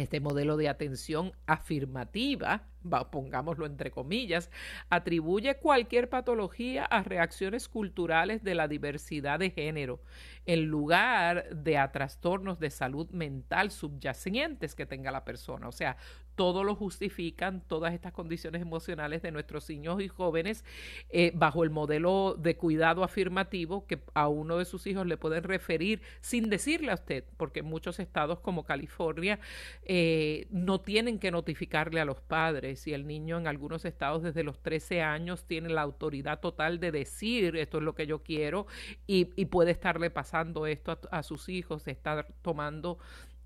este 0.02 0.20
modelo 0.20 0.58
de 0.58 0.68
atención 0.68 1.32
afirmativa, 1.46 2.68
pongámoslo 3.12 3.66
entre 3.66 3.92
comillas, 3.92 4.50
atribuye 4.90 5.56
cualquier 5.58 6.10
patología 6.10 6.86
a 6.86 7.04
reacciones 7.04 7.70
culturales 7.70 8.44
de 8.44 8.56
la 8.56 8.68
diversidad 8.68 9.40
de 9.40 9.52
género, 9.52 10.02
en 10.46 10.66
lugar 10.66 11.50
de 11.56 11.78
a 11.78 11.92
trastornos 11.92 12.60
de 12.60 12.70
salud 12.70 13.10
mental 13.12 13.72
subyacentes 13.72 14.76
que 14.76 14.86
tenga 14.86 15.12
la 15.12 15.24
persona. 15.24 15.68
O 15.68 15.72
sea, 15.72 15.98
todo 16.36 16.64
lo 16.64 16.76
justifican, 16.76 17.62
todas 17.68 17.94
estas 17.94 18.14
condiciones 18.14 18.62
emocionales 18.62 19.22
de 19.22 19.32
nuestros 19.32 19.70
niños 19.70 20.02
y 20.02 20.08
jóvenes, 20.08 20.64
eh, 21.10 21.32
bajo 21.36 21.64
el 21.64 21.70
modelo 21.70 22.36
de 22.38 22.56
cuidado 22.56 23.04
afirmativo 23.04 23.86
que 23.88 24.00
a 24.14 24.28
uno 24.28 24.58
de 24.58 24.66
sus 24.66 24.88
hijos 24.88 25.06
le 25.06 25.18
pueden 25.18 25.44
referir 25.44 26.02
sin 26.22 26.50
decirle 26.50 26.92
a 26.92 26.96
usted, 26.96 27.24
porque 27.38 27.64
muchos 27.64 28.00
estados 28.00 28.40
como 28.40 28.64
California 28.64 29.40
eh, 29.84 30.48
no 30.50 30.82
tienen 30.82 31.20
que 31.20 31.32
notificarle 31.32 32.00
a 32.00 32.06
los 32.06 32.22
padres. 32.22 32.88
Y 32.88 32.94
el 32.94 33.08
niño 33.08 33.38
en 33.38 33.48
algunos 33.48 33.86
estados 33.86 34.24
desde 34.24 34.44
los 34.44 34.62
13 34.62 35.02
años 35.02 35.46
tiene 35.46 35.70
la 35.70 35.82
autoridad 35.82 36.40
total 36.40 36.80
de 36.80 36.92
decir 36.92 37.56
esto 37.56 37.78
es 37.78 37.84
lo 37.84 37.96
que 37.96 38.08
yo 38.08 38.24
quiero 38.24 38.68
y, 39.08 39.26
puede 39.52 39.72
estarle 39.72 40.10
pasando 40.10 40.66
esto 40.66 40.92
a, 40.92 41.18
a 41.18 41.24
sus 41.24 41.50
hijos, 41.50 41.86
estar 41.88 42.28
tomando 42.42 43.00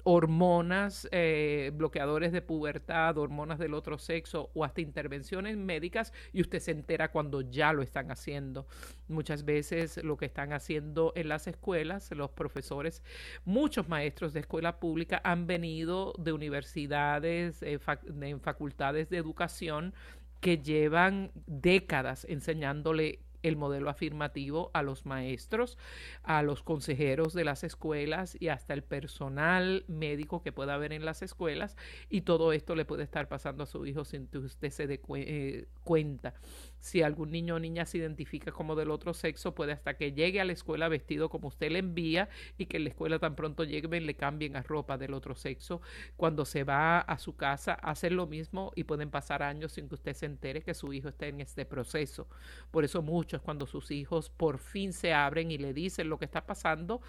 hormonas, 0.08 1.10
eh, 1.12 1.72
bloqueadores 1.74 2.32
de 2.32 2.44
pubertad, 2.44 3.18
hormonas 3.18 3.58
del 3.58 3.74
otro 3.74 3.98
sexo 3.98 4.52
o 4.54 4.64
hasta 4.64 4.82
intervenciones 4.82 5.58
médicas 5.58 6.14
y 6.32 6.42
usted 6.42 6.60
se 6.60 6.72
entera 6.72 7.12
cuando 7.12 7.42
ya 7.42 7.74
lo 7.74 7.82
están 7.82 8.12
haciendo. 8.12 8.68
Muchas 9.08 9.46
veces 9.46 10.04
lo 10.04 10.16
que 10.16 10.26
están 10.26 10.54
haciendo 10.54 11.12
en 11.16 11.28
las 11.28 11.48
escuelas, 11.48 12.12
los 12.12 12.30
profesores, 12.30 13.02
muchos 13.46 13.90
maestros 13.90 14.32
de 14.34 14.42
escuela 14.42 14.80
pública 14.80 15.22
han 15.24 15.48
venido 15.48 16.14
de 16.20 16.34
universidades, 16.34 17.64
eh, 17.64 17.80
en 18.22 18.40
facultades 18.42 19.10
de 19.10 19.18
educación 19.18 19.96
que 20.40 20.60
llevan 20.60 21.32
décadas 21.48 22.28
enseñándole 22.30 23.22
el 23.48 23.56
modelo 23.56 23.90
afirmativo 23.90 24.72
a 24.74 24.82
los 24.82 25.06
maestros, 25.06 25.78
a 26.24 26.42
los 26.42 26.64
consejeros 26.64 27.34
de 27.34 27.44
las 27.44 27.64
escuelas 27.64 28.36
y 28.40 28.48
hasta 28.48 28.74
el 28.74 28.84
personal 28.84 29.86
médico 29.88 30.42
que 30.42 30.52
pueda 30.52 30.74
haber 30.74 30.94
en 30.94 31.06
las 31.06 31.22
escuelas 31.22 31.76
y 32.10 32.22
todo 32.22 32.54
esto 32.54 32.76
le 32.76 32.86
puede 32.86 33.04
estar 33.04 33.28
pasando 33.28 33.64
a 33.64 33.68
su 33.68 33.86
hijo 33.86 34.06
sin 34.06 34.28
que 34.28 34.40
usted 34.40 34.70
se 34.70 34.88
dé 34.88 35.02
eh, 35.16 35.68
cuenta. 35.84 36.34
Si 36.80 37.02
algún 37.02 37.32
niño 37.32 37.56
o 37.56 37.60
niña 37.60 37.86
se 37.86 37.98
identifica 37.98 38.52
como 38.52 38.76
del 38.76 38.92
otro 38.92 39.14
sexo, 39.14 39.56
puede 39.56 39.72
hasta 39.72 39.96
que 39.96 40.14
llegue 40.14 40.42
a 40.42 40.46
la 40.46 40.54
escuela 40.54 40.88
vestido 40.88 41.30
como 41.30 41.48
usted 41.48 41.72
le 41.72 41.80
envía 41.80 42.30
y 42.58 42.68
que 42.68 42.78
en 42.78 42.84
la 42.84 42.90
escuela 42.90 43.20
tan 43.20 43.36
pronto 43.36 43.64
lleguen 43.64 44.06
le 44.06 44.16
cambien 44.16 44.56
a 44.56 44.64
ropa 44.64 44.98
del 44.98 45.14
otro 45.14 45.36
sexo. 45.36 45.82
Cuando 46.18 46.46
se 46.46 46.64
va 46.64 47.00
a 47.00 47.18
su 47.18 47.36
casa, 47.36 47.74
hacen 47.74 48.16
lo 48.16 48.28
mismo 48.28 48.72
y 48.76 48.84
pueden 48.84 49.10
pasar 49.10 49.44
años 49.44 49.74
sin 49.74 49.88
que 49.88 49.96
usted 49.96 50.14
se 50.14 50.26
entere 50.26 50.62
que 50.62 50.74
su 50.74 50.94
hijo 50.94 51.10
está 51.10 51.28
en 51.28 51.42
este 51.42 51.66
proceso. 51.66 52.28
Por 52.72 52.84
eso 52.84 53.02
muchos 53.02 53.42
cuando 53.42 53.68
sus 53.68 53.92
hijos 53.92 54.30
por 54.30 54.58
fin 54.58 54.94
se 54.94 55.14
abren 55.14 55.52
y 55.52 55.58
le 55.58 55.74
dicen 55.74 56.10
lo 56.10 56.20
que 56.20 56.26
está 56.26 56.46
pasando, 56.46 57.02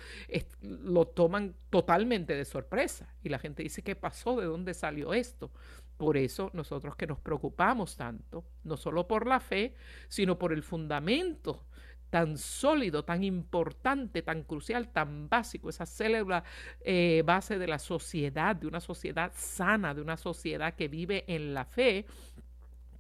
lo 0.61 1.07
toman 1.07 1.55
totalmente 1.71 2.35
de 2.35 2.45
sorpresa 2.45 3.15
y 3.23 3.29
la 3.29 3.39
gente 3.39 3.63
dice, 3.63 3.83
¿qué 3.83 3.97
pasó? 3.97 4.37
¿De 4.41 4.47
dónde 4.47 4.75
salió 4.75 5.15
esto? 5.15 5.51
Por 5.97 6.17
eso 6.17 6.51
nosotros 6.53 6.97
que 6.97 7.07
nos 7.07 7.19
preocupamos 7.19 7.97
tanto, 7.97 8.45
no 8.65 8.77
solo 8.77 9.07
por 9.09 9.27
la 9.27 9.41
fe, 9.41 9.75
sino 10.09 10.39
por 10.39 10.53
el 10.53 10.63
fundamento 10.63 11.67
tan 12.11 12.39
sólido, 12.39 13.05
tan 13.05 13.25
importante, 13.25 14.23
tan 14.23 14.43
crucial, 14.45 14.89
tan 14.93 15.29
básico, 15.29 15.69
esa 15.69 15.87
célula 15.87 16.45
eh, 16.81 17.23
base 17.25 17.59
de 17.59 17.67
la 17.67 17.79
sociedad, 17.79 18.55
de 18.57 18.67
una 18.67 18.81
sociedad 18.81 19.33
sana, 19.35 19.95
de 19.95 20.03
una 20.03 20.17
sociedad 20.17 20.75
que 20.75 20.89
vive 20.89 21.25
en 21.27 21.53
la 21.53 21.65
fe, 21.65 22.07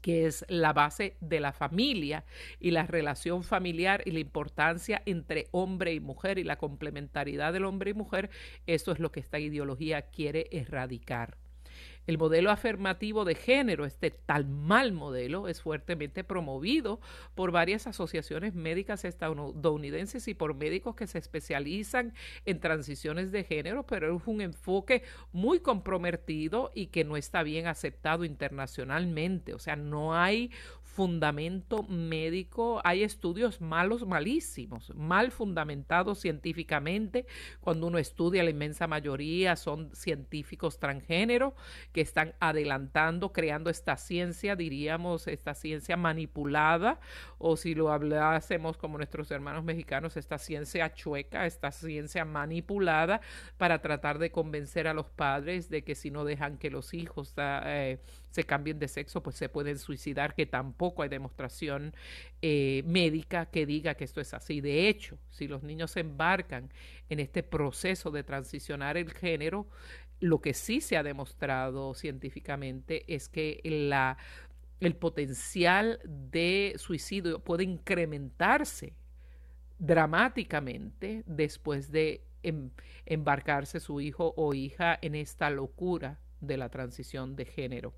que 0.02 0.26
es 0.26 0.44
la 0.48 0.72
base 0.72 1.16
de 1.20 1.40
la 1.40 1.52
familia 1.52 2.24
y 2.60 2.70
la 2.70 2.86
relación 2.86 3.42
familiar 3.42 4.02
y 4.06 4.12
la 4.12 4.20
importancia 4.20 5.02
entre 5.06 5.48
hombre 5.50 5.94
y 5.94 6.00
mujer 6.00 6.38
y 6.38 6.44
la 6.44 6.58
complementariedad 6.58 7.52
del 7.52 7.64
hombre 7.64 7.90
y 7.90 7.94
mujer, 7.94 8.30
eso 8.66 8.92
es 8.92 8.98
lo 8.98 9.10
que 9.12 9.20
esta 9.20 9.38
ideología 9.38 10.02
quiere 10.02 10.46
erradicar. 10.52 11.38
El 12.06 12.18
modelo 12.18 12.50
afirmativo 12.50 13.24
de 13.24 13.34
género, 13.34 13.84
este 13.84 14.10
tal 14.10 14.46
mal 14.46 14.92
modelo, 14.92 15.48
es 15.48 15.60
fuertemente 15.60 16.22
promovido 16.22 17.00
por 17.34 17.50
varias 17.50 17.86
asociaciones 17.86 18.54
médicas 18.54 19.04
estadounidenses 19.04 20.28
y 20.28 20.34
por 20.34 20.54
médicos 20.54 20.94
que 20.94 21.06
se 21.06 21.18
especializan 21.18 22.14
en 22.44 22.60
transiciones 22.60 23.32
de 23.32 23.42
género, 23.42 23.86
pero 23.86 24.16
es 24.16 24.22
un 24.26 24.40
enfoque 24.40 25.02
muy 25.32 25.60
comprometido 25.60 26.70
y 26.74 26.86
que 26.86 27.04
no 27.04 27.16
está 27.16 27.42
bien 27.42 27.66
aceptado 27.66 28.24
internacionalmente. 28.24 29.54
O 29.54 29.58
sea, 29.58 29.74
no 29.76 30.14
hay 30.14 30.52
fundamento 30.96 31.82
médico, 31.82 32.80
hay 32.82 33.02
estudios 33.02 33.60
malos, 33.60 34.06
malísimos, 34.06 34.94
mal 34.96 35.30
fundamentados 35.30 36.20
científicamente. 36.20 37.26
Cuando 37.60 37.86
uno 37.88 37.98
estudia, 37.98 38.42
la 38.42 38.48
inmensa 38.48 38.86
mayoría 38.86 39.56
son 39.56 39.94
científicos 39.94 40.78
transgénero 40.78 41.54
que 41.92 42.00
están 42.00 42.34
adelantando, 42.40 43.30
creando 43.30 43.68
esta 43.68 43.98
ciencia, 43.98 44.56
diríamos, 44.56 45.28
esta 45.28 45.52
ciencia 45.52 45.98
manipulada, 45.98 46.98
o 47.36 47.58
si 47.58 47.74
lo 47.74 47.92
hablásemos 47.92 48.78
como 48.78 48.96
nuestros 48.96 49.30
hermanos 49.30 49.64
mexicanos, 49.64 50.16
esta 50.16 50.38
ciencia 50.38 50.94
chueca, 50.94 51.44
esta 51.44 51.72
ciencia 51.72 52.24
manipulada 52.24 53.20
para 53.58 53.82
tratar 53.82 54.18
de 54.18 54.30
convencer 54.30 54.88
a 54.88 54.94
los 54.94 55.10
padres 55.10 55.68
de 55.68 55.84
que 55.84 55.94
si 55.94 56.10
no 56.10 56.24
dejan 56.24 56.56
que 56.56 56.70
los 56.70 56.94
hijos 56.94 57.34
ah, 57.36 57.62
eh, 57.66 58.00
se 58.36 58.44
cambien 58.44 58.78
de 58.78 58.86
sexo, 58.86 59.22
pues 59.22 59.36
se 59.36 59.48
pueden 59.48 59.78
suicidar, 59.78 60.34
que 60.34 60.46
tampoco 60.46 61.02
hay 61.02 61.08
demostración 61.08 61.94
eh, 62.42 62.82
médica 62.86 63.46
que 63.46 63.64
diga 63.64 63.94
que 63.94 64.04
esto 64.04 64.20
es 64.20 64.34
así. 64.34 64.60
De 64.60 64.88
hecho, 64.88 65.18
si 65.30 65.48
los 65.48 65.62
niños 65.62 65.92
se 65.92 66.00
embarcan 66.00 66.70
en 67.08 67.18
este 67.18 67.42
proceso 67.42 68.10
de 68.10 68.22
transicionar 68.22 68.98
el 68.98 69.10
género, 69.10 69.66
lo 70.20 70.40
que 70.40 70.52
sí 70.52 70.80
se 70.82 70.98
ha 70.98 71.02
demostrado 71.02 71.94
científicamente 71.94 73.04
es 73.12 73.28
que 73.28 73.60
la, 73.64 74.18
el 74.80 74.94
potencial 74.96 75.98
de 76.04 76.74
suicidio 76.76 77.40
puede 77.40 77.64
incrementarse 77.64 78.92
dramáticamente 79.78 81.22
después 81.26 81.90
de 81.90 82.22
em, 82.42 82.70
embarcarse 83.06 83.80
su 83.80 84.02
hijo 84.02 84.34
o 84.36 84.52
hija 84.52 84.98
en 85.00 85.14
esta 85.14 85.48
locura 85.48 86.18
de 86.40 86.58
la 86.58 86.68
transición 86.68 87.34
de 87.34 87.46
género. 87.46 87.94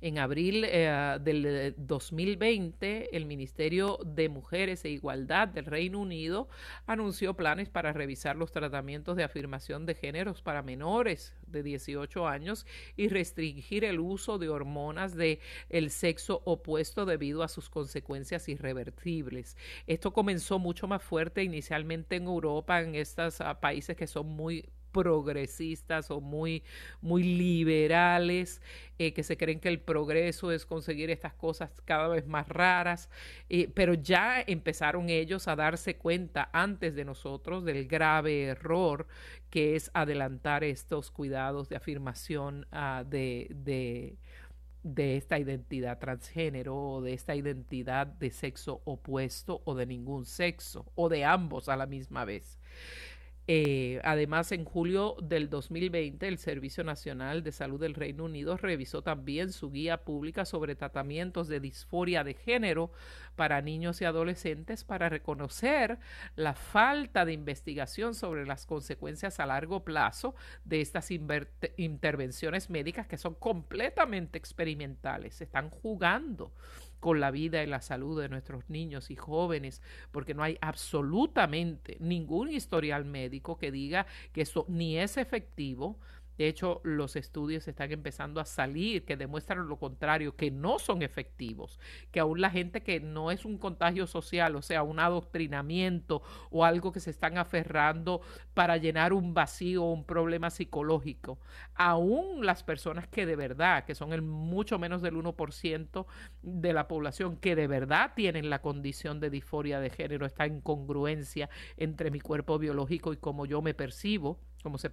En 0.00 0.18
abril 0.18 0.64
eh, 0.66 1.18
del 1.20 1.74
2020, 1.76 3.16
el 3.16 3.24
Ministerio 3.24 4.00
de 4.04 4.28
Mujeres 4.28 4.84
e 4.84 4.88
Igualdad 4.90 5.46
del 5.46 5.66
Reino 5.66 6.00
Unido 6.00 6.48
anunció 6.86 7.34
planes 7.34 7.68
para 7.68 7.92
revisar 7.92 8.34
los 8.34 8.50
tratamientos 8.50 9.16
de 9.16 9.22
afirmación 9.22 9.86
de 9.86 9.94
géneros 9.94 10.42
para 10.42 10.62
menores 10.62 11.36
de 11.46 11.62
18 11.62 12.26
años 12.26 12.66
y 12.96 13.08
restringir 13.08 13.84
el 13.84 14.00
uso 14.00 14.38
de 14.38 14.48
hormonas 14.48 15.14
de 15.14 15.38
el 15.68 15.90
sexo 15.90 16.42
opuesto 16.46 17.06
debido 17.06 17.44
a 17.44 17.48
sus 17.48 17.70
consecuencias 17.70 18.48
irreversibles. 18.48 19.56
Esto 19.86 20.12
comenzó 20.12 20.58
mucho 20.58 20.88
más 20.88 21.02
fuerte 21.02 21.44
inicialmente 21.44 22.16
en 22.16 22.24
Europa, 22.24 22.80
en 22.80 22.96
estos 22.96 23.40
ah, 23.40 23.60
países 23.60 23.96
que 23.96 24.08
son 24.08 24.26
muy 24.26 24.68
progresistas 24.92 26.10
o 26.10 26.20
muy, 26.20 26.62
muy 27.00 27.22
liberales, 27.22 28.60
eh, 28.98 29.12
que 29.12 29.22
se 29.22 29.36
creen 29.36 29.60
que 29.60 29.68
el 29.68 29.80
progreso 29.80 30.52
es 30.52 30.66
conseguir 30.66 31.10
estas 31.10 31.34
cosas 31.34 31.80
cada 31.84 32.08
vez 32.08 32.26
más 32.26 32.48
raras, 32.48 33.08
eh, 33.48 33.68
pero 33.74 33.94
ya 33.94 34.40
empezaron 34.46 35.08
ellos 35.08 35.48
a 35.48 35.56
darse 35.56 35.96
cuenta 35.96 36.50
antes 36.52 36.94
de 36.94 37.04
nosotros 37.04 37.64
del 37.64 37.86
grave 37.86 38.44
error 38.44 39.06
que 39.50 39.76
es 39.76 39.90
adelantar 39.94 40.64
estos 40.64 41.10
cuidados 41.10 41.68
de 41.68 41.76
afirmación 41.76 42.66
uh, 42.72 43.04
de, 43.04 43.48
de 43.50 44.16
de 44.82 45.16
esta 45.16 45.38
identidad 45.38 45.98
transgénero 45.98 46.76
o 46.76 47.02
de 47.02 47.12
esta 47.12 47.34
identidad 47.36 48.06
de 48.06 48.30
sexo 48.30 48.82
opuesto 48.84 49.62
o 49.64 49.74
de 49.74 49.86
ningún 49.86 50.26
sexo 50.26 50.86
o 50.94 51.08
de 51.08 51.24
ambos 51.24 51.68
a 51.68 51.76
la 51.76 51.86
misma 51.86 52.24
vez. 52.24 52.58
Eh, 53.48 54.00
además, 54.04 54.52
en 54.52 54.64
julio 54.64 55.16
del 55.20 55.50
2020, 55.50 56.28
el 56.28 56.38
Servicio 56.38 56.84
Nacional 56.84 57.42
de 57.42 57.50
Salud 57.50 57.80
del 57.80 57.94
Reino 57.94 58.24
Unido 58.24 58.56
revisó 58.56 59.02
también 59.02 59.52
su 59.52 59.72
guía 59.72 60.04
pública 60.04 60.44
sobre 60.44 60.76
tratamientos 60.76 61.48
de 61.48 61.58
disforia 61.58 62.22
de 62.22 62.34
género 62.34 62.92
para 63.34 63.60
niños 63.60 64.00
y 64.00 64.04
adolescentes 64.04 64.84
para 64.84 65.08
reconocer 65.08 65.98
la 66.36 66.54
falta 66.54 67.24
de 67.24 67.32
investigación 67.32 68.14
sobre 68.14 68.46
las 68.46 68.64
consecuencias 68.64 69.40
a 69.40 69.46
largo 69.46 69.82
plazo 69.82 70.36
de 70.64 70.80
estas 70.80 71.10
intervenciones 71.10 72.70
médicas 72.70 73.08
que 73.08 73.18
son 73.18 73.34
completamente 73.34 74.38
experimentales. 74.38 75.34
Se 75.34 75.44
están 75.44 75.70
jugando 75.70 76.52
con 77.02 77.18
la 77.18 77.32
vida 77.32 77.64
y 77.64 77.66
la 77.66 77.80
salud 77.80 78.22
de 78.22 78.28
nuestros 78.28 78.70
niños 78.70 79.10
y 79.10 79.16
jóvenes, 79.16 79.82
porque 80.12 80.34
no 80.34 80.44
hay 80.44 80.56
absolutamente 80.60 81.96
ningún 81.98 82.48
historial 82.48 83.04
médico 83.04 83.58
que 83.58 83.72
diga 83.72 84.06
que 84.32 84.40
esto 84.40 84.66
ni 84.68 84.96
es 84.98 85.16
efectivo, 85.16 85.98
de 86.38 86.48
hecho, 86.48 86.80
los 86.84 87.16
estudios 87.16 87.68
están 87.68 87.92
empezando 87.92 88.40
a 88.40 88.44
salir 88.44 89.04
que 89.04 89.16
demuestran 89.16 89.68
lo 89.68 89.78
contrario, 89.78 90.36
que 90.36 90.50
no 90.50 90.78
son 90.78 91.02
efectivos, 91.02 91.78
que 92.10 92.20
aún 92.20 92.40
la 92.40 92.50
gente 92.50 92.82
que 92.82 93.00
no 93.00 93.30
es 93.30 93.44
un 93.44 93.58
contagio 93.58 94.06
social, 94.06 94.56
o 94.56 94.62
sea, 94.62 94.82
un 94.82 94.98
adoctrinamiento 94.98 96.22
o 96.50 96.64
algo 96.64 96.92
que 96.92 97.00
se 97.00 97.10
están 97.10 97.38
aferrando 97.38 98.22
para 98.54 98.76
llenar 98.76 99.12
un 99.12 99.34
vacío 99.34 99.84
o 99.84 99.92
un 99.92 100.04
problema 100.04 100.50
psicológico, 100.50 101.38
aún 101.74 102.44
las 102.46 102.62
personas 102.62 103.06
que 103.08 103.26
de 103.26 103.36
verdad, 103.36 103.84
que 103.84 103.94
son 103.94 104.12
el 104.12 104.22
mucho 104.22 104.78
menos 104.78 105.02
del 105.02 105.14
1% 105.16 106.06
de 106.42 106.72
la 106.72 106.88
población, 106.88 107.36
que 107.36 107.56
de 107.56 107.66
verdad 107.66 108.12
tienen 108.14 108.50
la 108.50 108.60
condición 108.60 109.20
de 109.20 109.30
disforia 109.30 109.80
de 109.80 109.90
género, 109.90 110.26
esta 110.26 110.46
incongruencia 110.46 111.48
entre 111.76 112.10
mi 112.10 112.20
cuerpo 112.20 112.58
biológico 112.58 113.12
y 113.12 113.16
cómo 113.16 113.46
yo 113.46 113.62
me 113.62 113.74
percibo, 113.74 114.38
como 114.62 114.78
se 114.78 114.90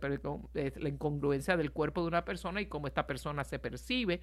la 0.54 0.90
incongruencia 0.90 1.58
del 1.58 1.72
cuerpo 1.72 2.02
de 2.02 2.08
una 2.08 2.26
persona 2.26 2.62
y 2.62 2.66
cómo 2.66 2.88
esta 2.88 3.08
persona 3.08 3.44
se 3.44 3.60
percibe. 3.60 4.22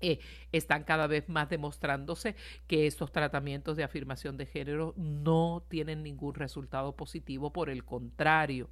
Eh, 0.00 0.20
están 0.52 0.84
cada 0.84 1.08
vez 1.08 1.28
más 1.28 1.48
demostrándose 1.48 2.36
que 2.68 2.86
estos 2.86 3.10
tratamientos 3.10 3.76
de 3.76 3.82
afirmación 3.82 4.36
de 4.36 4.46
género 4.46 4.94
no 4.96 5.64
tienen 5.68 6.04
ningún 6.04 6.34
resultado 6.34 6.94
positivo, 6.94 7.52
por 7.52 7.68
el 7.68 7.84
contrario. 7.84 8.70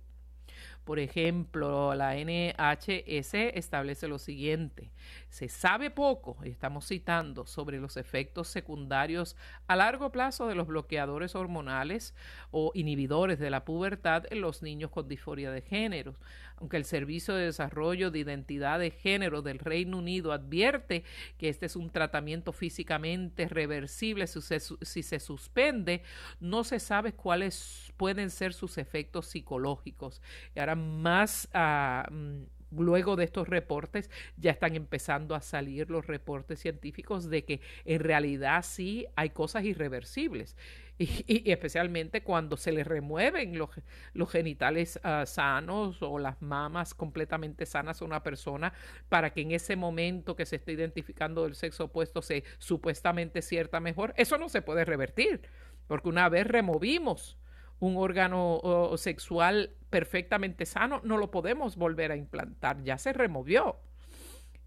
Por 0.86 1.00
ejemplo, 1.00 1.96
la 1.96 2.14
NHS 2.14 3.34
establece 3.34 4.06
lo 4.06 4.20
siguiente. 4.20 4.92
Se 5.30 5.48
sabe 5.48 5.90
poco, 5.90 6.36
y 6.44 6.50
estamos 6.50 6.86
citando, 6.86 7.44
sobre 7.44 7.80
los 7.80 7.96
efectos 7.96 8.46
secundarios 8.46 9.34
a 9.66 9.74
largo 9.74 10.12
plazo 10.12 10.46
de 10.46 10.54
los 10.54 10.68
bloqueadores 10.68 11.34
hormonales 11.34 12.14
o 12.52 12.70
inhibidores 12.72 13.40
de 13.40 13.50
la 13.50 13.64
pubertad 13.64 14.26
en 14.30 14.40
los 14.40 14.62
niños 14.62 14.92
con 14.92 15.08
disforia 15.08 15.50
de 15.50 15.62
género. 15.62 16.14
Aunque 16.58 16.76
el 16.76 16.84
Servicio 16.84 17.34
de 17.34 17.46
Desarrollo 17.46 18.10
de 18.10 18.20
Identidad 18.20 18.78
de 18.78 18.90
Género 18.90 19.42
del 19.42 19.58
Reino 19.58 19.98
Unido 19.98 20.32
advierte 20.32 21.04
que 21.38 21.48
este 21.48 21.66
es 21.66 21.76
un 21.76 21.90
tratamiento 21.90 22.52
físicamente 22.52 23.46
reversible 23.48 24.26
si 24.26 25.02
se, 25.02 25.20
suspende, 25.20 26.02
no 26.40 26.64
se 26.64 26.80
sabe 26.80 27.12
cuáles 27.12 27.92
pueden 27.96 28.30
ser 28.30 28.54
sus 28.54 28.78
efectos 28.78 29.26
psicológicos. 29.26 30.22
Y 30.54 30.60
ahora 30.60 30.74
más... 30.74 31.48
a 31.52 32.08
mm, 32.10 32.44
luego 32.70 33.16
de 33.16 33.24
estos 33.24 33.48
reportes 33.48 34.10
ya 34.36 34.50
están 34.50 34.74
empezando 34.74 35.34
a 35.34 35.40
salir 35.40 35.90
los 35.90 36.06
reportes 36.06 36.60
científicos 36.60 37.28
de 37.30 37.44
que 37.44 37.60
en 37.84 38.00
realidad 38.00 38.64
sí 38.64 39.06
hay 39.16 39.30
cosas 39.30 39.64
irreversibles. 39.64 40.56
Y, 40.98 41.50
especialmente 41.50 42.22
cuando 42.22 42.56
se 42.56 42.72
le 42.72 42.82
remueven 42.82 43.58
los, 43.58 43.70
los 44.14 44.30
genitales 44.30 44.98
ah, 45.02 45.24
sanos 45.26 46.02
o 46.02 46.18
las 46.18 46.40
mamas 46.40 46.94
completamente 46.94 47.66
sanas 47.66 48.00
a 48.00 48.04
una 48.04 48.22
persona 48.22 48.72
para 49.10 49.30
que 49.30 49.42
en 49.42 49.52
ese 49.52 49.76
momento 49.76 50.36
que 50.36 50.46
se 50.46 50.56
está 50.56 50.72
identificando 50.72 51.44
del 51.44 51.54
sexo 51.54 51.84
opuesto 51.84 52.22
se 52.22 52.44
supuestamente 52.58 53.42
cierta 53.42 53.78
mejor, 53.78 54.14
eso 54.16 54.38
no 54.38 54.48
se 54.48 54.62
puede 54.62 54.86
revertir, 54.86 55.42
porque 55.86 56.08
una 56.08 56.28
vez 56.30 56.46
removimos 56.46 57.36
un 57.78 57.96
órgano 57.98 58.92
sexual 58.96 59.74
perfectamente 59.90 60.64
sano, 60.64 61.00
no 61.04 61.18
lo 61.18 61.30
podemos 61.30 61.76
volver 61.76 62.10
a 62.10 62.16
implantar, 62.16 62.82
ya 62.82 62.96
se 62.96 63.12
removió. 63.12 63.76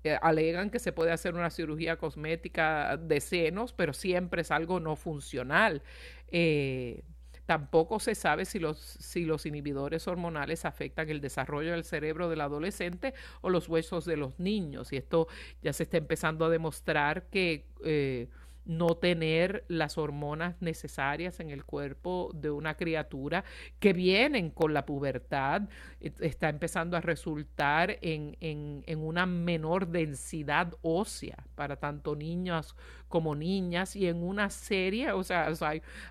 Eh, 0.03 0.17
alegan 0.21 0.69
que 0.69 0.79
se 0.79 0.93
puede 0.93 1.11
hacer 1.11 1.35
una 1.35 1.49
cirugía 1.49 1.97
cosmética 1.97 2.97
de 2.97 3.19
senos, 3.19 3.73
pero 3.73 3.93
siempre 3.93 4.41
es 4.41 4.51
algo 4.51 4.79
no 4.79 4.95
funcional. 4.95 5.81
Eh, 6.29 7.03
tampoco 7.45 7.99
se 7.99 8.13
sabe 8.13 8.45
si 8.45 8.59
los, 8.59 8.77
si 8.77 9.25
los 9.25 9.45
inhibidores 9.45 10.07
hormonales 10.07 10.65
afectan 10.65 11.09
el 11.09 11.19
desarrollo 11.19 11.71
del 11.71 11.83
cerebro 11.83 12.29
del 12.29 12.41
adolescente 12.41 13.15
o 13.41 13.49
los 13.49 13.67
huesos 13.67 14.05
de 14.05 14.17
los 14.17 14.39
niños. 14.39 14.93
Y 14.93 14.97
esto 14.97 15.27
ya 15.63 15.73
se 15.73 15.83
está 15.83 15.97
empezando 15.97 16.45
a 16.45 16.49
demostrar 16.49 17.23
que 17.23 17.65
eh, 17.83 18.27
no 18.65 18.95
tener 18.95 19.65
las 19.67 19.97
hormonas 19.97 20.61
necesarias 20.61 21.39
en 21.39 21.49
el 21.49 21.65
cuerpo 21.65 22.31
de 22.33 22.51
una 22.51 22.75
criatura 22.75 23.43
que 23.79 23.93
vienen 23.93 24.49
con 24.51 24.73
la 24.73 24.85
pubertad, 24.85 25.63
e, 25.99 26.13
está 26.19 26.49
empezando 26.49 26.97
a 26.97 27.01
resultar 27.01 27.97
en, 28.01 28.37
en, 28.41 28.99
una 28.99 29.25
menor 29.25 29.87
densidad 29.87 30.73
ósea 30.81 31.45
para 31.55 31.77
tanto 31.77 32.15
niños 32.15 32.75
como 33.09 33.35
niñas 33.35 33.95
y 33.95 34.07
en 34.07 34.23
una 34.23 34.49
serie, 34.49 35.11
o 35.11 35.23
sea, 35.23 35.51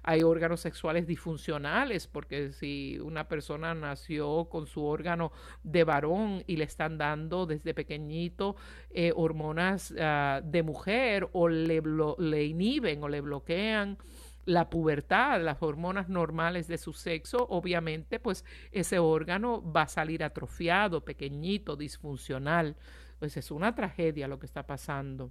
hay, 0.03 0.23
órganos 0.23 0.61
sexuales 0.61 1.07
disfuncionales, 1.07 2.07
porque 2.07 2.53
si 2.53 2.99
una 2.99 3.29
persona 3.29 3.75
nació 3.75 4.49
con 4.51 4.67
su 4.67 4.85
órgano 4.85 5.33
de 5.63 5.85
varón 5.85 6.43
y 6.47 6.57
le 6.57 6.65
están 6.65 6.99
dando 6.99 7.47
desde 7.47 7.73
pequeñito 7.73 8.57
eh, 8.91 9.13
hormonas 9.15 9.93
uh, 9.93 10.43
de 10.43 10.63
mujer 10.63 11.29
o 11.33 11.49
le, 11.49 11.81
le 12.19 12.45
inhiben 12.45 13.03
o 13.03 13.09
le 13.09 13.21
bloquean 13.21 13.97
la 14.45 14.71
pubertad, 14.71 15.43
las 15.43 15.63
hormonas 15.63 16.09
normales 16.09 16.69
de 16.69 16.79
su 16.79 16.95
sexo, 16.95 17.47
obviamente 17.51 18.19
pues 18.19 18.45
ese 18.73 18.99
órgano 18.99 19.63
va 19.63 19.83
a 19.83 19.89
salir 19.89 20.25
atrofiado, 20.25 21.05
pequeñito, 21.05 21.77
disfuncional. 21.77 22.75
Pues 23.19 23.37
es 23.37 23.51
una 23.51 23.75
tragedia 23.75 24.27
lo 24.27 24.39
que 24.39 24.47
está 24.47 24.67
pasando. 24.67 25.31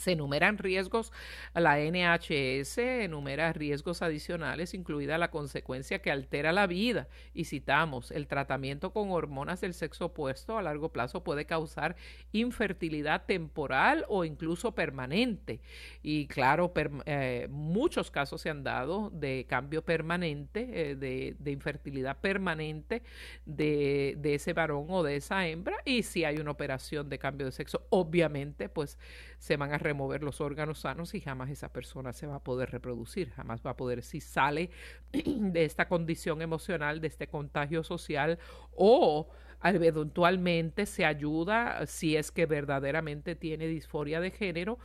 Se 0.00 0.12
enumeran 0.12 0.56
riesgos, 0.56 1.12
la 1.52 1.76
NHS 1.78 2.78
enumera 2.78 3.52
riesgos 3.52 4.00
adicionales, 4.00 4.72
incluida 4.72 5.18
la 5.18 5.30
consecuencia 5.30 6.00
que 6.00 6.10
altera 6.10 6.52
la 6.52 6.66
vida. 6.66 7.06
Y 7.34 7.44
citamos, 7.44 8.10
el 8.10 8.26
tratamiento 8.26 8.94
con 8.94 9.10
hormonas 9.10 9.60
del 9.60 9.74
sexo 9.74 10.06
opuesto 10.06 10.56
a 10.56 10.62
largo 10.62 10.90
plazo 10.90 11.22
puede 11.22 11.44
causar 11.44 11.96
infertilidad 12.32 13.26
temporal 13.26 14.06
o 14.08 14.24
incluso 14.24 14.74
permanente. 14.74 15.60
Y 16.02 16.28
claro, 16.28 16.72
eh, 17.04 17.46
muchos 17.50 18.10
casos 18.10 18.40
se 18.40 18.48
han 18.48 18.64
dado 18.64 19.10
de 19.10 19.44
cambio 19.46 19.84
permanente, 19.84 20.92
eh, 20.92 20.96
de, 20.96 21.50
infertilidad 21.50 22.16
permanente 22.22 23.02
de, 23.44 24.14
de 24.16 24.34
ese 24.34 24.54
varón 24.54 24.86
o 24.88 25.02
de 25.02 25.16
esa 25.16 25.46
hembra. 25.46 25.76
Y 25.84 26.04
si 26.04 26.24
hay 26.24 26.38
una 26.38 26.52
operación 26.52 27.10
de 27.10 27.18
cambio 27.18 27.44
de 27.44 27.52
sexo, 27.52 27.86
obviamente, 27.90 28.70
pues 28.70 28.98
se 29.38 29.56
van 29.56 29.72
a 29.72 29.78
remover 29.90 30.22
los 30.22 30.40
órganos 30.40 30.80
sanos 30.80 31.14
y 31.14 31.20
jamás 31.20 31.50
esa 31.50 31.72
persona 31.72 32.12
se 32.12 32.26
va 32.26 32.36
a 32.36 32.44
poder 32.44 32.70
reproducir, 32.70 33.30
jamás 33.30 33.60
va 33.64 33.70
a 33.70 33.76
poder, 33.76 34.02
si 34.02 34.20
sale 34.20 34.70
de 35.12 35.64
esta 35.64 35.88
condición 35.88 36.42
emocional, 36.42 37.00
de 37.00 37.08
este 37.08 37.26
contagio 37.26 37.82
social 37.82 38.38
o 38.72 39.28
eventualmente 39.62 40.86
se 40.86 41.04
ayuda 41.04 41.84
si 41.86 42.16
es 42.16 42.30
que 42.30 42.46
verdaderamente 42.46 43.34
tiene 43.34 43.66
disforia 43.66 44.20
de 44.20 44.30
género 44.30 44.78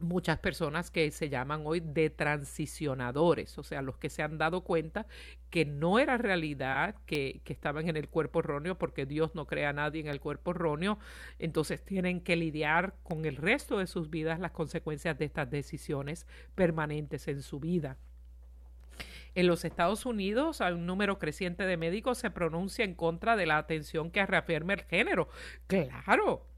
muchas 0.00 0.38
personas 0.38 0.90
que 0.90 1.10
se 1.10 1.28
llaman 1.28 1.62
hoy 1.64 1.80
de 1.80 2.10
transicionadores, 2.10 3.58
o 3.58 3.62
sea, 3.62 3.82
los 3.82 3.98
que 3.98 4.10
se 4.10 4.22
han 4.22 4.38
dado 4.38 4.62
cuenta 4.62 5.06
que 5.50 5.64
no 5.64 5.98
era 5.98 6.16
realidad, 6.16 6.96
que, 7.06 7.40
que, 7.44 7.52
estaban 7.52 7.88
en 7.88 7.96
el 7.96 8.08
cuerpo 8.08 8.40
erróneo, 8.40 8.78
porque 8.78 9.06
Dios 9.06 9.34
no 9.34 9.46
crea 9.46 9.70
a 9.70 9.72
nadie 9.72 10.00
en 10.00 10.08
el 10.08 10.20
cuerpo 10.20 10.52
erróneo, 10.52 10.98
entonces 11.38 11.84
tienen 11.84 12.20
que 12.20 12.36
lidiar 12.36 12.94
con 13.02 13.24
el 13.24 13.36
resto 13.36 13.78
de 13.78 13.86
sus 13.86 14.10
vidas 14.10 14.40
las 14.40 14.52
consecuencias 14.52 15.18
de 15.18 15.24
estas 15.24 15.50
decisiones 15.50 16.26
permanentes 16.54 17.28
en 17.28 17.42
su 17.42 17.60
vida. 17.60 17.96
En 19.34 19.46
los 19.46 19.64
Estados 19.64 20.06
Unidos, 20.06 20.60
hay 20.60 20.74
un 20.74 20.86
número 20.86 21.18
creciente 21.18 21.64
de 21.64 21.76
médicos 21.76 22.18
se 22.18 22.30
pronuncia 22.30 22.84
en 22.84 22.94
contra 22.94 23.36
de 23.36 23.46
la 23.46 23.58
atención 23.58 24.10
que 24.10 24.26
reafirma 24.26 24.72
el 24.72 24.82
género. 24.82 25.28
Claro, 25.68 26.49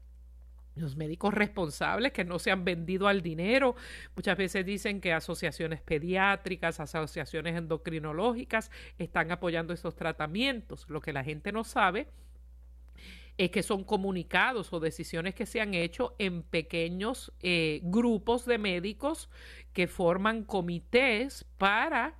los 0.75 0.95
médicos 0.95 1.33
responsables 1.33 2.11
que 2.11 2.25
no 2.25 2.39
se 2.39 2.51
han 2.51 2.65
vendido 2.65 3.07
al 3.07 3.21
dinero. 3.21 3.75
Muchas 4.15 4.37
veces 4.37 4.65
dicen 4.65 5.01
que 5.01 5.13
asociaciones 5.13 5.81
pediátricas, 5.81 6.79
asociaciones 6.79 7.55
endocrinológicas 7.55 8.71
están 8.97 9.31
apoyando 9.31 9.73
esos 9.73 9.95
tratamientos. 9.95 10.89
Lo 10.89 11.01
que 11.01 11.13
la 11.13 11.23
gente 11.23 11.51
no 11.51 11.63
sabe 11.63 12.07
es 13.37 13.49
que 13.49 13.63
son 13.63 13.83
comunicados 13.83 14.71
o 14.73 14.79
decisiones 14.79 15.33
que 15.33 15.45
se 15.45 15.59
han 15.59 15.73
hecho 15.73 16.15
en 16.19 16.43
pequeños 16.43 17.33
eh, 17.41 17.81
grupos 17.83 18.45
de 18.45 18.57
médicos 18.57 19.29
que 19.73 19.87
forman 19.87 20.43
comités 20.43 21.45
para 21.57 22.15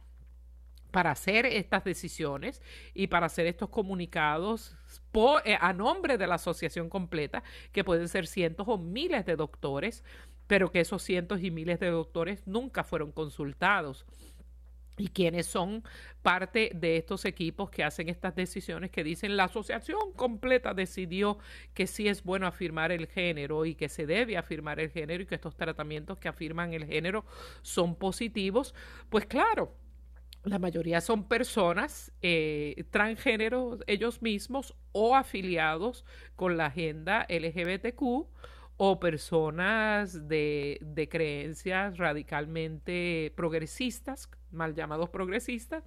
para 0.93 1.09
hacer 1.09 1.47
estas 1.47 1.83
decisiones 1.83 2.61
y 2.93 3.07
para 3.07 3.25
hacer 3.25 3.47
estos 3.47 3.67
comunicados 3.69 4.77
eh, 5.43 5.57
a 5.59 5.73
nombre 5.73 6.19
de 6.19 6.27
la 6.27 6.35
asociación 6.35 6.87
completa, 6.87 7.41
que 7.71 7.83
pueden 7.83 8.07
ser 8.07 8.27
cientos 8.27 8.67
o 8.69 8.77
miles 8.77 9.25
de 9.25 9.35
doctores, 9.35 10.03
pero 10.45 10.71
que 10.71 10.81
esos 10.81 11.01
cientos 11.01 11.41
y 11.41 11.49
miles 11.49 11.79
de 11.79 11.89
doctores 11.89 12.45
nunca 12.45 12.83
fueron 12.83 13.11
consultados. 13.11 14.05
Y 14.95 15.07
quienes 15.07 15.47
son 15.47 15.83
parte 16.21 16.69
de 16.75 16.97
estos 16.97 17.25
equipos 17.25 17.71
que 17.71 17.83
hacen 17.83 18.07
estas 18.07 18.35
decisiones 18.35 18.91
que 18.91 19.03
dicen 19.03 19.35
la 19.35 19.45
asociación 19.45 20.13
completa 20.15 20.75
decidió 20.75 21.39
que 21.73 21.87
sí 21.87 22.07
es 22.07 22.23
bueno 22.23 22.45
afirmar 22.45 22.91
el 22.91 23.07
género 23.07 23.65
y 23.65 23.73
que 23.73 23.89
se 23.89 24.05
debe 24.05 24.37
afirmar 24.37 24.79
el 24.79 24.91
género 24.91 25.23
y 25.23 25.25
que 25.25 25.33
estos 25.33 25.55
tratamientos 25.55 26.19
que 26.19 26.27
afirman 26.27 26.75
el 26.75 26.85
género 26.85 27.25
son 27.63 27.95
positivos, 27.95 28.75
pues 29.09 29.25
claro, 29.25 29.75
la 30.43 30.59
mayoría 30.59 30.99
son 31.01 31.27
personas 31.27 32.11
eh, 32.21 32.85
transgénero 32.91 33.79
ellos 33.87 34.21
mismos 34.21 34.75
o 34.91 35.15
afiliados 35.15 36.05
con 36.35 36.57
la 36.57 36.67
agenda 36.67 37.25
LGBTQ 37.29 38.27
o 38.77 38.99
personas 38.99 40.27
de, 40.27 40.79
de 40.81 41.07
creencias 41.07 41.97
radicalmente 41.97 43.31
progresistas, 43.35 44.29
mal 44.51 44.73
llamados 44.73 45.09
progresistas, 45.09 45.83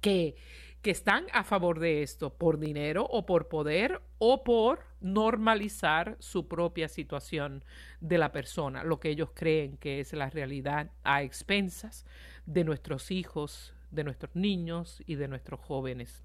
que, 0.00 0.36
que 0.80 0.90
están 0.90 1.26
a 1.32 1.44
favor 1.44 1.78
de 1.78 2.02
esto 2.02 2.32
por 2.32 2.58
dinero 2.58 3.06
o 3.10 3.26
por 3.26 3.48
poder 3.48 4.00
o 4.18 4.44
por 4.44 4.86
normalizar 5.00 6.16
su 6.20 6.48
propia 6.48 6.88
situación 6.88 7.64
de 8.00 8.16
la 8.16 8.32
persona, 8.32 8.84
lo 8.84 8.98
que 8.98 9.10
ellos 9.10 9.30
creen 9.34 9.76
que 9.76 10.00
es 10.00 10.12
la 10.12 10.30
realidad 10.30 10.90
a 11.02 11.22
expensas 11.22 12.06
de 12.46 12.64
nuestros 12.64 13.10
hijos, 13.10 13.74
de 13.90 14.04
nuestros 14.04 14.34
niños 14.34 15.02
y 15.06 15.16
de 15.16 15.28
nuestros 15.28 15.60
jóvenes. 15.60 16.24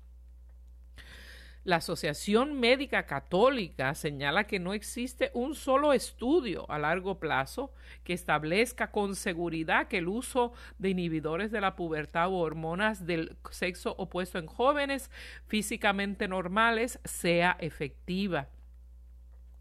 La 1.68 1.76
Asociación 1.76 2.58
Médica 2.62 3.06
Católica 3.06 3.94
señala 3.94 4.46
que 4.46 4.58
no 4.58 4.74
existe 4.74 5.32
un 5.34 5.54
solo 5.54 5.92
estudio 5.92 6.66
a 6.72 6.80
largo 6.80 7.20
plazo 7.20 7.74
que 8.06 8.14
establezca 8.14 8.90
con 8.90 9.18
seguridad 9.18 9.90
que 9.90 9.98
el 9.98 10.08
uso 10.08 10.54
de 10.80 10.92
inhibidores 10.92 11.52
de 11.52 11.60
la 11.60 11.76
pubertad 11.76 12.30
o 12.30 12.38
hormonas 12.38 13.06
del 13.06 13.36
sexo 13.52 13.96
opuesto 13.98 14.40
en 14.40 14.48
jóvenes 14.48 15.12
físicamente 15.48 16.30
normales 16.30 17.02
sea 17.04 17.58
efectiva. 17.60 18.48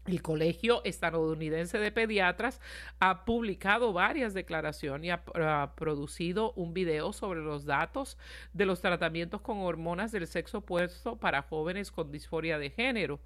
El 0.07 0.21
Colegio 0.21 0.81
Estadounidense 0.85 1.79
de 1.79 1.91
Pediatras 1.91 2.61
ha 2.99 3.25
publicado 3.25 3.91
varias 3.91 4.33
declaraciones 4.33 5.05
y 5.05 5.09
ha, 5.09 5.73
producido 5.75 6.53
un 6.53 6.73
video 6.73 7.11
sobre 7.11 7.41
los 7.41 7.65
datos 7.65 8.17
de 8.53 8.65
los 8.65 8.79
tratamientos 8.79 9.41
con 9.41 9.59
hormonas 9.59 10.13
del 10.13 10.25
sexo 10.25 10.59
opuesto 10.59 11.17
para 11.17 11.41
jóvenes 11.41 11.91
con 11.91 12.09
disforia 12.09 12.57
de 12.57 12.69
género. 12.69 13.19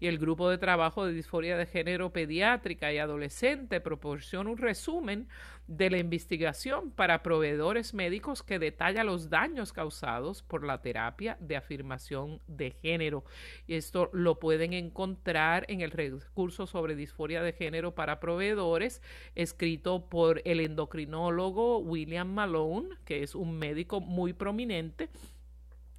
Y 0.00 0.08
el 0.08 0.18
grupo 0.18 0.50
de 0.50 0.58
trabajo 0.58 1.06
de 1.06 1.12
disforia 1.12 1.56
de 1.56 1.66
género 1.66 2.12
pediátrica 2.12 2.92
y 2.92 2.98
adolescente 2.98 3.80
proporciona 3.80 4.50
un 4.50 4.58
resumen 4.58 5.28
de 5.66 5.90
la 5.90 5.98
investigación 5.98 6.90
para 6.90 7.22
proveedores 7.22 7.94
médicos 7.94 8.42
que 8.42 8.58
detalla 8.58 9.04
los 9.04 9.30
daños 9.30 9.72
causados 9.72 10.42
por 10.42 10.64
la 10.64 10.82
terapia 10.82 11.36
de 11.40 11.56
afirmación 11.56 12.40
de 12.46 12.72
género. 12.72 13.24
Y 13.66 13.74
esto 13.74 14.10
lo 14.12 14.38
pueden 14.38 14.72
encontrar 14.72 15.64
en 15.68 15.80
el 15.80 15.90
recurso 15.90 16.66
sobre 16.66 16.96
disforia 16.96 17.42
de 17.42 17.52
género 17.52 17.94
para 17.94 18.20
proveedores, 18.20 19.02
escrito 19.34 20.08
por 20.08 20.42
el 20.44 20.60
endocrinólogo 20.60 21.78
William 21.78 22.28
Malone, 22.28 22.96
que 23.04 23.22
es 23.22 23.34
un 23.34 23.58
médico 23.58 24.00
muy 24.00 24.32
prominente 24.32 25.08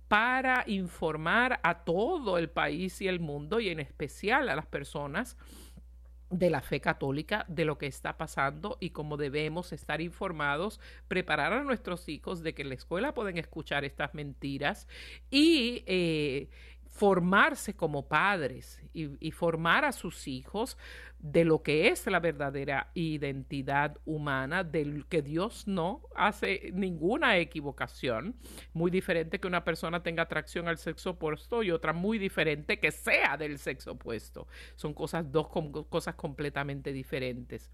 para 0.09 0.65
informar 0.67 1.59
a 1.63 1.85
todo 1.85 2.37
el 2.37 2.49
país 2.49 2.99
y 2.99 3.07
el 3.07 3.21
mundo 3.21 3.61
y 3.61 3.69
en 3.69 3.79
especial 3.79 4.49
a 4.49 4.55
las 4.55 4.65
personas 4.65 5.37
de 6.31 6.49
la 6.49 6.61
fe 6.61 6.81
católica 6.81 7.45
de 7.47 7.63
lo 7.63 7.77
que 7.77 7.87
está 7.87 8.17
pasando 8.17 8.77
y 8.79 8.89
cómo 8.89 9.17
debemos 9.17 9.71
estar 9.71 10.01
informados, 10.01 10.79
preparar 11.07 11.53
a 11.53 11.63
nuestros 11.63 12.09
hijos 12.09 12.43
de 12.43 12.53
que 12.53 12.63
en 12.63 12.69
la 12.69 12.75
escuela 12.75 13.13
pueden 13.13 13.37
escuchar 13.37 13.85
estas 13.85 14.13
mentiras 14.13 14.87
y 15.29 15.83
eh, 15.85 16.49
formarse 16.99 17.77
como 17.77 18.09
padres 18.09 18.81
y, 18.91 19.31
formar 19.31 19.85
a 19.85 19.93
sus 19.93 20.27
hijos 20.27 20.77
de 21.19 21.45
lo 21.45 21.63
que 21.63 21.87
es 21.87 22.05
la 22.07 22.19
verdadera 22.19 22.91
identidad 22.93 23.97
humana, 24.05 24.65
del 24.65 25.05
que 25.05 25.21
Dios 25.21 25.65
no 25.65 26.01
hace 26.13 26.71
ninguna 26.73 27.37
equivocación, 27.37 28.35
muy 28.73 28.91
diferente 28.91 29.39
que 29.39 29.47
una 29.47 29.63
persona 29.63 30.03
tenga 30.03 30.23
atracción 30.23 30.67
al 30.67 30.77
sexo 30.77 31.11
opuesto 31.11 31.63
y 31.63 31.71
otra 31.71 31.93
muy 31.93 32.19
diferente 32.19 32.81
que 32.81 32.91
sea 32.91 33.37
del 33.37 33.59
sexo 33.59 33.93
opuesto. 33.93 34.49
Son 34.75 34.93
cosas, 34.93 35.31
dos 35.31 35.47
cosas 35.87 36.15
completamente 36.15 36.91
diferentes. 36.91 37.71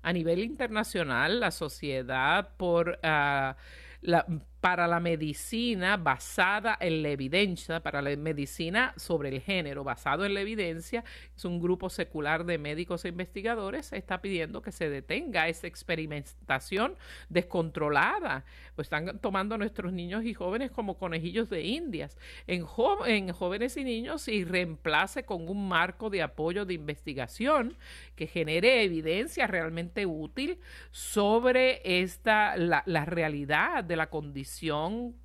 A 0.00 0.14
nivel 0.14 0.38
internacional, 0.38 1.38
la 1.38 1.50
sociedad 1.50 2.56
por... 2.56 2.98
Ah, 3.02 3.58
la, 4.00 4.24
para 4.60 4.86
la 4.86 5.00
medicina 5.00 5.96
basada 5.96 6.76
en 6.80 7.02
la 7.02 7.10
evidencia, 7.10 7.80
para 7.80 8.02
la 8.02 8.14
medicina 8.16 8.92
sobre 8.96 9.30
el 9.30 9.40
género 9.40 9.84
basado 9.84 10.24
en 10.24 10.34
la 10.34 10.40
evidencia, 10.40 11.04
es 11.34 11.44
un 11.44 11.60
grupo 11.60 11.88
secular 11.88 12.44
de 12.44 12.58
médicos 12.58 13.04
e 13.04 13.08
investigadores, 13.08 13.92
está 13.92 14.20
pidiendo 14.20 14.62
que 14.62 14.72
se 14.72 14.90
detenga 14.90 15.48
esa 15.48 15.66
experimentación 15.66 16.96
descontrolada. 17.28 18.44
Pues 18.74 18.86
están 18.86 19.18
tomando 19.18 19.54
a 19.54 19.58
nuestros 19.58 19.92
niños 19.92 20.24
y 20.24 20.34
jóvenes 20.34 20.70
como 20.70 20.98
conejillos 20.98 21.48
de 21.50 21.62
indias. 21.62 22.18
En, 22.46 22.66
en 23.06 23.32
jóvenes 23.32 23.76
y 23.76 23.84
niños 23.84 24.28
y 24.28 24.44
reemplace 24.44 25.24
con 25.24 25.48
un 25.48 25.68
marco 25.68 26.10
de 26.10 26.22
apoyo 26.22 26.64
de 26.64 26.74
investigación 26.74 27.76
que 28.16 28.26
genere 28.26 28.82
evidencia 28.82 29.46
realmente 29.46 30.06
útil 30.06 30.58
sobre 30.90 32.02
esta, 32.02 32.56
la, 32.56 33.04
realidad 33.04 33.84
de 33.84 33.96
la 33.96 34.10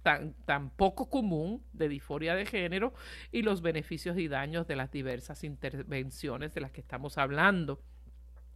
tan, 0.01 0.33
tan 0.45 0.69
poco 0.69 1.09
común 1.09 1.63
de 1.73 1.89
disforia 1.89 2.35
de 2.35 2.45
género 2.45 2.93
y 3.31 3.41
los 3.41 3.61
beneficios 3.61 4.17
y 4.17 4.27
daños 4.27 4.67
de 4.67 4.75
las 4.75 4.91
diversas 4.91 5.43
intervenciones 5.43 6.53
de 6.53 6.61
las 6.61 6.71
que 6.71 6.81
estamos 6.81 7.17
hablando. 7.17 7.81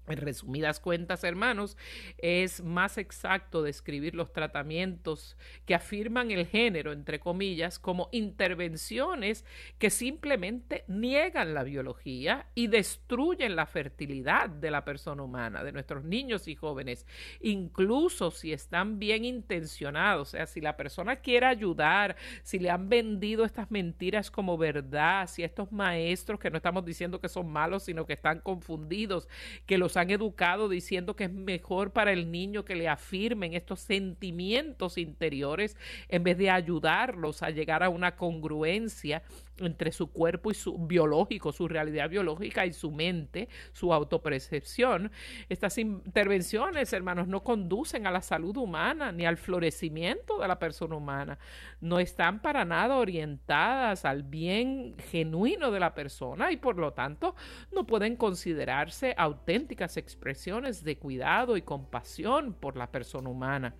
En 0.09 0.17
resumidas 0.17 0.79
cuentas, 0.79 1.23
hermanos, 1.23 1.77
es 2.17 2.63
más 2.63 2.97
exacto 2.97 3.61
describir 3.61 4.15
los 4.15 4.33
tratamientos 4.33 5.37
que 5.65 5.75
afirman 5.75 6.31
el 6.31 6.47
género, 6.47 6.91
entre 6.91 7.19
comillas, 7.19 7.77
como 7.77 8.09
intervenciones 8.11 9.45
que 9.77 9.89
simplemente 9.89 10.83
niegan 10.87 11.53
la 11.53 11.63
biología 11.63 12.47
y 12.55 12.67
destruyen 12.67 13.55
la 13.55 13.65
fertilidad 13.65 14.49
de 14.49 14.71
la 14.71 14.83
persona 14.83 15.21
humana, 15.21 15.63
de 15.63 15.71
nuestros 15.71 16.03
niños 16.03 16.47
y 16.47 16.55
jóvenes, 16.55 17.05
incluso 17.41 18.31
si 18.31 18.51
están 18.51 18.99
bien 18.99 19.25
intencionados, 19.25 20.29
o 20.29 20.31
sea, 20.31 20.45
si 20.47 20.61
la 20.61 20.75
persona 20.75 21.17
quiere 21.17 21.45
ayudar, 21.45 22.15
si 22.43 22.59
le 22.59 22.69
han 22.69 22.89
vendido 22.89 23.45
estas 23.45 23.69
mentiras 23.71 24.31
como 24.31 24.57
verdad, 24.57 25.27
si 25.27 25.43
estos 25.43 25.71
maestros, 25.71 26.39
que 26.39 26.49
no 26.49 26.57
estamos 26.57 26.83
diciendo 26.83 27.19
que 27.19 27.29
son 27.29 27.51
malos, 27.51 27.83
sino 27.83 28.05
que 28.05 28.13
están 28.13 28.39
confundidos, 28.39 29.27
que 29.65 29.77
los 29.77 29.97
han 29.99 30.09
educado 30.09 30.69
diciendo 30.69 31.15
que 31.15 31.25
es 31.25 31.31
mejor 31.31 31.91
para 31.91 32.11
el 32.11 32.31
niño 32.31 32.65
que 32.65 32.75
le 32.75 32.87
afirmen 32.87 33.53
estos 33.53 33.79
sentimientos 33.81 34.97
interiores 34.97 35.77
en 36.07 36.23
vez 36.23 36.37
de 36.37 36.49
ayudarlos 36.49 37.43
a 37.43 37.49
llegar 37.49 37.83
a 37.83 37.89
una 37.89 38.15
congruencia 38.15 39.21
entre 39.65 39.91
su 39.91 40.11
cuerpo 40.11 40.51
y 40.51 40.53
su 40.53 40.77
biológico, 40.77 41.51
su 41.51 41.67
realidad 41.67 42.09
biológica 42.09 42.65
y 42.65 42.73
su 42.73 42.91
mente, 42.91 43.49
su 43.73 43.93
autopercepción. 43.93 45.11
Estas 45.49 45.77
intervenciones, 45.77 46.93
hermanos, 46.93 47.27
no 47.27 47.43
conducen 47.43 48.07
a 48.07 48.11
la 48.11 48.21
salud 48.21 48.55
humana 48.57 49.11
ni 49.11 49.25
al 49.25 49.37
florecimiento 49.37 50.39
de 50.39 50.47
la 50.47 50.59
persona 50.59 50.95
humana. 50.95 51.39
No 51.81 51.99
están 51.99 52.41
para 52.41 52.65
nada 52.65 52.97
orientadas 52.97 54.05
al 54.05 54.23
bien 54.23 54.95
genuino 55.11 55.71
de 55.71 55.79
la 55.79 55.93
persona 55.93 56.51
y 56.51 56.57
por 56.57 56.77
lo 56.77 56.93
tanto 56.93 57.35
no 57.71 57.85
pueden 57.85 58.15
considerarse 58.15 59.13
auténticas 59.17 59.97
expresiones 59.97 60.83
de 60.83 60.97
cuidado 60.97 61.57
y 61.57 61.61
compasión 61.61 62.53
por 62.53 62.75
la 62.77 62.91
persona 62.91 63.29
humana. 63.29 63.75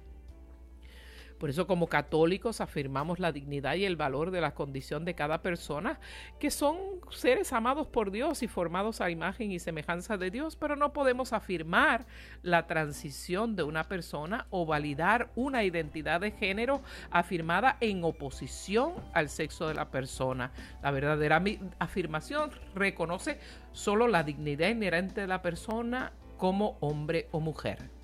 Por 1.40 1.50
eso 1.50 1.68
como 1.68 1.88
católicos 1.88 2.60
afirmamos 2.60 3.20
la 3.20 3.32
dignidad 3.32 3.76
y 3.76 3.86
el 3.86 3.96
valor 3.96 4.30
de 4.30 4.42
la 4.42 4.54
condición 4.54 5.06
de 5.06 5.16
cada 5.16 5.42
persona, 5.42 6.00
que 6.38 6.52
son 6.52 6.78
seres 7.12 7.54
amados 7.54 7.88
por 7.88 8.12
Dios 8.12 8.44
y 8.44 8.48
formados 8.48 9.00
a 9.00 9.10
imagen 9.10 9.52
y 9.52 9.60
semejanza 9.60 10.18
de 10.18 10.32
Dios, 10.32 10.58
pero 10.58 10.76
no 10.76 10.92
podemos 10.92 11.32
afirmar 11.32 12.06
la 12.44 12.68
transición 12.68 13.56
de 13.56 13.64
una 13.64 13.86
persona 13.86 14.48
o 14.50 14.66
validar 14.66 15.32
una 15.36 15.64
identidad 15.64 16.20
de 16.20 16.32
género 16.32 16.82
afirmada 17.10 17.78
en 17.80 18.04
oposición 18.04 18.94
al 19.14 19.30
sexo 19.30 19.70
de 19.70 19.76
la 19.76 19.92
persona. 19.92 20.52
La 20.84 20.92
verdadera 20.92 21.42
afirmación 21.80 22.52
reconoce 22.76 23.40
solo 23.72 24.08
la 24.08 24.24
dignidad 24.24 24.70
inherente 24.70 25.22
de 25.22 25.28
la 25.28 25.42
persona 25.42 26.12
como 26.38 26.78
hombre 26.82 27.28
o 27.32 27.40
mujer. 27.40 27.99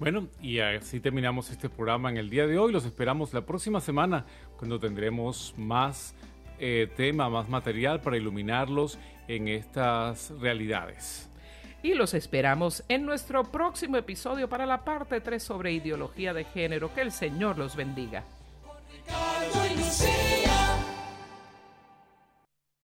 Bueno, 0.00 0.28
y 0.40 0.60
así 0.60 0.98
terminamos 0.98 1.50
este 1.50 1.68
programa 1.68 2.08
en 2.08 2.16
el 2.16 2.30
día 2.30 2.46
de 2.46 2.56
hoy. 2.56 2.72
Los 2.72 2.86
esperamos 2.86 3.34
la 3.34 3.42
próxima 3.42 3.82
semana 3.82 4.24
cuando 4.56 4.80
tendremos 4.80 5.52
más 5.58 6.14
eh, 6.58 6.88
tema, 6.96 7.28
más 7.28 7.50
material 7.50 8.00
para 8.00 8.16
iluminarlos 8.16 8.98
en 9.28 9.46
estas 9.46 10.30
realidades. 10.40 11.28
Y 11.82 11.92
los 11.92 12.14
esperamos 12.14 12.82
en 12.88 13.04
nuestro 13.04 13.44
próximo 13.44 13.98
episodio 13.98 14.48
para 14.48 14.64
la 14.64 14.84
parte 14.84 15.20
3 15.20 15.42
sobre 15.42 15.72
ideología 15.72 16.32
de 16.32 16.44
género. 16.44 16.94
Que 16.94 17.02
el 17.02 17.12
Señor 17.12 17.58
los 17.58 17.76
bendiga. 17.76 18.24